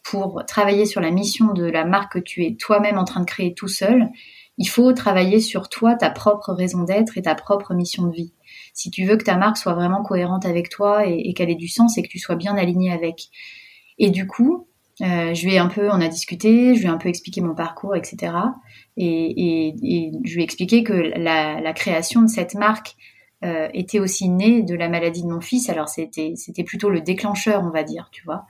pour 0.02 0.44
travailler 0.46 0.86
sur 0.86 1.00
la 1.00 1.10
mission 1.10 1.52
de 1.52 1.64
la 1.64 1.84
marque 1.84 2.14
que 2.14 2.18
tu 2.18 2.44
es 2.44 2.56
toi-même 2.56 2.98
en 2.98 3.04
train 3.04 3.20
de 3.20 3.26
créer 3.26 3.54
tout 3.54 3.68
seul, 3.68 4.08
il 4.56 4.66
faut 4.66 4.92
travailler 4.92 5.40
sur 5.40 5.68
toi, 5.68 5.94
ta 5.94 6.10
propre 6.10 6.52
raison 6.52 6.82
d'être 6.82 7.16
et 7.16 7.22
ta 7.22 7.34
propre 7.34 7.74
mission 7.74 8.06
de 8.06 8.14
vie 8.14 8.32
si 8.78 8.92
tu 8.92 9.04
veux 9.04 9.16
que 9.16 9.24
ta 9.24 9.36
marque 9.36 9.56
soit 9.56 9.74
vraiment 9.74 10.04
cohérente 10.04 10.46
avec 10.46 10.68
toi 10.68 11.04
et, 11.04 11.34
qu'elle 11.34 11.50
ait 11.50 11.56
du 11.56 11.66
sens 11.66 11.98
et 11.98 12.02
que 12.02 12.08
tu 12.08 12.20
sois 12.20 12.36
bien 12.36 12.56
aligné 12.56 12.92
avec. 12.92 13.28
Et 13.98 14.10
du 14.10 14.28
coup, 14.28 14.68
euh, 15.02 15.34
je 15.34 15.44
lui 15.44 15.54
ai 15.54 15.58
un 15.58 15.66
peu, 15.66 15.90
on 15.90 16.00
a 16.00 16.06
discuté, 16.06 16.76
je 16.76 16.80
lui 16.80 16.86
ai 16.86 16.90
un 16.90 16.96
peu 16.96 17.08
expliqué 17.08 17.40
mon 17.40 17.56
parcours, 17.56 17.96
etc. 17.96 18.32
Et, 18.96 19.74
je 20.24 20.32
lui 20.32 20.40
ai 20.40 20.44
expliqué 20.44 20.84
que 20.84 20.92
la, 20.92 21.72
création 21.72 22.22
de 22.22 22.28
cette 22.28 22.54
marque 22.54 22.94
euh, 23.44 23.68
était 23.72 24.00
aussi 24.00 24.28
née 24.28 24.62
de 24.62 24.74
la 24.74 24.88
maladie 24.88 25.22
de 25.22 25.28
mon 25.28 25.40
fils. 25.40 25.68
Alors 25.68 25.88
c'était 25.88 26.32
c'était 26.36 26.64
plutôt 26.64 26.90
le 26.90 27.00
déclencheur, 27.00 27.62
on 27.64 27.70
va 27.70 27.84
dire, 27.84 28.08
tu 28.12 28.24
vois. 28.24 28.46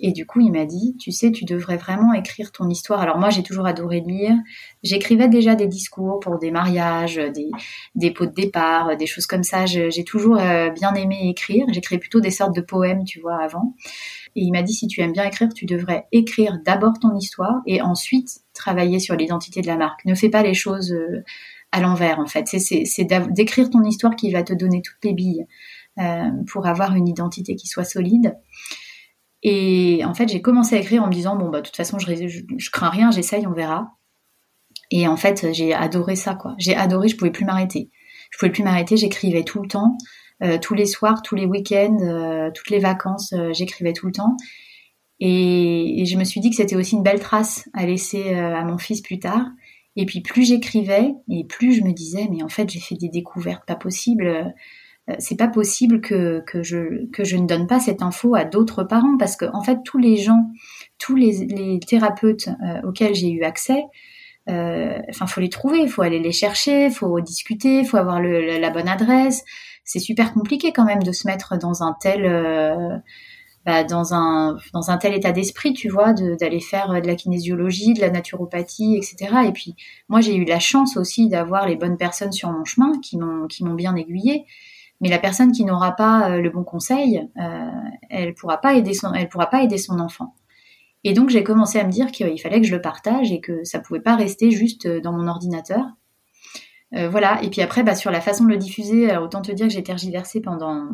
Et 0.00 0.12
du 0.12 0.26
coup, 0.26 0.40
il 0.40 0.52
m'a 0.52 0.64
dit, 0.64 0.96
tu 0.98 1.12
sais, 1.12 1.32
tu 1.32 1.44
devrais 1.44 1.76
vraiment 1.76 2.12
écrire 2.12 2.52
ton 2.52 2.68
histoire. 2.68 3.00
Alors 3.00 3.18
moi, 3.18 3.30
j'ai 3.30 3.42
toujours 3.42 3.66
adoré 3.66 4.00
lire. 4.00 4.34
J'écrivais 4.82 5.28
déjà 5.28 5.54
des 5.54 5.68
discours 5.68 6.20
pour 6.20 6.38
des 6.38 6.50
mariages, 6.50 7.16
des, 7.16 7.50
des 7.94 8.10
pots 8.10 8.26
de 8.26 8.32
départ, 8.32 8.96
des 8.96 9.06
choses 9.06 9.26
comme 9.26 9.42
ça. 9.44 9.64
J'ai 9.66 10.04
toujours 10.04 10.38
euh, 10.38 10.70
bien 10.70 10.94
aimé 10.94 11.28
écrire. 11.28 11.66
J'écrivais 11.72 12.00
plutôt 12.00 12.20
des 12.20 12.30
sortes 12.30 12.54
de 12.54 12.60
poèmes, 12.60 13.04
tu 13.04 13.20
vois, 13.20 13.42
avant. 13.42 13.74
Et 14.34 14.42
il 14.42 14.52
m'a 14.52 14.62
dit, 14.62 14.74
si 14.74 14.86
tu 14.86 15.00
aimes 15.00 15.12
bien 15.12 15.24
écrire, 15.24 15.48
tu 15.54 15.64
devrais 15.64 16.06
écrire 16.12 16.58
d'abord 16.64 16.98
ton 17.00 17.14
histoire 17.16 17.62
et 17.66 17.80
ensuite 17.80 18.40
travailler 18.52 18.98
sur 18.98 19.16
l'identité 19.16 19.62
de 19.62 19.66
la 19.66 19.76
marque. 19.76 20.04
Ne 20.04 20.14
fais 20.14 20.28
pas 20.28 20.42
les 20.42 20.54
choses 20.54 20.92
euh, 20.92 21.24
à 21.76 21.80
l'envers, 21.80 22.18
en 22.18 22.26
fait. 22.26 22.48
C'est 22.48 23.04
d'écrire 23.04 23.68
ton 23.68 23.84
histoire 23.84 24.16
qui 24.16 24.32
va 24.32 24.42
te 24.42 24.54
donner 24.54 24.80
toutes 24.80 25.04
les 25.04 25.12
billes 25.12 25.46
euh, 25.98 26.30
pour 26.50 26.66
avoir 26.66 26.94
une 26.94 27.06
identité 27.06 27.54
qui 27.54 27.66
soit 27.66 27.84
solide. 27.84 28.34
Et 29.42 30.02
en 30.06 30.14
fait, 30.14 30.28
j'ai 30.28 30.40
commencé 30.40 30.74
à 30.74 30.80
écrire 30.80 31.02
en 31.02 31.06
me 31.06 31.12
disant 31.12 31.36
bon 31.36 31.50
bah 31.50 31.60
de 31.60 31.66
toute 31.66 31.76
façon 31.76 31.98
je, 31.98 32.70
crains 32.70 32.88
rien, 32.88 33.10
j'essaye, 33.10 33.46
on 33.46 33.52
verra. 33.52 33.92
Et 34.90 35.06
en 35.06 35.16
fait, 35.16 35.52
j'ai 35.52 35.74
adoré 35.74 36.16
ça 36.16 36.34
quoi. 36.34 36.54
J'ai 36.58 36.74
adoré, 36.74 37.08
je 37.08 37.16
pouvais 37.16 37.30
plus 37.30 37.44
m'arrêter. 37.44 37.90
Je 38.30 38.38
pouvais 38.38 38.50
plus 38.50 38.62
m'arrêter, 38.62 38.96
j'écrivais 38.96 39.44
tout 39.44 39.62
le 39.62 39.68
temps, 39.68 39.98
euh, 40.42 40.58
tous 40.58 40.74
les 40.74 40.86
soirs, 40.86 41.20
tous 41.22 41.34
les 41.34 41.44
week-ends, 41.44 41.98
euh, 42.00 42.50
toutes 42.54 42.70
les 42.70 42.78
vacances, 42.80 43.34
j'écrivais 43.52 43.92
tout 43.92 44.06
le 44.06 44.12
temps. 44.12 44.36
Et, 45.20 46.04
je 46.06 46.16
me 46.16 46.24
suis 46.24 46.40
dit 46.40 46.50
que 46.50 46.56
c'était 46.56 46.76
aussi 46.76 46.96
une 46.96 47.02
belle 47.02 47.20
trace 47.20 47.68
à 47.74 47.84
laisser 47.84 48.34
à 48.34 48.64
mon 48.64 48.78
fils 48.78 49.02
plus 49.02 49.18
tard. 49.18 49.46
Et 49.96 50.06
puis 50.06 50.20
plus 50.20 50.44
j'écrivais, 50.44 51.14
et 51.28 51.44
plus 51.44 51.72
je 51.72 51.82
me 51.82 51.92
disais 51.92 52.28
mais 52.30 52.42
en 52.42 52.48
fait 52.48 52.68
j'ai 52.70 52.80
fait 52.80 52.96
des 52.96 53.08
découvertes 53.08 53.64
pas 53.66 53.76
possibles 53.76 54.54
euh, 55.08 55.14
c'est 55.18 55.36
pas 55.36 55.48
possible 55.48 56.00
que, 56.00 56.42
que, 56.46 56.62
je, 56.62 57.06
que 57.12 57.24
je 57.24 57.36
ne 57.36 57.46
donne 57.46 57.66
pas 57.66 57.78
cette 57.78 58.02
info 58.02 58.34
à 58.34 58.44
d'autres 58.44 58.82
parents 58.82 59.16
parce 59.18 59.36
que 59.36 59.44
en 59.52 59.62
fait 59.62 59.78
tous 59.84 59.98
les 59.98 60.16
gens, 60.16 60.50
tous 60.98 61.14
les, 61.14 61.46
les 61.46 61.78
thérapeutes 61.80 62.48
euh, 62.48 62.88
auxquels 62.88 63.14
j'ai 63.14 63.30
eu 63.30 63.44
accès, 63.44 63.84
euh, 64.48 64.98
enfin 65.08 65.26
faut 65.26 65.40
les 65.40 65.48
trouver, 65.48 65.86
faut 65.86 66.02
aller 66.02 66.18
les 66.18 66.32
chercher, 66.32 66.90
faut 66.90 67.20
discuter, 67.20 67.84
faut 67.84 67.96
avoir 67.96 68.20
le, 68.20 68.58
la 68.58 68.70
bonne 68.70 68.88
adresse. 68.88 69.44
C'est 69.84 70.00
super 70.00 70.32
compliqué 70.32 70.72
quand 70.72 70.84
même 70.84 71.02
de 71.02 71.12
se 71.12 71.28
mettre 71.28 71.56
dans 71.56 71.84
un 71.84 71.94
tel 72.00 72.24
euh, 72.24 72.96
bah, 73.66 73.84
dans 73.84 74.14
un 74.14 74.56
dans 74.72 74.90
un 74.90 74.96
tel 74.96 75.12
état 75.12 75.32
d'esprit, 75.32 75.74
tu 75.74 75.90
vois, 75.90 76.14
d'aller 76.14 76.60
faire 76.60 76.88
de 77.02 77.06
la 77.06 77.16
kinésiologie, 77.16 77.92
de 77.92 78.00
la 78.00 78.10
naturopathie, 78.10 78.96
etc. 78.96 79.34
Et 79.46 79.52
puis 79.52 79.74
moi 80.08 80.22
j'ai 80.22 80.36
eu 80.36 80.44
la 80.44 80.60
chance 80.60 80.96
aussi 80.96 81.28
d'avoir 81.28 81.66
les 81.68 81.76
bonnes 81.76 81.98
personnes 81.98 82.32
sur 82.32 82.50
mon 82.50 82.64
chemin 82.64 82.92
qui 83.02 83.18
m'ont 83.18 83.46
qui 83.46 83.64
m'ont 83.64 83.74
bien 83.74 83.94
aiguillée 83.96 84.46
mais 85.00 85.08
la 85.08 85.18
personne 85.18 85.52
qui 85.52 85.64
n'aura 85.64 85.92
pas 85.92 86.30
euh, 86.30 86.40
le 86.40 86.50
bon 86.50 86.64
conseil, 86.64 87.28
euh, 87.38 87.70
elle 88.08 88.34
pourra 88.34 88.58
pas 88.58 88.74
aider 88.74 88.94
son, 88.94 89.12
elle 89.12 89.28
pourra 89.28 89.46
pas 89.46 89.62
aider 89.62 89.78
son 89.78 90.00
enfant. 90.00 90.34
Et 91.04 91.12
donc 91.12 91.30
j'ai 91.30 91.44
commencé 91.44 91.78
à 91.78 91.84
me 91.84 91.90
dire 91.90 92.10
qu'il 92.10 92.40
fallait 92.40 92.60
que 92.60 92.66
je 92.66 92.74
le 92.74 92.80
partage 92.80 93.30
et 93.30 93.40
que 93.40 93.62
ça 93.64 93.78
pouvait 93.78 94.00
pas 94.00 94.16
rester 94.16 94.50
juste 94.50 94.86
euh, 94.86 95.00
dans 95.00 95.12
mon 95.12 95.28
ordinateur. 95.28 95.84
Euh, 96.96 97.08
voilà. 97.08 97.42
Et 97.42 97.50
puis 97.50 97.60
après, 97.60 97.82
bah, 97.82 97.94
sur 97.94 98.10
la 98.10 98.20
façon 98.20 98.44
de 98.44 98.50
le 98.50 98.56
diffuser, 98.56 99.16
autant 99.16 99.42
te 99.42 99.52
dire 99.52 99.66
que 99.66 99.72
j'ai 99.72 99.82
tergiversé 99.82 100.40
pendant 100.40 100.88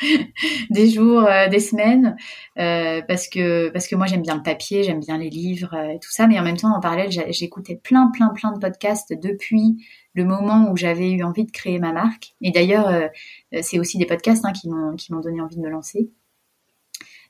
des 0.70 0.88
jours, 0.88 1.28
des 1.50 1.60
semaines, 1.60 2.16
parce 2.56 3.28
que 3.28 3.68
parce 3.70 3.86
que 3.86 3.96
moi 3.96 4.06
j'aime 4.06 4.22
bien 4.22 4.36
le 4.36 4.42
papier, 4.42 4.82
j'aime 4.82 5.00
bien 5.00 5.18
les 5.18 5.30
livres, 5.30 5.74
et 5.74 5.98
tout 5.98 6.10
ça. 6.10 6.26
Mais 6.26 6.38
en 6.38 6.42
même 6.42 6.56
temps, 6.56 6.74
en 6.74 6.80
parallèle, 6.80 7.10
j'écoutais 7.30 7.76
plein, 7.76 8.10
plein, 8.12 8.30
plein 8.30 8.52
de 8.52 8.58
podcasts 8.58 9.12
depuis 9.12 9.76
le 10.14 10.24
moment 10.24 10.70
où 10.70 10.76
j'avais 10.76 11.10
eu 11.10 11.22
envie 11.22 11.44
de 11.44 11.50
créer 11.50 11.78
ma 11.78 11.92
marque. 11.92 12.34
Et 12.40 12.50
d'ailleurs, 12.50 12.88
euh, 12.88 13.08
c'est 13.62 13.78
aussi 13.78 13.98
des 13.98 14.06
podcasts 14.06 14.44
hein, 14.44 14.52
qui 14.52 14.68
m'ont 14.68 15.20
donné 15.20 15.40
envie 15.40 15.56
de 15.56 15.62
me 15.62 15.70
lancer. 15.70 16.10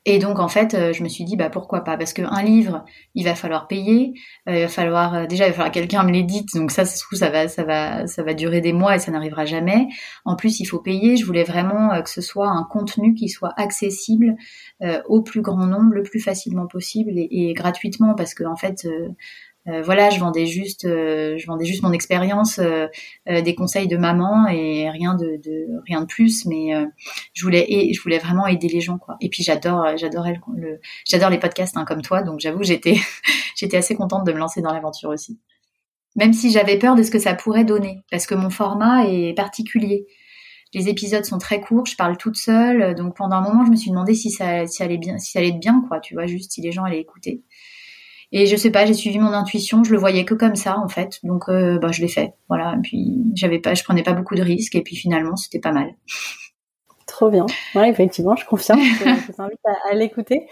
Et 0.05 0.19
donc 0.19 0.39
en 0.39 0.49
fait, 0.49 0.73
euh, 0.73 0.91
je 0.93 1.01
me 1.03 1.07
suis 1.07 1.23
dit 1.23 1.37
bah 1.37 1.49
pourquoi 1.49 1.81
pas? 1.83 1.97
Parce 1.97 2.13
qu'un 2.13 2.41
livre, 2.43 2.83
il 3.15 3.23
va 3.23 3.35
falloir 3.35 3.67
payer, 3.67 4.13
euh, 4.49 4.55
il 4.55 4.61
va 4.63 4.67
falloir 4.67 5.27
déjà 5.27 5.45
il 5.45 5.49
va 5.49 5.53
falloir 5.53 5.71
quelqu'un 5.71 6.03
me 6.03 6.11
l'édite, 6.11 6.49
donc 6.55 6.71
ça 6.71 6.83
ça 6.85 6.97
ça 7.13 7.29
va 7.29 7.47
ça 7.47 7.63
va 7.63 8.05
ça 8.07 8.23
va 8.23 8.33
durer 8.33 8.59
des 8.61 8.73
mois 8.73 8.95
et 8.95 8.99
ça 8.99 9.11
n'arrivera 9.11 9.45
jamais. 9.45 9.87
En 10.25 10.35
plus, 10.35 10.59
il 10.59 10.65
faut 10.65 10.79
payer. 10.79 11.15
Je 11.15 11.25
voulais 11.25 11.43
vraiment 11.43 12.01
que 12.01 12.09
ce 12.09 12.21
soit 12.21 12.49
un 12.49 12.63
contenu 12.63 13.13
qui 13.13 13.29
soit 13.29 13.53
accessible 13.57 14.35
au 15.07 15.21
plus 15.21 15.41
grand 15.41 15.65
nombre, 15.67 15.93
le 15.93 16.03
plus 16.03 16.19
facilement 16.19 16.67
possible 16.67 17.11
et, 17.17 17.27
et 17.31 17.53
gratuitement 17.53 18.13
parce 18.15 18.33
que 18.33 18.43
en 18.43 18.55
fait 18.55 18.85
euh, 18.85 19.09
voilà, 19.65 20.09
je 20.09 20.19
vendais 20.19 20.45
juste, 20.45 20.85
euh, 20.85 21.37
je 21.37 21.47
vendais 21.47 21.65
juste 21.65 21.83
mon 21.83 21.93
expérience, 21.93 22.59
euh, 22.59 22.87
des 23.27 23.55
conseils 23.55 23.87
de 23.87 23.95
maman 23.95 24.47
et 24.47 24.89
rien 24.89 25.15
de, 25.15 25.39
de 25.41 25.67
rien 25.87 26.01
de 26.01 26.05
plus. 26.05 26.45
Mais 26.45 26.71
je 27.33 27.43
voulais, 27.43 27.65
et 27.67 27.93
je 27.93 28.01
voulais 28.01 28.19
vraiment 28.19 28.47
aider 28.47 28.67
les 28.67 28.81
gens, 28.81 28.97
quoi. 28.97 29.15
Et 29.21 29.29
puis 29.29 29.43
j'adore, 29.43 29.97
j'adorais 29.97 30.39
le, 30.55 30.79
j'adore 31.05 31.29
les 31.29 31.39
podcasts 31.39 31.77
hein, 31.77 31.85
comme 31.85 32.01
toi, 32.01 32.23
donc 32.23 32.39
j'avoue, 32.39 32.63
j'étais, 32.63 32.95
j'étais 33.55 33.77
assez 33.77 33.95
contente 33.95 34.25
de 34.25 34.33
me 34.33 34.39
lancer 34.39 34.61
dans 34.61 34.73
l'aventure 34.73 35.09
aussi. 35.09 35.39
Même 36.15 36.33
si 36.33 36.51
j'avais 36.51 36.77
peur 36.77 36.95
de 36.95 37.03
ce 37.03 37.11
que 37.11 37.19
ça 37.19 37.33
pourrait 37.33 37.65
donner, 37.65 38.03
parce 38.11 38.27
que 38.27 38.35
mon 38.35 38.49
format 38.49 39.07
est 39.07 39.33
particulier. 39.33 40.05
Les 40.73 40.89
épisodes 40.89 41.23
sont 41.23 41.37
très 41.37 41.61
courts, 41.61 41.85
je 41.85 41.95
parle 41.95 42.17
toute 42.17 42.35
seule, 42.35 42.95
donc 42.95 43.15
pendant 43.15 43.37
un 43.37 43.41
moment, 43.41 43.65
je 43.65 43.71
me 43.71 43.75
suis 43.75 43.91
demandé 43.91 44.15
si 44.15 44.31
ça, 44.31 44.65
si 44.65 44.81
allait 44.81 44.97
bien, 44.97 45.19
si 45.19 45.31
ça 45.31 45.39
allait 45.39 45.51
bien, 45.51 45.83
quoi. 45.87 45.99
Tu 45.99 46.15
vois, 46.15 46.25
juste 46.25 46.51
si 46.51 46.61
les 46.61 46.71
gens 46.71 46.83
allaient 46.83 46.99
écouter. 46.99 47.43
Et 48.35 48.47
je 48.47 48.55
sais 48.55 48.71
pas, 48.71 48.87
j'ai 48.87 48.95
suivi 48.95 49.19
mon 49.19 49.31
intuition, 49.31 49.83
je 49.83 49.91
le 49.91 49.99
voyais 49.99 50.25
que 50.25 50.33
comme 50.33 50.55
ça 50.55 50.79
en 50.79 50.89
fait, 50.89 51.19
donc 51.21 51.43
euh, 51.49 51.77
bah, 51.77 51.91
je 51.91 52.01
l'ai 52.01 52.07
fait. 52.07 52.33
Voilà, 52.49 52.73
et 52.75 52.81
puis 52.81 53.23
j'avais 53.35 53.59
pas, 53.59 53.75
je 53.75 53.83
prenais 53.83 54.01
pas 54.01 54.13
beaucoup 54.13 54.33
de 54.33 54.41
risques 54.41 54.73
et 54.75 54.81
puis 54.81 54.95
finalement 54.95 55.35
c'était 55.35 55.59
pas 55.59 55.71
mal. 55.71 55.93
Trop 57.05 57.29
bien. 57.29 57.45
Ouais, 57.75 57.89
effectivement, 57.89 58.35
je 58.35 58.43
confirme. 58.43 58.79
je, 58.81 59.31
t'invite 59.33 59.59
à, 59.91 59.93
l'écouter. 59.93 60.47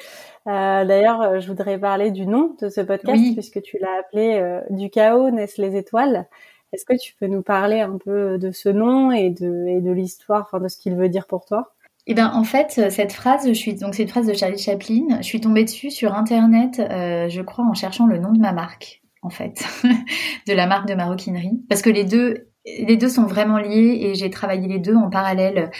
Euh, 0.46 0.86
D'ailleurs, 0.86 1.42
je 1.42 1.48
voudrais 1.48 1.80
parler 1.80 2.12
du 2.12 2.28
nom 2.28 2.56
de 2.62 2.70
ce 2.70 2.82
podcast 2.82 3.20
puisque 3.34 3.64
tu 3.64 3.80
l'as 3.80 4.00
appelé 4.00 4.36
euh, 4.36 4.62
Du 4.70 4.92
chaos 4.92 5.32
naissent 5.32 5.58
les 5.58 5.76
étoiles. 5.76 6.28
Est-ce 6.74 6.86
que 6.86 6.96
tu 6.96 7.16
peux 7.20 7.26
nous 7.26 7.42
parler 7.42 7.80
un 7.80 7.98
peu 7.98 8.38
de 8.38 8.52
ce 8.52 8.70
nom 8.70 9.12
et 9.12 9.32
de, 9.32 9.66
et 9.68 9.82
de 9.82 9.92
l'histoire, 9.92 10.44
enfin 10.44 10.60
de 10.60 10.68
ce 10.68 10.78
qu'il 10.78 10.96
veut 10.96 11.10
dire 11.10 11.26
pour 11.26 11.46
toi? 11.46 11.74
Eh 12.12 12.14
ben, 12.14 12.30
en 12.34 12.44
fait, 12.44 12.90
cette 12.90 13.14
phrase, 13.14 13.48
je 13.48 13.54
suis 13.54 13.76
donc 13.76 13.96
c'est 13.96 14.04
une 14.04 14.10
phrase 14.10 14.28
de 14.28 14.34
Charlie 14.34 14.58
Chaplin. 14.58 15.18
Je 15.20 15.26
suis 15.26 15.40
tombée 15.40 15.64
dessus 15.64 15.92
sur 15.92 16.14
internet, 16.14 16.80
euh, 16.80 17.30
je 17.30 17.42
crois, 17.42 17.64
en 17.64 17.74
cherchant 17.74 18.06
le 18.06 18.18
nom 18.18 18.34
de 18.34 18.40
ma 18.40 18.52
marque, 18.52 19.02
en 19.22 19.30
fait, 19.30 19.66
de 20.48 20.52
la 20.52 20.68
marque 20.68 20.90
de 20.90 20.94
maroquinerie, 20.94 21.62
parce 21.70 21.82
que 21.82 21.90
les 21.90 22.04
deux 22.04 22.51
les 22.66 22.98
deux 22.98 23.10
sont 23.10 23.26
vraiment 23.26 23.58
liés 23.58 24.00
et 24.02 24.16
j'ai 24.16 24.30
travaillé 24.30 24.68
les 24.68 24.80
deux 24.80 24.96
en 24.96 25.10
parallèle 25.10 25.72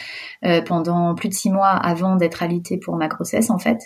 euh, 0.44 0.62
pendant 0.62 1.14
plus 1.14 1.28
de 1.28 1.34
six 1.34 1.50
mois 1.50 1.68
avant 1.68 2.16
d'être 2.16 2.42
alitée 2.42 2.76
pour 2.76 2.96
ma 2.96 3.08
grossesse 3.08 3.50
en 3.50 3.58
fait. 3.58 3.78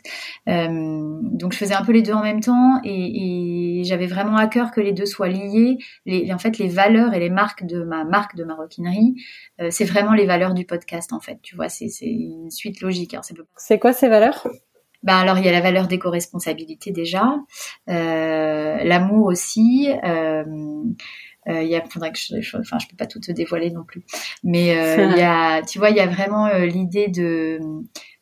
Euh, 0.48 1.18
donc 1.22 1.52
je 1.52 1.58
faisais 1.58 1.74
un 1.74 1.84
peu 1.84 1.92
les 1.92 2.02
deux 2.02 2.14
en 2.14 2.22
même 2.22 2.40
temps 2.40 2.80
et, 2.84 3.80
et 3.80 3.84
j'avais 3.84 4.06
vraiment 4.06 4.36
à 4.36 4.46
cœur 4.46 4.70
que 4.70 4.80
les 4.80 4.92
deux 4.92 5.06
soient 5.06 5.28
liés. 5.28 5.78
Les, 6.06 6.32
en 6.32 6.38
fait, 6.38 6.58
les 6.58 6.68
valeurs 6.68 7.12
et 7.14 7.20
les 7.20 7.30
marques 7.30 7.66
de 7.66 7.82
ma 7.82 8.04
marque 8.04 8.36
de 8.36 8.44
maroquinerie, 8.44 9.14
euh, 9.60 9.68
c'est 9.70 9.84
vraiment 9.84 10.12
les 10.12 10.26
valeurs 10.26 10.54
du 10.54 10.64
podcast 10.64 11.12
en 11.12 11.20
fait. 11.20 11.38
Tu 11.42 11.54
vois, 11.56 11.68
c'est 11.68 11.88
une 12.00 12.50
suite 12.50 12.80
logique. 12.80 13.14
Hein, 13.14 13.20
c'est 13.56 13.78
quoi 13.78 13.92
ces 13.92 14.08
valeurs? 14.08 14.46
Ben 15.02 15.18
alors 15.18 15.38
il 15.38 15.44
y 15.44 15.48
a 15.48 15.52
la 15.52 15.60
valeur 15.60 15.86
d'éco-responsabilité 15.86 16.90
déjà, 16.90 17.36
euh, 17.88 18.78
l'amour 18.82 19.26
aussi, 19.26 19.88
euh, 20.02 20.36
euh, 20.36 20.44
il 21.46 21.68
y 21.68 21.76
a, 21.76 21.84
faudrait 21.84 22.12
que 22.12 22.18
je, 22.18 22.56
enfin, 22.56 22.78
je 22.78 22.88
peux 22.88 22.96
pas 22.96 23.06
tout 23.06 23.20
te 23.20 23.32
dévoiler 23.32 23.70
non 23.70 23.84
plus, 23.84 24.02
mais 24.42 24.76
euh, 24.76 25.10
il 25.12 25.18
y 25.18 25.22
a, 25.22 25.62
tu 25.68 25.78
vois, 25.78 25.90
il 25.90 25.96
y 25.96 26.00
a 26.00 26.06
vraiment 26.06 26.46
euh, 26.46 26.66
l'idée 26.66 27.08
de 27.08 27.60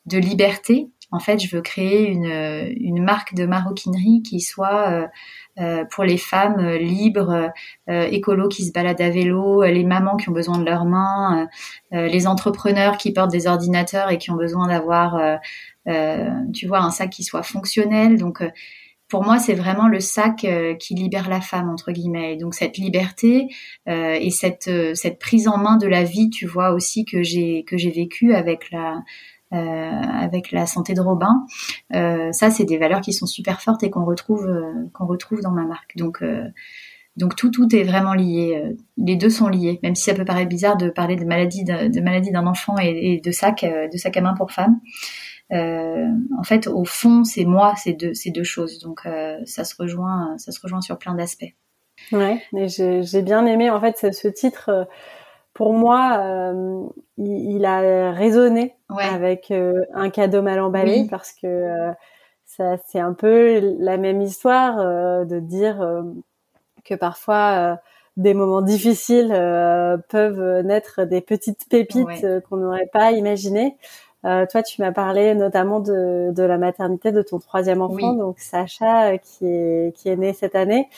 de 0.07 0.19
liberté 0.19 0.91
en 1.11 1.21
fait, 1.21 1.39
je 1.39 1.55
veux 1.55 1.63
créer 1.63 2.09
une, 2.09 2.27
une 2.77 3.03
marque 3.03 3.35
de 3.35 3.47
maroquinerie 3.47 4.23
qui 4.23 4.41
soit 4.41 5.09
euh, 5.61 5.85
pour 5.85 6.03
les 6.03 6.19
femmes 6.19 6.59
euh, 6.59 6.79
libres, 6.79 7.53
euh, 7.89 8.03
écolos 8.11 8.49
qui 8.49 8.65
se 8.65 8.73
baladent 8.73 9.01
à 9.01 9.11
vélo, 9.11 9.63
les 9.63 9.85
mamans 9.85 10.17
qui 10.17 10.29
ont 10.29 10.33
besoin 10.33 10.59
de 10.59 10.65
leurs 10.65 10.85
mains, 10.85 11.49
les 11.93 12.27
entrepreneurs 12.27 12.97
qui 12.97 13.13
portent 13.13 13.31
des 13.31 13.47
ordinateurs 13.47 14.11
et 14.11 14.19
qui 14.19 14.33
ont 14.33 14.37
besoin 14.37 14.67
d'avoir, 14.67 15.39
tu 15.87 16.67
vois, 16.67 16.81
un 16.81 16.91
sac 16.91 17.11
qui 17.11 17.23
soit 17.23 17.45
fonctionnel. 17.45 18.19
Donc 18.19 18.43
pour 19.09 19.23
moi, 19.23 19.39
c'est 19.39 19.55
vraiment 19.55 19.87
le 19.87 20.01
sac 20.01 20.47
qui 20.81 20.95
libère 20.95 21.29
la 21.29 21.41
femme 21.41 21.69
entre 21.69 21.93
guillemets. 21.93 22.37
donc 22.37 22.55
cette 22.55 22.79
liberté 22.79 23.49
et 23.87 24.31
cette 24.31 24.71
cette 24.95 25.19
prise 25.19 25.47
en 25.47 25.59
main 25.59 25.77
de 25.77 25.87
la 25.87 26.05
vie, 26.05 26.31
tu 26.31 26.47
vois 26.47 26.73
aussi 26.73 27.05
que 27.05 27.23
j'ai 27.23 27.65
que 27.65 27.77
j'ai 27.77 27.91
vécu 27.91 28.35
avec 28.35 28.71
la 28.71 29.03
euh, 29.55 29.57
avec 29.57 30.51
la 30.51 30.67
santé 30.67 30.95
de 30.95 31.01
Robin. 31.01 31.45
Euh, 31.95 32.33
ça, 32.33 32.51
c'est 32.51 32.65
des 32.65 32.77
valeurs 32.77 33.01
qui 33.03 33.13
sont 33.13 33.27
super 33.27 33.61
fortes 33.61 33.85
et 33.85 33.91
qu'on 33.91 34.05
retrouve 34.05 34.47
euh, 34.47 34.73
qu'on 34.93 35.07
retrouve 35.07 35.43
dans 35.43 35.53
ma 35.53 35.65
marque. 35.65 35.97
Donc 35.97 36.25
donc 37.17 37.37
tout 37.37 37.51
tout 37.51 37.69
est 37.77 37.85
vraiment 37.85 38.15
lié. 38.15 38.75
Les 38.97 39.15
deux 39.15 39.31
sont 39.31 39.49
liés, 39.49 39.79
même 39.85 39.95
si 39.95 40.05
ça 40.05 40.15
peut 40.15 40.25
paraître 40.25 40.49
bizarre 40.49 40.77
de 40.77 40.89
parler 40.89 41.15
de 41.15 41.25
maladie 41.25 41.63
de, 41.63 42.01
maladie 42.01 42.33
d'un 42.33 42.47
enfant 42.49 42.79
et, 42.79 43.21
de 43.23 43.31
sac 43.31 43.65
de 43.65 43.97
sac 43.97 44.17
à 44.17 44.23
main 44.23 44.35
pour 44.35 44.51
femme. 44.51 44.81
En 45.55 46.43
fait, 46.43 46.67
au 46.67 46.85
fond, 46.85 47.25
c'est 47.25 47.45
moi, 47.45 47.75
c'est 47.77 47.93
deux, 47.93 48.15
ces 48.15 48.31
deux 48.31 48.45
choses. 48.45 48.79
Donc, 48.81 49.03
ça 49.45 49.65
se 49.65 49.75
rejoint, 49.79 50.37
ça 50.39 50.53
se 50.53 50.61
rejoint 50.61 50.81
sur 50.81 50.99
plein 50.99 51.15
d'aspects. 51.15 51.55
Ouais, 52.13 52.43
mais 52.53 52.69
j'ai 52.69 53.23
bien 53.23 53.47
aimé 53.47 53.71
en 53.71 53.81
fait 53.81 54.13
ce, 54.13 54.29
titre 54.29 54.87
pour 55.55 55.73
moi, 55.73 56.19
euh, 56.19 56.83
il, 57.17 57.65
a 57.65 58.11
résonné 58.11 58.75
avec 58.89 59.53
euh, 59.53 59.85
un 59.95 60.11
cadeau 60.11 60.43
mal 60.43 60.61
emballé 60.61 61.07
parce 61.09 61.33
que 61.33 61.47
euh, 61.47 61.93
ça, 62.45 62.77
c'est 62.89 62.99
un 62.99 63.15
peu 63.15 63.77
la 63.79 63.97
même 63.97 64.21
histoire 64.21 64.77
de 65.25 65.41
dire 65.41 66.05
que 66.85 66.95
parfois 66.95 67.79
des 68.17 68.35
moments 68.35 68.63
difficiles 68.63 69.29
peuvent 70.09 70.61
naître 70.65 71.05
des 71.05 71.21
petites 71.21 71.69
pépites 71.69 72.27
qu'on 72.49 72.57
n'aurait 72.59 72.91
pas 72.93 73.13
imaginées. 73.13 73.77
Toi, 74.25 74.63
tu 74.63 74.81
m'as 74.81 74.93
parlé 74.93 75.35
notamment 75.35 75.81
de, 75.81 76.33
de, 76.33 76.43
la 76.43 76.59
maternité 76.59 77.13
de 77.13 77.23
ton 77.23 77.39
troisième 77.39 77.83
enfant, 77.83 78.15
donc 78.15 78.39
Sacha, 78.39 79.19
qui 79.19 79.47
est 79.47 79.95
qui 79.97 80.09
est 80.09 80.17
né 80.17 80.33
cette 80.33 80.55
année 80.55 80.89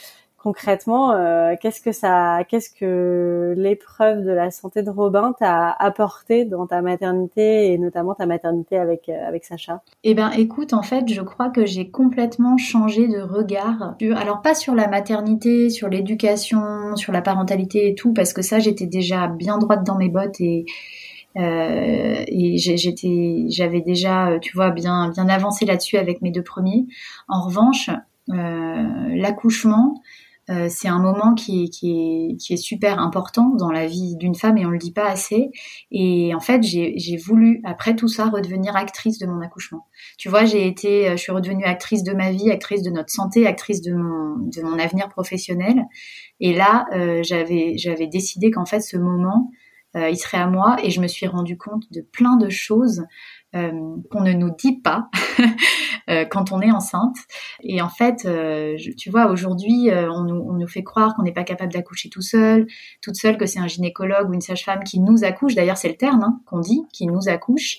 concrètement, 0.47 1.11
euh, 1.11 1.57
qu'est-ce 1.61 1.81
que 1.81 1.91
ça, 1.91 2.45
qu'est-ce 2.49 2.71
que 2.71 3.53
l'épreuve 3.57 4.23
de 4.23 4.31
la 4.31 4.53
santé 4.53 4.85
de 4.85 4.91
Robin 4.91 5.35
t'a 5.37 5.73
apporté 5.73 6.45
dans 6.45 6.69
ta 6.69 6.83
maternité 6.83 7.73
et 7.73 7.79
notamment 7.79 8.15
ta 8.15 8.27
maternité 8.27 8.79
avec 8.79 9.09
euh, 9.09 9.27
avec 9.27 9.45
Sacha? 9.45 9.83
Eh 10.05 10.15
ben, 10.15 10.31
écoute, 10.31 10.73
en 10.73 10.83
fait, 10.83 11.13
je 11.13 11.21
crois 11.21 11.51
que 11.51 11.67
j'ai 11.67 11.91
complètement 11.91 12.59
changé 12.59 13.09
de 13.09 13.21
regard. 13.21 13.97
Alors 14.15 14.41
pas 14.41 14.55
sur 14.55 14.77
la 14.77 14.87
maternité, 14.87 15.69
sur 15.69 15.89
l'éducation, 15.89 16.95
sur 16.95 17.13
la 17.13 17.23
parentalité 17.23 17.89
et 17.89 17.97
tout, 17.97 18.13
parce 18.13 18.33
que 18.33 18.43
ça, 18.43 18.61
j'étais 18.61 18.87
déjà 18.87 19.27
bien 19.27 19.59
droite 19.59 19.83
dans 19.83 19.97
mes 19.97 20.11
bottes 20.11 20.41
et 20.41 20.65
euh, 21.37 22.25
et 22.27 22.57
j'étais, 22.57 23.47
j'avais 23.49 23.81
déjà, 23.81 24.39
tu 24.41 24.55
vois, 24.55 24.71
bien 24.71 25.11
bien 25.11 25.29
avancé 25.29 25.65
là-dessus 25.65 25.97
avec 25.97 26.23
mes 26.23 26.31
deux 26.31 26.43
premiers. 26.43 26.87
En 27.29 27.43
revanche, 27.43 27.91
l'accouchement, 28.29 29.95
euh, 30.49 30.69
c'est 30.71 30.87
un 30.87 31.01
moment 31.01 31.35
qui 31.35 31.65
est, 31.65 31.69
qui, 31.69 32.37
qui 32.39 32.53
est 32.53 32.57
super 32.57 33.01
important 33.01 33.49
dans 33.57 33.71
la 33.71 33.87
vie 33.87 34.15
d'une 34.17 34.37
femme 34.37 34.57
et 34.59 34.65
on 34.65 34.71
le 34.71 34.79
dit 34.79 34.93
pas 34.93 35.09
assez. 35.09 35.51
Et 35.91 36.35
en 36.35 36.41
fait, 36.41 36.63
j'ai 36.63 37.17
voulu, 37.17 37.61
après 37.65 37.97
tout 37.97 38.07
ça, 38.07 38.27
redevenir 38.27 38.77
actrice 38.77 39.19
de 39.19 39.27
mon 39.27 39.41
accouchement. 39.41 39.87
Tu 40.19 40.29
vois, 40.29 40.45
j'ai 40.45 40.67
été, 40.67 41.09
euh, 41.09 41.13
je 41.13 41.23
suis 41.23 41.33
redevenue 41.33 41.65
actrice 41.65 42.05
de 42.05 42.13
ma 42.13 42.31
vie, 42.31 42.51
actrice 42.51 42.83
de 42.83 42.91
notre 42.91 43.11
santé, 43.11 43.47
actrice 43.47 43.83
de 43.83 43.93
mon, 43.93 44.37
de 44.37 44.63
mon 44.63 44.79
avenir 44.79 45.09
professionnel. 45.09 45.83
Et 46.39 46.55
là, 46.55 46.87
euh, 46.95 47.23
j'avais, 47.25 47.77
j'avais 47.77 48.07
décidé 48.07 48.51
qu'en 48.53 48.67
fait, 48.67 48.81
ce 48.81 48.97
moment, 48.97 49.51
euh, 49.97 50.11
il 50.11 50.17
serait 50.17 50.39
à 50.39 50.47
moi 50.47 50.77
et 50.83 50.91
je 50.91 51.01
me 51.01 51.07
suis 51.07 51.27
rendu 51.27 51.57
compte 51.57 51.91
de 51.91 52.01
plein 52.01 52.37
de 52.37 52.51
choses 52.51 53.05
euh, 53.55 53.71
qu'on 54.11 54.21
ne 54.21 54.33
nous 54.33 54.51
dit 54.51 54.81
pas 54.81 55.09
euh, 56.11 56.27
quand 56.27 56.53
on 56.53 56.61
est 56.61 56.71
enceinte. 56.71 57.17
Et 57.63 57.81
en 57.81 57.89
fait, 57.89 58.29
tu 58.97 59.11
vois, 59.11 59.31
aujourd'hui, 59.31 59.89
on 59.91 60.25
nous, 60.25 60.67
fait 60.69 60.83
croire 60.83 61.15
qu'on 61.15 61.23
n'est 61.23 61.33
pas 61.33 61.45
capable 61.45 61.73
d'accoucher 61.73 62.11
tout 62.11 62.21
seul, 62.23 62.67
toute 63.01 63.17
seule, 63.17 63.39
que 63.39 63.47
c'est 63.47 63.61
un 63.61 63.69
gynécologue 63.69 64.29
ou 64.29 64.35
une 64.35 64.41
sage-femme 64.41 64.83
qui 64.85 65.01
nous 65.01 65.25
accouche. 65.25 65.55
D'ailleurs, 65.55 65.79
c'est 65.79 65.89
le 65.89 65.97
terme 65.97 66.23
hein, 66.23 66.41
qu'on 66.45 66.59
dit, 66.59 66.83
qui 66.93 67.07
nous 67.07 67.29
accouche. 67.29 67.79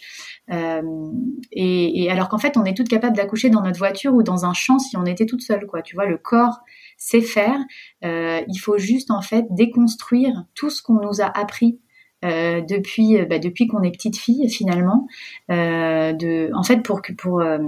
et, 1.51 2.07
alors 2.09 2.29
qu'en 2.29 2.37
fait, 2.37 2.57
on 2.57 2.63
est 2.63 2.75
toutes 2.75 2.89
capables 2.89 3.15
d'accoucher 3.15 3.49
dans 3.49 3.61
notre 3.61 3.77
voiture 3.77 4.13
ou 4.13 4.23
dans 4.23 4.45
un 4.45 4.53
champ 4.53 4.79
si 4.79 4.95
on 4.97 5.05
était 5.05 5.25
toute 5.25 5.41
seule, 5.41 5.65
quoi. 5.67 5.81
Tu 5.81 5.95
vois, 5.95 6.05
le 6.05 6.17
corps 6.17 6.61
sait 6.97 7.21
faire. 7.21 7.59
il 8.01 8.59
faut 8.59 8.77
juste 8.77 9.11
en 9.11 9.21
fait 9.21 9.45
déconstruire 9.51 10.45
tout 10.55 10.69
ce 10.69 10.81
qu'on 10.81 11.01
nous 11.01 11.21
a 11.21 11.25
appris 11.25 11.79
euh, 12.25 12.61
depuis 12.61 13.23
bah, 13.25 13.39
depuis 13.39 13.67
qu'on 13.67 13.83
est 13.83 13.91
petite 13.91 14.17
fille 14.17 14.49
finalement 14.49 15.07
euh, 15.51 16.13
de 16.13 16.49
en 16.53 16.63
fait 16.63 16.77
pour 16.77 17.01
que 17.01 17.13
pour 17.13 17.41
euh, 17.41 17.59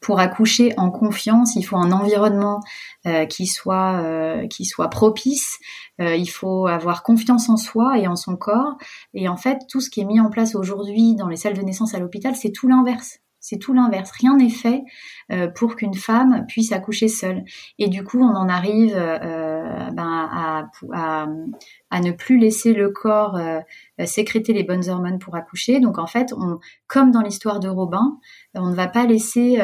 pour 0.00 0.20
accoucher 0.20 0.74
en 0.76 0.90
confiance, 0.90 1.56
il 1.56 1.62
faut 1.62 1.76
un 1.76 1.90
environnement 1.92 2.60
euh, 3.06 3.26
qui 3.26 3.46
soit 3.46 4.00
euh, 4.02 4.46
qui 4.46 4.64
soit 4.64 4.88
propice. 4.88 5.58
Euh, 6.00 6.14
il 6.14 6.30
faut 6.30 6.66
avoir 6.66 7.02
confiance 7.02 7.48
en 7.48 7.56
soi 7.56 7.98
et 7.98 8.06
en 8.06 8.16
son 8.16 8.36
corps. 8.36 8.76
Et 9.14 9.28
en 9.28 9.36
fait, 9.36 9.58
tout 9.68 9.80
ce 9.80 9.90
qui 9.90 10.00
est 10.00 10.04
mis 10.04 10.20
en 10.20 10.30
place 10.30 10.54
aujourd'hui 10.54 11.14
dans 11.16 11.28
les 11.28 11.36
salles 11.36 11.56
de 11.56 11.62
naissance 11.62 11.94
à 11.94 11.98
l'hôpital, 11.98 12.36
c'est 12.36 12.52
tout 12.52 12.68
l'inverse. 12.68 13.18
C'est 13.40 13.58
tout 13.58 13.72
l'inverse. 13.72 14.10
Rien 14.10 14.36
n'est 14.36 14.50
fait 14.50 14.82
euh, 15.30 15.46
pour 15.48 15.76
qu'une 15.76 15.94
femme 15.94 16.44
puisse 16.48 16.72
accoucher 16.72 17.08
seule. 17.08 17.44
Et 17.78 17.88
du 17.88 18.02
coup, 18.02 18.20
on 18.20 18.34
en 18.34 18.48
arrive 18.48 18.94
euh, 18.96 19.90
ben, 19.92 20.66
à, 20.92 22.00
ne 22.00 22.10
plus 22.12 22.38
laisser 22.38 22.74
le 22.74 22.90
corps 22.90 23.36
euh, 23.36 23.60
sécréter 24.04 24.52
les 24.52 24.64
bonnes 24.64 24.88
hormones 24.88 25.18
pour 25.18 25.36
accoucher. 25.36 25.80
Donc 25.80 25.98
en 25.98 26.06
fait, 26.06 26.32
on, 26.36 26.58
comme 26.86 27.10
dans 27.10 27.22
l'histoire 27.22 27.60
de 27.60 27.68
Robin, 27.68 28.18
on 28.54 28.70
ne 28.70 28.74
va 28.74 28.88
pas 28.88 29.06
laisser 29.06 29.60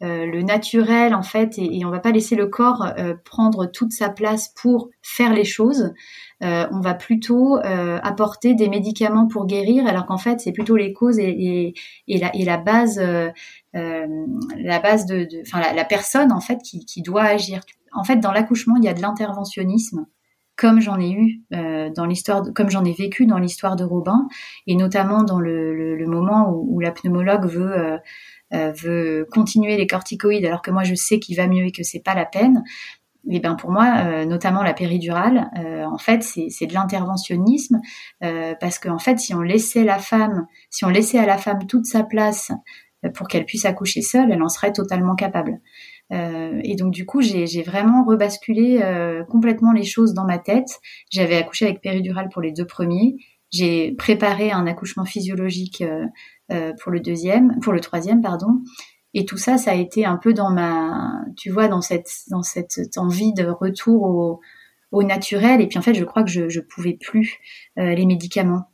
le 0.00 0.42
naturel 0.42 1.14
en 1.14 1.22
fait 1.22 1.58
et, 1.58 1.78
et, 1.78 1.84
on 1.84 1.90
va 1.90 1.98
pas 1.98 2.12
laisser 2.12 2.36
le 2.36 2.46
corps 2.46 2.86
prendre 3.24 3.66
toute 3.66 3.92
sa 3.92 4.08
place 4.08 4.52
pour 4.54 4.90
faire 5.02 5.32
les 5.32 5.44
choses. 5.44 5.92
Euh, 6.44 6.66
on 6.70 6.80
va 6.80 6.94
plutôt 6.94 7.58
euh, 7.58 7.98
apporter 8.02 8.54
des 8.54 8.68
médicaments 8.68 9.26
pour 9.26 9.46
guérir, 9.46 9.86
alors 9.86 10.06
qu'en 10.06 10.18
fait 10.18 10.40
c'est 10.40 10.52
plutôt 10.52 10.76
les 10.76 10.92
causes 10.92 11.18
et, 11.18 11.74
la, 12.06 12.56
base, 12.58 13.00
euh, 13.00 13.30
la 13.74 14.78
base 14.78 15.06
de, 15.06 15.26
enfin 15.42 15.60
la, 15.74 15.84
personne 15.84 16.30
en 16.30 16.40
fait 16.40 16.58
qui, 16.62 17.02
doit 17.02 17.24
agir. 17.24 17.60
En 17.92 18.04
fait, 18.04 18.16
dans 18.16 18.32
l'accouchement, 18.32 18.76
il 18.76 18.84
y 18.84 18.88
a 18.88 18.94
de 18.94 19.02
l'interventionnisme 19.02 20.06
comme 20.56 20.80
j'en 20.80 20.98
ai 20.98 21.12
eu 21.12 21.42
dans 21.50 22.04
l'histoire, 22.04 22.42
comme 22.52 22.68
j'en 22.68 22.84
ai 22.84 22.92
vécu 22.92 23.26
dans 23.26 23.38
l'histoire 23.38 23.76
de 23.76 23.84
Robin, 23.84 24.26
et 24.66 24.74
notamment 24.74 25.22
dans 25.22 25.38
le, 25.38 26.04
moment 26.08 26.50
où, 26.50 26.80
la 26.80 26.90
pneumologue 26.90 27.46
veut 27.46 27.98
veut 28.50 29.26
continuer 29.30 29.76
les 29.76 29.86
corticoïdes 29.86 30.46
alors 30.46 30.62
que 30.62 30.70
moi 30.70 30.82
je 30.82 30.94
sais 30.94 31.18
qu'il 31.18 31.36
va 31.36 31.46
mieux 31.46 31.66
et 31.66 31.72
que 31.72 31.82
c'est 31.82 32.02
pas 32.02 32.14
la 32.14 32.24
peine. 32.24 32.62
Eh 33.30 33.40
ben 33.40 33.56
pour 33.56 33.70
moi, 33.70 33.94
euh, 33.98 34.24
notamment 34.24 34.62
la 34.62 34.72
péridurale, 34.72 35.50
euh, 35.58 35.84
en 35.84 35.98
fait, 35.98 36.22
c'est 36.22 36.66
de 36.66 36.72
l'interventionnisme 36.72 37.80
euh, 38.24 38.54
parce 38.58 38.78
qu'en 38.78 38.98
fait, 38.98 39.18
si 39.18 39.34
on 39.34 39.42
laissait 39.42 39.84
la 39.84 39.98
femme, 39.98 40.46
si 40.70 40.84
on 40.84 40.88
laissait 40.88 41.18
à 41.18 41.26
la 41.26 41.36
femme 41.36 41.66
toute 41.66 41.84
sa 41.84 42.04
place 42.04 42.52
pour 43.14 43.28
qu'elle 43.28 43.44
puisse 43.44 43.64
accoucher 43.64 44.02
seule, 44.02 44.32
elle 44.32 44.42
en 44.42 44.48
serait 44.48 44.72
totalement 44.72 45.14
capable. 45.14 45.60
et 46.10 46.74
donc 46.76 46.92
du 46.92 47.06
coup, 47.06 47.20
j'ai 47.20 47.62
vraiment 47.62 48.04
rebasculé 48.04 48.80
complètement 49.28 49.72
les 49.72 49.84
choses 49.84 50.14
dans 50.14 50.24
ma 50.24 50.38
tête. 50.38 50.80
J'avais 51.12 51.36
accouché 51.36 51.66
avec 51.66 51.80
péridurale 51.80 52.28
pour 52.28 52.42
les 52.42 52.50
deux 52.50 52.66
premiers. 52.66 53.14
J'ai 53.50 53.92
préparé 53.92 54.50
un 54.52 54.66
accouchement 54.66 55.04
physiologique 55.04 55.82
pour 56.48 56.92
le 56.92 57.00
deuxième, 57.00 57.58
pour 57.60 57.72
le 57.72 57.80
troisième, 57.80 58.20
pardon. 58.20 58.62
Et 59.14 59.24
tout 59.24 59.38
ça, 59.38 59.56
ça 59.56 59.70
a 59.70 59.74
été 59.74 60.04
un 60.04 60.16
peu 60.16 60.34
dans 60.34 60.50
ma, 60.50 61.22
tu 61.36 61.50
vois, 61.50 61.68
dans 61.68 61.80
cette, 61.80 62.10
dans 62.30 62.42
cette 62.42 62.98
envie 62.98 63.32
de 63.32 63.46
retour 63.46 64.02
au, 64.02 64.40
au 64.92 65.02
naturel. 65.02 65.60
Et 65.60 65.66
puis 65.66 65.78
en 65.78 65.82
fait, 65.82 65.94
je 65.94 66.04
crois 66.04 66.22
que 66.22 66.30
je, 66.30 66.48
je 66.48 66.60
pouvais 66.60 66.94
plus 66.94 67.38
euh, 67.78 67.94
les 67.94 68.06
médicaments, 68.06 68.70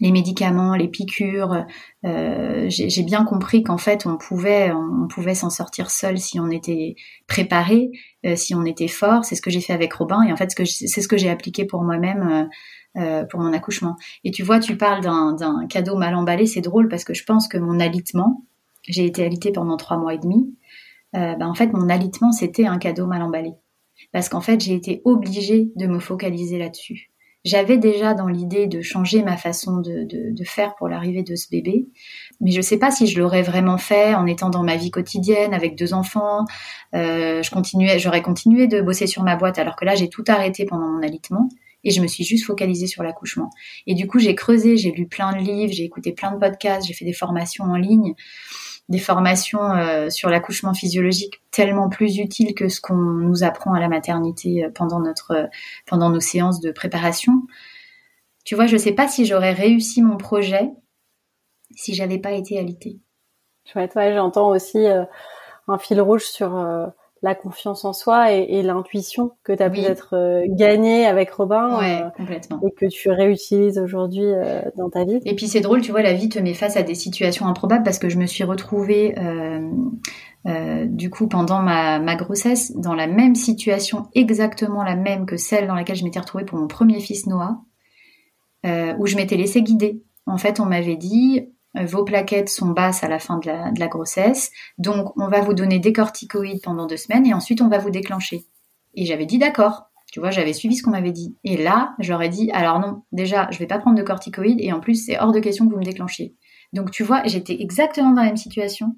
les 0.00 0.12
médicaments, 0.12 0.74
les 0.74 0.88
piqûres. 0.88 1.64
Euh, 2.04 2.66
J'ai 2.68 3.02
bien 3.02 3.24
compris 3.24 3.62
qu'en 3.62 3.78
fait, 3.78 4.06
on 4.06 4.16
pouvait, 4.16 4.72
s'en 5.34 5.50
sortir 5.50 5.90
seul 5.90 6.18
si 6.18 6.38
on 6.40 6.50
était 6.50 6.96
préparé, 7.26 7.90
euh, 8.24 8.36
si 8.36 8.54
on 8.54 8.64
était 8.64 8.88
fort. 8.88 9.24
C'est 9.24 9.34
ce 9.34 9.42
que 9.42 9.50
j'ai 9.50 9.60
fait 9.60 9.72
avec 9.72 9.92
Robin. 9.92 10.22
Et 10.22 10.32
en 10.32 10.36
fait, 10.36 10.50
c'est 10.50 11.00
ce 11.00 11.08
que 11.08 11.16
j'ai 11.16 11.30
appliqué 11.30 11.64
pour 11.64 11.82
moi-même. 11.82 12.48
Euh, 12.96 13.26
pour 13.26 13.40
mon 13.40 13.52
accouchement. 13.52 13.96
Et 14.24 14.30
tu 14.30 14.42
vois, 14.42 14.58
tu 14.58 14.78
parles 14.78 15.02
d'un 15.02 15.66
cadeau 15.68 15.98
mal 15.98 16.14
emballé, 16.14 16.46
c'est 16.46 16.62
drôle 16.62 16.88
parce 16.88 17.04
que 17.04 17.12
je 17.12 17.24
pense 17.24 17.46
que 17.46 17.58
mon 17.58 17.78
alitement, 17.78 18.46
j'ai 18.88 19.04
été 19.04 19.22
alitée 19.22 19.52
pendant 19.52 19.76
trois 19.76 19.98
mois 19.98 20.14
et 20.14 20.18
demi, 20.18 20.56
ben, 21.12 21.42
en 21.42 21.52
fait, 21.52 21.74
mon 21.74 21.90
alitement, 21.90 22.32
c'était 22.32 22.64
un 22.64 22.78
cadeau 22.78 23.06
mal 23.06 23.20
emballé. 23.20 23.52
Parce 24.12 24.30
qu'en 24.30 24.40
fait, 24.40 24.62
j'ai 24.62 24.72
été 24.72 25.02
obligée 25.04 25.70
de 25.76 25.86
me 25.86 25.98
focaliser 25.98 26.58
là-dessus. 26.58 27.10
J'avais 27.46 27.78
déjà 27.78 28.12
dans 28.12 28.26
l'idée 28.26 28.66
de 28.66 28.82
changer 28.82 29.22
ma 29.22 29.36
façon 29.36 29.76
de, 29.76 30.44
faire 30.44 30.74
pour 30.74 30.88
l'arrivée 30.88 31.22
de 31.22 31.36
ce 31.36 31.48
bébé, 31.48 31.86
mais 32.40 32.50
je 32.50 32.56
ne 32.56 32.62
sais 32.62 32.76
pas 32.76 32.90
si 32.90 33.06
je 33.06 33.20
l'aurais 33.20 33.42
vraiment 33.42 33.78
fait 33.78 34.14
en 34.14 34.26
étant 34.26 34.50
dans 34.50 34.64
ma 34.64 34.76
vie 34.76 34.90
quotidienne 34.90 35.54
avec 35.54 35.78
deux 35.78 35.94
enfants. 35.94 36.44
Euh, 36.94 37.42
je 37.42 37.50
continuais, 37.52 38.00
j'aurais 38.00 38.22
continué 38.22 38.66
de 38.66 38.80
bosser 38.80 39.06
sur 39.06 39.22
ma 39.22 39.36
boîte, 39.36 39.60
alors 39.60 39.76
que 39.76 39.84
là 39.84 39.94
j'ai 39.94 40.08
tout 40.08 40.24
arrêté 40.26 40.64
pendant 40.64 40.88
mon 40.88 41.02
alitement 41.02 41.48
et 41.84 41.90
je 41.90 42.02
me 42.02 42.08
suis 42.08 42.24
juste 42.24 42.44
focalisée 42.46 42.88
sur 42.88 43.04
l'accouchement. 43.04 43.50
Et 43.86 43.94
du 43.94 44.08
coup 44.08 44.18
j'ai 44.18 44.34
creusé, 44.34 44.76
j'ai 44.76 44.90
lu 44.90 45.06
plein 45.06 45.32
de 45.32 45.38
livres, 45.38 45.72
j'ai 45.72 45.84
écouté 45.84 46.10
plein 46.12 46.32
de 46.32 46.38
podcasts, 46.38 46.88
j'ai 46.88 46.94
fait 46.94 47.04
des 47.04 47.12
formations 47.12 47.64
en 47.64 47.76
ligne 47.76 48.14
des 48.88 48.98
formations 48.98 49.72
euh, 49.72 50.10
sur 50.10 50.28
l'accouchement 50.28 50.74
physiologique 50.74 51.42
tellement 51.50 51.88
plus 51.88 52.18
utiles 52.18 52.54
que 52.54 52.68
ce 52.68 52.80
qu'on 52.80 52.94
nous 52.94 53.42
apprend 53.42 53.74
à 53.74 53.80
la 53.80 53.88
maternité 53.88 54.64
euh, 54.64 54.70
pendant 54.72 55.00
notre 55.00 55.32
euh, 55.32 55.46
pendant 55.86 56.10
nos 56.10 56.20
séances 56.20 56.60
de 56.60 56.70
préparation. 56.70 57.32
Tu 58.44 58.54
vois, 58.54 58.66
je 58.66 58.76
sais 58.76 58.92
pas 58.92 59.08
si 59.08 59.26
j'aurais 59.26 59.52
réussi 59.52 60.02
mon 60.02 60.16
projet 60.16 60.70
si 61.74 61.94
j'avais 61.94 62.18
pas 62.18 62.32
été 62.32 62.58
alitée. 62.58 63.00
Chouette, 63.64 63.96
ouais, 63.96 64.14
j'entends 64.14 64.50
aussi 64.50 64.86
un 65.66 65.78
fil 65.78 66.00
rouge 66.00 66.22
sur 66.22 66.54
la 67.22 67.34
confiance 67.34 67.84
en 67.84 67.92
soi 67.92 68.32
et, 68.32 68.62
l'intuition 68.62 69.32
que 69.42 69.52
tu 69.52 69.62
as 69.62 69.70
peut-être 69.70 70.14
euh, 70.14 70.44
gagné 70.48 71.06
avec 71.06 71.30
Robin 71.30 71.80
euh, 71.82 72.10
complètement. 72.10 72.60
et 72.62 72.72
que 72.72 72.86
tu 72.86 73.10
réutilises 73.10 73.78
aujourd'hui 73.78 74.24
euh, 74.24 74.62
dans 74.76 74.90
ta 74.90 75.04
vie. 75.04 75.20
Et 75.24 75.34
puis 75.34 75.48
c'est 75.48 75.60
drôle, 75.60 75.80
tu 75.80 75.92
vois, 75.92 76.02
la 76.02 76.12
vie 76.12 76.28
te 76.28 76.38
met 76.38 76.54
face 76.54 76.76
à 76.76 76.82
des 76.82 76.94
situations 76.94 77.46
improbables 77.46 77.84
parce 77.84 77.98
que 77.98 78.08
je 78.08 78.18
me 78.18 78.26
suis 78.26 78.44
retrouvée 78.44 79.14
du 80.86 81.10
coup 81.10 81.26
pendant 81.26 81.60
ma, 81.60 81.98
ma, 81.98 82.14
grossesse 82.14 82.76
dans 82.76 82.94
la 82.94 83.08
même 83.08 83.34
situation, 83.34 84.06
exactement 84.14 84.84
la 84.84 84.94
même 84.94 85.26
que 85.26 85.36
celle 85.36 85.66
dans 85.66 85.74
laquelle 85.74 85.96
je 85.96 86.04
m'étais 86.04 86.20
retrouvée 86.20 86.44
pour 86.44 86.58
mon 86.58 86.68
premier 86.68 87.00
fils 87.00 87.26
Noah, 87.26 87.58
où 88.64 89.06
je 89.06 89.16
m'étais 89.16 89.36
laissée 89.36 89.62
guider. 89.62 90.02
En 90.26 90.38
fait, 90.38 90.60
on 90.60 90.66
m'avait 90.66 90.96
dit, 90.96 91.48
vos 91.84 92.04
plaquettes 92.04 92.48
sont 92.48 92.70
basses 92.70 93.04
à 93.04 93.08
la 93.08 93.18
fin 93.18 93.38
de 93.38 93.46
la, 93.46 93.88
grossesse, 93.88 94.50
donc 94.78 95.16
on 95.18 95.28
va 95.28 95.40
vous 95.40 95.54
donner 95.54 95.78
des 95.78 95.92
corticoïdes 95.92 96.62
pendant 96.62 96.86
deux 96.86 96.96
semaines 96.96 97.26
et 97.26 97.34
ensuite 97.34 97.60
on 97.60 97.68
va 97.68 97.78
vous 97.78 97.90
déclencher. 97.90 98.44
Et 98.94 99.04
j'avais 99.04 99.26
dit 99.26 99.38
d'accord. 99.38 99.90
Tu 100.12 100.20
vois, 100.20 100.30
j'avais 100.30 100.52
suivi 100.52 100.76
ce 100.76 100.82
qu'on 100.82 100.92
m'avait 100.92 101.12
dit. 101.12 101.36
Et 101.42 101.56
là, 101.56 101.94
j'aurais 101.98 102.28
dit, 102.28 102.50
alors 102.52 102.78
non, 102.78 103.02
déjà, 103.10 103.48
je 103.50 103.58
vais 103.58 103.66
pas 103.66 103.78
prendre 103.78 103.98
de 103.98 104.02
corticoïdes 104.04 104.60
et 104.60 104.72
en 104.72 104.80
plus, 104.80 105.04
c'est 105.04 105.18
hors 105.18 105.32
de 105.32 105.40
question 105.40 105.66
que 105.66 105.72
vous 105.72 105.80
me 105.80 105.84
déclenchiez. 105.84 106.36
Donc, 106.72 106.90
tu 106.92 107.02
vois, 107.02 107.22
j'étais 107.24 107.60
exactement 107.60 108.12
dans 108.12 108.22
la 108.22 108.28
même 108.28 108.36
situation. 108.36 108.96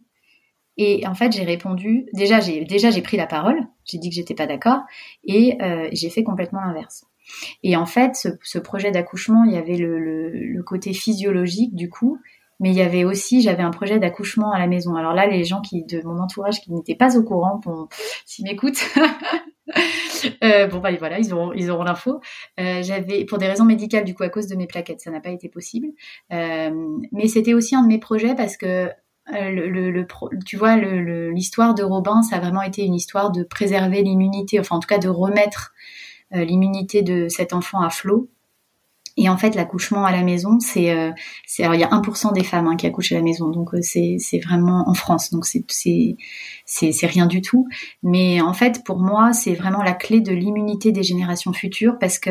Et 0.77 1.07
en 1.07 1.15
fait, 1.15 1.33
j'ai 1.33 1.43
répondu, 1.43 2.07
déjà, 2.13 2.39
j'ai 2.39 2.65
déjà 2.65 2.91
j'ai 2.91 3.03
pris 3.03 3.17
la 3.17 3.27
parole, 3.27 3.61
j'ai 3.85 3.99
dit 3.99 4.11
que 4.11 4.15
j'étais 4.15 4.35
pas 4.35 4.47
d'accord, 4.47 4.83
et 5.25 5.61
euh, 5.61 5.89
j'ai 5.93 6.09
fait 6.09 6.23
complètement 6.23 6.61
l'inverse. 6.61 7.05
Et 7.63 7.77
en 7.77 7.85
fait, 7.85 8.29
ce, 8.43 8.59
projet 8.59 8.93
d'accouchement, 8.93 9.45
il 9.45 9.53
y 9.53 9.57
avait 9.57 9.77
le, 9.77 10.63
côté 10.65 10.93
physiologique 10.93 11.75
du 11.75 11.89
coup, 11.91 12.19
mais 12.61 12.71
il 12.71 12.77
y 12.77 12.83
avait 12.83 13.05
aussi, 13.05 13.41
j'avais 13.41 13.63
un 13.63 13.71
projet 13.71 13.99
d'accouchement 13.99 14.53
à 14.53 14.59
la 14.59 14.67
maison. 14.67 14.97
Alors 14.97 15.15
là, 15.15 15.27
les 15.27 15.45
gens 15.45 15.61
qui 15.61 15.85
de 15.85 16.03
mon 16.03 16.19
entourage 16.19 16.61
qui 16.61 16.73
n'étaient 16.73 16.97
pas 16.97 17.17
au 17.17 17.23
courant, 17.23 17.61
bon, 17.65 17.89
s'ils 18.27 18.45
m'écoutent, 18.45 18.83
euh, 20.43 20.67
bon 20.67 20.79
bah 20.79 20.91
voilà, 20.99 21.19
ils 21.19 21.33
auront 21.33 21.53
ils 21.53 21.67
l'info. 21.67 22.21
Euh, 22.59 22.83
j'avais 22.83 23.25
pour 23.25 23.39
des 23.39 23.47
raisons 23.47 23.65
médicales 23.65 24.05
du 24.05 24.15
coup 24.15 24.25
à 24.25 24.29
cause 24.29 24.47
de 24.49 24.57
mes 24.57 24.67
plaquettes, 24.67 25.01
ça 25.01 25.11
n'a 25.11 25.21
pas 25.21 25.31
été 25.31 25.49
possible. 25.49 25.89
Euh, 26.33 26.99
mais 27.13 27.29
c'était 27.29 27.55
aussi 27.55 27.77
un 27.77 27.83
de 27.83 27.89
mes 27.89 27.99
projets 27.99 28.35
parce 28.35 28.57
que 28.57 28.91
tu 30.47 30.57
vois, 30.57 30.77
l'histoire 30.79 31.75
de 31.75 31.83
Robin, 31.83 32.23
ça 32.23 32.37
a 32.37 32.41
vraiment 32.41 32.63
été 32.63 32.83
une 32.83 32.95
histoire 32.95 33.31
de 33.31 33.43
préserver 33.43 34.03
l'immunité, 34.03 34.59
enfin 34.59 34.77
en 34.77 34.81
tout 34.81 34.89
cas 34.89 34.97
de 34.97 35.09
remettre 35.11 35.75
l'immunité 36.31 37.03
de 37.03 37.29
cet 37.29 37.53
enfant 37.53 37.83
à 37.83 37.91
flot. 37.91 38.31
Et 39.21 39.29
en 39.29 39.37
fait, 39.37 39.57
l'accouchement 39.57 40.05
à 40.05 40.13
la 40.13 40.23
maison, 40.23 40.61
c'est, 40.61 40.93
euh, 40.93 41.11
il 41.59 41.65
y 41.65 41.83
a 41.83 41.89
1% 41.89 42.33
des 42.33 42.45
femmes 42.45 42.69
hein, 42.69 42.77
qui 42.77 42.87
accouchent 42.87 43.11
à 43.11 43.17
la 43.17 43.23
maison, 43.23 43.51
donc 43.51 43.75
euh, 43.75 43.81
c'est, 43.83 44.17
vraiment 44.45 44.89
en 44.89 44.95
France, 44.95 45.33
donc 45.33 45.45
c'est, 45.45 45.67
rien 47.03 47.27
du 47.27 47.43
tout. 47.43 47.67
Mais 48.05 48.41
en 48.41 48.53
fait, 48.53 48.85
pour 48.85 49.01
moi, 49.01 49.33
c'est 49.33 49.55
vraiment 49.55 49.83
la 49.83 49.93
clé 49.93 50.21
de 50.21 50.31
l'immunité 50.31 50.93
des 50.93 51.03
générations 51.03 51.53
futures, 51.53 51.99
parce 51.99 52.21
que 52.21 52.31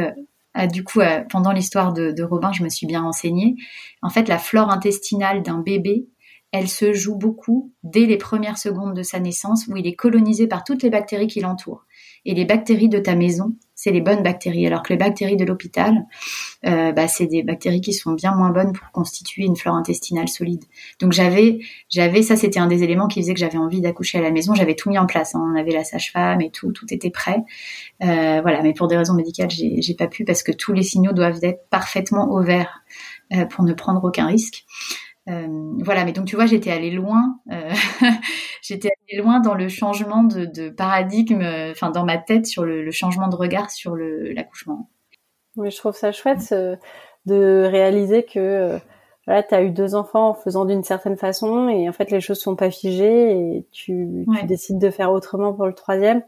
euh, 0.57 0.67
du 0.67 0.85
coup, 0.85 1.01
pendant 1.29 1.51
l'histoire 1.51 1.91
de 1.91 2.23
Robin, 2.23 2.53
je 2.53 2.63
me 2.63 2.69
suis 2.69 2.87
bien 2.87 3.01
renseignée. 3.01 3.57
En 4.01 4.09
fait, 4.09 4.29
la 4.29 4.37
flore 4.37 4.71
intestinale 4.71 5.43
d'un 5.43 5.59
bébé, 5.59 6.07
elle 6.53 6.69
se 6.69 6.93
joue 6.93 7.17
beaucoup 7.17 7.73
dès 7.83 8.05
les 8.05 8.17
premières 8.17 8.57
secondes 8.57 8.95
de 8.95 9.03
sa 9.03 9.19
naissance, 9.19 9.67
où 9.67 9.75
il 9.75 9.85
est 9.85 9.95
colonisé 9.95 10.47
par 10.47 10.63
toutes 10.63 10.83
les 10.83 10.89
bactéries 10.89 11.27
qui 11.27 11.41
l'entourent. 11.41 11.85
Et 12.23 12.33
les 12.33 12.45
bactéries 12.45 12.87
de 12.87 12.99
ta 12.99 13.15
maison, 13.15 13.55
c'est 13.77 13.91
les 13.91 14.01
bonnes 14.01 14.23
bactéries, 14.23 14.65
alors 14.65 14.81
que 14.81 14.91
les 14.91 14.97
bactéries 14.97 15.37
de 15.37 15.45
l'hôpital, 15.45 16.07
euh, 16.65 16.91
bah, 16.93 17.07
c'est 17.07 17.27
des 17.27 17.43
bactéries 17.43 17.79
qui 17.79 17.93
sont 17.93 18.13
bien 18.13 18.33
moins 18.33 18.49
bonnes 18.49 18.73
pour 18.73 18.89
constituer 18.91 19.43
une 19.43 19.55
flore 19.55 19.75
intestinale 19.75 20.27
solide. 20.27 20.63
Donc 20.99 21.13
j'avais, 21.13 21.59
j'avais, 21.87 22.23
ça 22.23 22.35
c'était 22.35 22.59
un 22.59 22.65
des 22.65 22.81
éléments 22.81 23.07
qui 23.07 23.21
faisait 23.21 23.35
que 23.35 23.39
j'avais 23.39 23.59
envie 23.59 23.79
d'accoucher 23.79 24.17
à 24.17 24.21
la 24.21 24.31
maison. 24.31 24.55
J'avais 24.55 24.73
tout 24.73 24.89
mis 24.89 24.97
en 24.97 25.05
place. 25.05 25.35
Hein. 25.35 25.53
On 25.53 25.55
avait 25.55 25.73
la 25.73 25.83
sage-femme 25.83 26.41
et 26.41 26.49
tout, 26.49 26.71
tout 26.71 26.91
était 26.91 27.11
prêt. 27.11 27.37
Euh, 28.01 28.41
voilà, 28.41 28.63
mais 28.63 28.73
pour 28.73 28.87
des 28.87 28.97
raisons 28.97 29.13
médicales, 29.13 29.51
j'ai, 29.51 29.93
pas 29.93 30.07
pu 30.07 30.25
parce 30.25 30.41
que 30.41 30.51
tous 30.51 30.73
les 30.73 30.83
signaux 30.83 31.13
doivent 31.13 31.39
être 31.43 31.69
parfaitement 31.69 32.31
au 32.31 32.41
vert 32.41 32.81
euh, 33.31 33.45
pour 33.45 33.63
ne 33.63 33.73
prendre 33.73 34.03
aucun 34.03 34.25
risque. 34.25 34.65
Euh, 35.29 35.47
voilà, 35.83 36.05
mais 36.05 36.13
donc 36.13 36.25
tu 36.25 36.35
vois, 36.35 36.45
j'étais 36.45 36.71
allée 36.71 36.91
loin. 36.91 37.39
Euh, 37.51 37.71
j'étais 38.61 38.89
allée 39.09 39.21
loin 39.21 39.39
dans 39.39 39.53
le 39.53 39.67
changement 39.67 40.23
de, 40.23 40.69
paradigme, 40.69 41.41
euh, 41.41 41.71
enfin 41.71 41.91
dans 41.91 42.05
ma 42.05 42.17
tête 42.17 42.45
sur 42.45 42.63
le, 42.63 42.89
changement 42.91 43.27
de 43.27 43.35
regard 43.35 43.69
sur 43.69 43.95
l'accouchement. 43.95 44.89
Oui, 45.57 45.71
je 45.71 45.77
trouve 45.77 45.95
ça 45.95 46.11
chouette 46.11 46.53
de 47.25 47.67
réaliser 47.69 48.23
que 48.23 48.79
voilà, 49.25 49.43
tu 49.43 49.53
as 49.53 49.63
eu 49.63 49.71
deux 49.71 49.95
enfants 49.95 50.29
en 50.29 50.33
faisant 50.33 50.65
d'une 50.65 50.83
certaine 50.83 51.17
façon 51.17 51.67
et 51.67 51.89
en 51.89 51.91
fait 51.91 52.11
les 52.11 52.21
choses 52.21 52.39
sont 52.39 52.55
pas 52.55 52.71
figées 52.71 53.31
et 53.31 53.67
tu, 53.71 54.25
tu 54.39 54.45
décides 54.45 54.79
de 54.79 54.89
faire 54.89 55.11
autrement 55.11 55.53
pour 55.53 55.65
le 55.65 55.73
troisième 55.73 56.23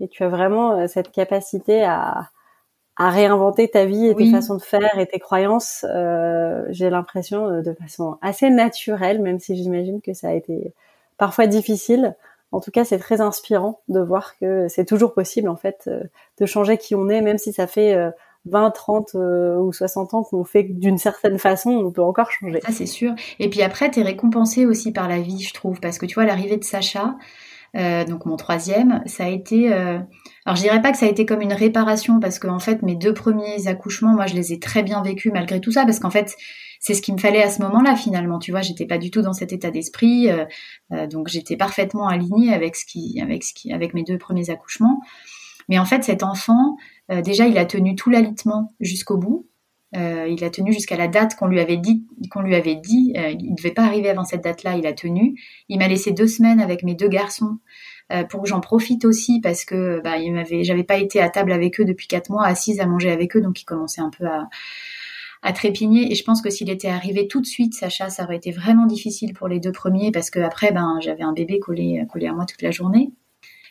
et 0.00 0.08
tu 0.08 0.22
as 0.22 0.28
vraiment 0.28 0.86
cette 0.86 1.10
capacité 1.10 1.82
à, 1.82 2.30
à 2.98 3.10
réinventer 3.10 3.68
ta 3.68 3.84
vie 3.84 4.06
et 4.06 4.14
tes 4.16 4.28
façons 4.28 4.56
de 4.56 4.62
faire 4.62 4.98
et 4.98 5.06
tes 5.06 5.20
croyances, 5.20 5.86
euh, 5.88 6.64
j'ai 6.70 6.90
l'impression 6.90 7.46
euh, 7.46 7.62
de 7.62 7.72
façon 7.72 8.18
assez 8.22 8.50
naturelle, 8.50 9.22
même 9.22 9.38
si 9.38 9.56
j'imagine 9.56 10.00
que 10.00 10.12
ça 10.14 10.30
a 10.30 10.32
été 10.32 10.74
parfois 11.16 11.46
difficile. 11.46 12.16
En 12.50 12.58
tout 12.58 12.72
cas, 12.72 12.84
c'est 12.84 12.98
très 12.98 13.20
inspirant 13.20 13.80
de 13.88 14.00
voir 14.00 14.36
que 14.38 14.66
c'est 14.66 14.84
toujours 14.84 15.14
possible 15.14 15.48
en 15.48 15.54
fait 15.54 15.84
euh, 15.86 16.02
de 16.40 16.46
changer 16.46 16.76
qui 16.76 16.96
on 16.96 17.08
est, 17.08 17.20
même 17.20 17.38
si 17.38 17.52
ça 17.52 17.68
fait 17.68 17.96
20, 18.46 18.70
30 18.72 19.14
ou 19.14 19.72
60 19.72 20.14
ans 20.14 20.24
qu'on 20.24 20.42
fait 20.42 20.64
d'une 20.64 20.98
certaine 20.98 21.38
façon, 21.38 21.70
on 21.70 21.92
peut 21.92 22.02
encore 22.02 22.32
changer. 22.32 22.60
Ça 22.62 22.72
c'est 22.72 22.86
sûr. 22.86 23.14
Et 23.38 23.48
puis 23.48 23.62
après, 23.62 23.92
tu 23.92 24.00
es 24.00 24.02
récompensé 24.02 24.66
aussi 24.66 24.92
par 24.92 25.08
la 25.08 25.20
vie, 25.20 25.42
je 25.42 25.54
trouve, 25.54 25.78
parce 25.78 25.98
que 25.98 26.06
tu 26.06 26.14
vois 26.14 26.24
l'arrivée 26.24 26.56
de 26.56 26.64
Sacha, 26.64 27.14
euh, 27.76 28.04
donc 28.04 28.26
mon 28.26 28.36
troisième, 28.36 29.02
ça 29.06 29.24
a 29.24 29.28
été. 29.28 29.72
Euh... 29.72 29.98
Alors 30.44 30.56
je 30.56 30.62
dirais 30.62 30.80
pas 30.80 30.90
que 30.92 30.98
ça 30.98 31.06
a 31.06 31.08
été 31.08 31.26
comme 31.26 31.42
une 31.42 31.52
réparation 31.52 32.20
parce 32.20 32.38
qu'en 32.38 32.58
fait 32.58 32.82
mes 32.82 32.94
deux 32.94 33.12
premiers 33.12 33.66
accouchements, 33.68 34.14
moi 34.14 34.26
je 34.26 34.34
les 34.34 34.52
ai 34.52 34.58
très 34.58 34.82
bien 34.82 35.02
vécus 35.02 35.32
malgré 35.32 35.60
tout 35.60 35.72
ça 35.72 35.84
parce 35.84 35.98
qu'en 35.98 36.10
fait 36.10 36.34
c'est 36.80 36.94
ce 36.94 37.02
qu'il 37.02 37.14
me 37.14 37.18
fallait 37.18 37.42
à 37.42 37.50
ce 37.50 37.60
moment-là 37.62 37.96
finalement. 37.96 38.38
Tu 38.38 38.52
vois, 38.52 38.62
j'étais 38.62 38.86
pas 38.86 38.98
du 38.98 39.10
tout 39.10 39.20
dans 39.20 39.32
cet 39.32 39.52
état 39.52 39.70
d'esprit, 39.70 40.30
euh, 40.30 41.06
donc 41.06 41.28
j'étais 41.28 41.56
parfaitement 41.56 42.08
alignée 42.08 42.54
avec 42.54 42.76
ce 42.76 42.86
qui, 42.86 43.20
avec 43.20 43.44
ce 43.44 43.52
qui, 43.52 43.72
avec 43.72 43.94
mes 43.94 44.04
deux 44.04 44.18
premiers 44.18 44.50
accouchements. 44.50 45.00
Mais 45.68 45.78
en 45.78 45.84
fait 45.84 46.04
cet 46.04 46.22
enfant, 46.22 46.76
déjà 47.10 47.46
il 47.46 47.58
a 47.58 47.66
tenu 47.66 47.94
tout 47.94 48.08
l'alitement 48.08 48.72
jusqu'au 48.80 49.18
bout. 49.18 49.46
Euh, 49.96 50.26
il 50.28 50.44
a 50.44 50.50
tenu 50.50 50.72
jusqu'à 50.72 50.96
la 50.96 51.08
date 51.08 51.34
qu'on 51.36 51.46
lui 51.46 51.60
avait 51.60 51.78
dit, 51.78 52.04
qu'on 52.30 52.42
lui 52.42 52.54
avait 52.54 52.74
dit. 52.74 53.14
Euh, 53.16 53.30
il 53.30 53.50
ne 53.50 53.56
devait 53.56 53.72
pas 53.72 53.84
arriver 53.84 54.10
avant 54.10 54.24
cette 54.24 54.44
date-là. 54.44 54.76
Il 54.76 54.86
a 54.86 54.92
tenu. 54.92 55.40
Il 55.68 55.78
m'a 55.78 55.88
laissé 55.88 56.12
deux 56.12 56.26
semaines 56.26 56.60
avec 56.60 56.82
mes 56.82 56.94
deux 56.94 57.08
garçons 57.08 57.58
euh, 58.12 58.24
pour 58.24 58.42
que 58.42 58.48
j'en 58.48 58.60
profite 58.60 59.04
aussi 59.04 59.40
parce 59.40 59.64
que 59.64 60.00
bah, 60.02 60.18
il 60.18 60.44
j'avais 60.62 60.84
pas 60.84 60.98
été 60.98 61.20
à 61.20 61.30
table 61.30 61.52
avec 61.52 61.80
eux 61.80 61.84
depuis 61.84 62.06
quatre 62.06 62.30
mois, 62.30 62.44
assise 62.44 62.80
à 62.80 62.86
manger 62.86 63.10
avec 63.10 63.36
eux, 63.36 63.40
donc 63.40 63.60
il 63.62 63.64
commençait 63.64 64.02
un 64.02 64.10
peu 64.10 64.26
à, 64.26 64.48
à 65.42 65.52
trépigner. 65.52 66.12
Et 66.12 66.14
je 66.14 66.24
pense 66.24 66.42
que 66.42 66.50
s'il 66.50 66.68
était 66.68 66.88
arrivé 66.88 67.26
tout 67.26 67.40
de 67.40 67.46
suite, 67.46 67.74
Sacha, 67.74 68.10
ça 68.10 68.24
aurait 68.24 68.36
été 68.36 68.50
vraiment 68.50 68.86
difficile 68.86 69.32
pour 69.32 69.48
les 69.48 69.60
deux 69.60 69.72
premiers 69.72 70.10
parce 70.12 70.30
que 70.30 70.40
après, 70.40 70.70
ben, 70.70 70.98
j'avais 71.00 71.22
un 71.22 71.32
bébé 71.32 71.60
collé, 71.60 72.04
collé 72.10 72.26
à 72.26 72.32
moi 72.32 72.44
toute 72.44 72.62
la 72.62 72.70
journée. 72.70 73.10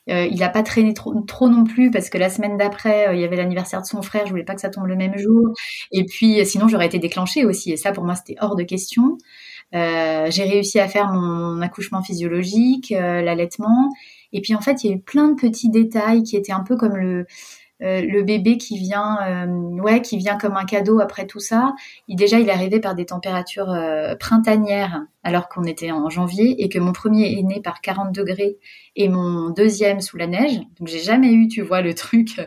Euh, 0.10 0.26
il 0.26 0.40
n'a 0.40 0.50
pas 0.50 0.64
traîné 0.64 0.94
trop, 0.94 1.14
non 1.50 1.64
plus 1.64 1.92
parce 1.92 2.10
que 2.10 2.18
la 2.18 2.30
semaine 2.30 2.58
d'après, 2.58 3.10
euh, 3.10 3.14
il 3.14 3.22
y 3.22 3.24
avait 3.24 3.36
l'anniversaire 3.36 3.82
de 3.82 3.88
son 3.88 4.02
frère. 4.02 4.26
Je 4.26 4.32
voulais 4.32 4.44
pas 4.44 4.56
que 4.56 4.62
ça 4.62 4.70
tombe 4.70 4.88
le 4.88 4.96
même 4.96 5.18
jour. 5.18 5.50
Et 5.92 6.06
puis, 6.06 6.46
sinon, 6.46 6.68
j'aurais 6.68 6.88
été 6.88 7.00
déclenchée 7.00 7.46
aussi. 7.46 7.72
Et 7.72 7.78
ça, 7.78 7.92
pour 7.92 8.04
moi, 8.04 8.16
c'était 8.16 8.36
hors 8.40 8.56
de 8.56 8.64
question. 8.64 9.18
Euh, 9.76 10.28
j'ai 10.30 10.44
réussi 10.44 10.80
à 10.80 10.88
faire 10.88 11.12
mon 11.12 11.62
accouchement 11.62 12.02
physiologique, 12.02 12.92
l'allaitement. 12.92 13.90
Et 14.34 14.42
puis, 14.42 14.56
en 14.56 14.62
fait, 14.62 14.84
il 14.84 14.90
y 14.90 14.94
a 14.94 14.96
eu 14.96 15.00
plein 15.00 15.30
de 15.30 15.36
petits 15.36 15.70
détails 15.70 16.24
qui 16.24 16.38
étaient 16.38 16.54
un 16.54 16.64
peu 16.64 16.78
comme 16.78 16.96
le 16.96 17.26
euh, 17.84 18.02
le 18.02 18.24
bébé 18.24 18.58
qui 18.58 18.78
vient, 18.78 19.20
euh, 19.22 19.82
ouais, 19.82 20.02
qui 20.02 20.18
vient 20.18 20.38
comme 20.38 20.58
un 20.58 20.66
cadeau 20.66 21.00
après 21.00 21.28
tout 21.28 21.40
ça. 21.40 21.76
Il, 22.08 22.16
déjà, 22.16 22.40
il 22.40 22.50
est 22.50 22.52
arrivé 22.52 22.80
par 22.80 22.96
des 22.96 23.06
températures 23.06 23.70
euh, 23.70 24.16
printanières 24.16 25.06
alors 25.24 25.48
qu'on 25.48 25.64
était 25.64 25.92
en 25.92 26.10
janvier 26.10 26.64
et 26.64 26.70
que 26.70 26.80
mon 26.80 26.92
premier 26.92 27.38
est 27.38 27.44
né 27.44 27.62
par 27.62 27.82
40 27.82 28.14
degrés 28.14 28.58
et 28.96 29.10
mon 29.10 29.52
deuxième 29.52 30.02
sous 30.02 30.18
la 30.18 30.28
neige. 30.28 30.60
Donc 30.80 30.88
j'ai 30.88 31.00
jamais 31.00 31.32
eu, 31.32 31.48
tu 31.48 31.62
vois, 31.62 31.82
le 31.82 31.94
truc 31.94 32.42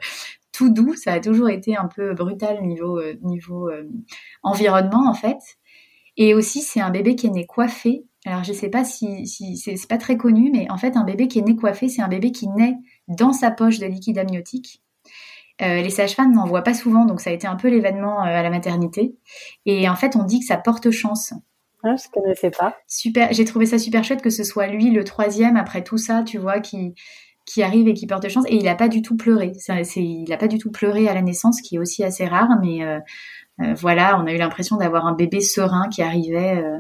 tout 0.53 0.68
doux. 0.70 0.95
Ça 0.97 1.12
a 1.12 1.20
toujours 1.20 1.49
été 1.49 1.76
un 1.76 1.87
peu 1.87 2.12
brutal 2.14 2.61
niveau 2.62 3.01
environnement 4.43 5.09
en 5.09 5.14
fait. 5.14 5.39
Et 6.16 6.35
aussi, 6.35 6.61
c'est 6.61 6.81
un 6.81 6.91
bébé 6.91 7.16
qui 7.16 7.28
est 7.28 7.31
né 7.31 7.47
coiffé. 7.47 8.05
Alors, 8.26 8.45
je 8.45 8.53
sais 8.53 8.68
pas 8.68 8.85
si, 8.85 9.26
si 9.26 9.57
c'est 9.57 9.76
pas 9.89 9.97
très 9.97 10.16
connu, 10.16 10.51
mais 10.53 10.70
en 10.70 10.76
fait, 10.76 10.97
un 10.97 11.05
bébé 11.05 11.28
qui 11.28 11.39
est 11.39 11.43
né 11.43 11.57
coiffé, 11.57 11.89
c'est 11.89 12.03
un 12.03 12.09
bébé 12.09 12.33
qui 12.33 12.49
naît 12.49 12.76
dans 13.09 13.33
sa 13.33 13.51
poche 13.51 13.78
de 13.78 13.87
liquide 13.87 14.18
amniotique. 14.18 14.83
Euh, 15.63 15.83
les 15.83 15.91
sages-femmes 15.91 16.33
n'en 16.33 16.47
voient 16.47 16.63
pas 16.63 16.75
souvent, 16.75 17.05
donc 17.05 17.21
ça 17.21 17.31
a 17.31 17.33
été 17.33 17.47
un 17.47 17.57
peu 17.57 17.69
l'événement 17.69 18.23
euh, 18.23 18.27
à 18.27 18.43
la 18.43 18.51
maternité. 18.51 19.15
Et 19.67 19.89
en 19.89 19.97
fait, 19.97 20.17
on 20.17 20.25
dit 20.25 20.41
que 20.41 20.47
ça 20.47 20.57
porte 20.57 20.91
chance. 20.91 21.35
Ah, 21.83 21.97
je 21.97 22.09
connaissais 22.11 22.51
pas. 22.51 22.77
Super, 22.87 23.33
j'ai 23.33 23.45
trouvé 23.45 23.67
ça 23.67 23.79
super 23.79 24.05
chouette 24.05 24.21
que 24.21 24.31
ce 24.31 24.45
soit 24.45 24.67
lui 24.67 24.91
le 24.91 25.03
troisième 25.03 25.57
après 25.57 25.83
tout 25.83 25.97
ça, 25.97 26.23
tu 26.23 26.39
vois, 26.39 26.61
qui 26.61 26.95
qui 27.51 27.63
arrive 27.63 27.89
et 27.89 27.95
qui 27.95 28.07
porte 28.07 28.29
chance. 28.29 28.45
Et 28.49 28.57
il 28.57 28.65
n'a 28.65 28.77
pas 28.77 28.89
du 28.89 29.03
tout 29.03 29.17
pleuré. 29.17 29.53
C'est, 29.57 29.85
il 29.97 30.29
n'a 30.29 30.37
pas 30.37 30.47
du 30.47 30.59
tout 30.59 30.71
pleuré 30.71 31.09
à 31.09 31.15
la 31.15 31.23
naissance, 31.23 31.61
qui 31.61 31.77
est 31.77 31.79
aussi 31.79 32.05
assez 32.05 32.27
rare, 32.27 32.51
mais 32.61 32.85
euh, 32.85 33.01
euh, 33.61 33.75
voilà, 33.75 34.21
on 34.21 34.27
a 34.27 34.33
eu 34.33 34.37
l'impression 34.37 34.77
d'avoir 34.77 35.07
un 35.07 35.15
bébé 35.15 35.41
serein 35.41 35.89
qui 35.89 36.03
arrivait, 36.03 36.59
euh, 36.59 36.79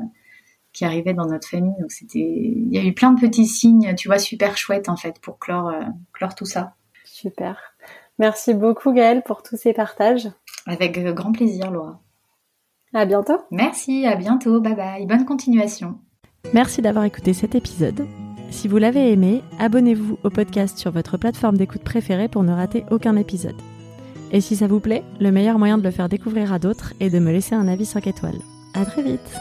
qui 0.72 0.84
arrivait 0.84 1.14
dans 1.14 1.26
notre 1.26 1.48
famille. 1.48 1.74
Donc 1.80 1.90
c'était, 1.90 2.18
il 2.20 2.72
y 2.72 2.78
a 2.78 2.84
eu 2.84 2.94
plein 2.94 3.12
de 3.12 3.20
petits 3.20 3.46
signes, 3.46 3.94
tu 3.96 4.08
vois, 4.08 4.18
super 4.18 4.56
chouettes 4.56 4.88
en 4.88 4.96
fait 4.96 5.18
pour 5.20 5.38
clore, 5.38 5.72
clore 6.12 6.34
tout 6.36 6.46
ça. 6.46 6.74
Super. 7.04 7.69
Merci 8.20 8.52
beaucoup 8.52 8.92
Gaëlle 8.92 9.22
pour 9.22 9.42
tous 9.42 9.56
ces 9.56 9.72
partages. 9.72 10.28
Avec 10.66 11.02
grand 11.14 11.32
plaisir, 11.32 11.70
Laura. 11.70 12.02
À 12.92 13.06
bientôt. 13.06 13.38
Merci, 13.50 14.06
à 14.06 14.14
bientôt. 14.14 14.60
Bye 14.60 14.74
bye. 14.74 15.06
Bonne 15.06 15.24
continuation. 15.24 15.98
Merci 16.52 16.82
d'avoir 16.82 17.04
écouté 17.04 17.32
cet 17.32 17.54
épisode. 17.54 18.06
Si 18.50 18.68
vous 18.68 18.76
l'avez 18.76 19.10
aimé, 19.10 19.42
abonnez-vous 19.58 20.18
au 20.22 20.28
podcast 20.28 20.76
sur 20.76 20.90
votre 20.90 21.16
plateforme 21.16 21.56
d'écoute 21.56 21.82
préférée 21.82 22.28
pour 22.28 22.42
ne 22.42 22.52
rater 22.52 22.84
aucun 22.90 23.16
épisode. 23.16 23.56
Et 24.32 24.42
si 24.42 24.54
ça 24.54 24.66
vous 24.66 24.80
plaît, 24.80 25.02
le 25.18 25.32
meilleur 25.32 25.58
moyen 25.58 25.78
de 25.78 25.82
le 25.82 25.90
faire 25.90 26.10
découvrir 26.10 26.52
à 26.52 26.58
d'autres 26.58 26.92
est 27.00 27.10
de 27.10 27.20
me 27.20 27.32
laisser 27.32 27.54
un 27.54 27.68
avis 27.68 27.86
5 27.86 28.06
étoiles. 28.06 28.40
À 28.74 28.84
très 28.84 29.02
vite 29.02 29.34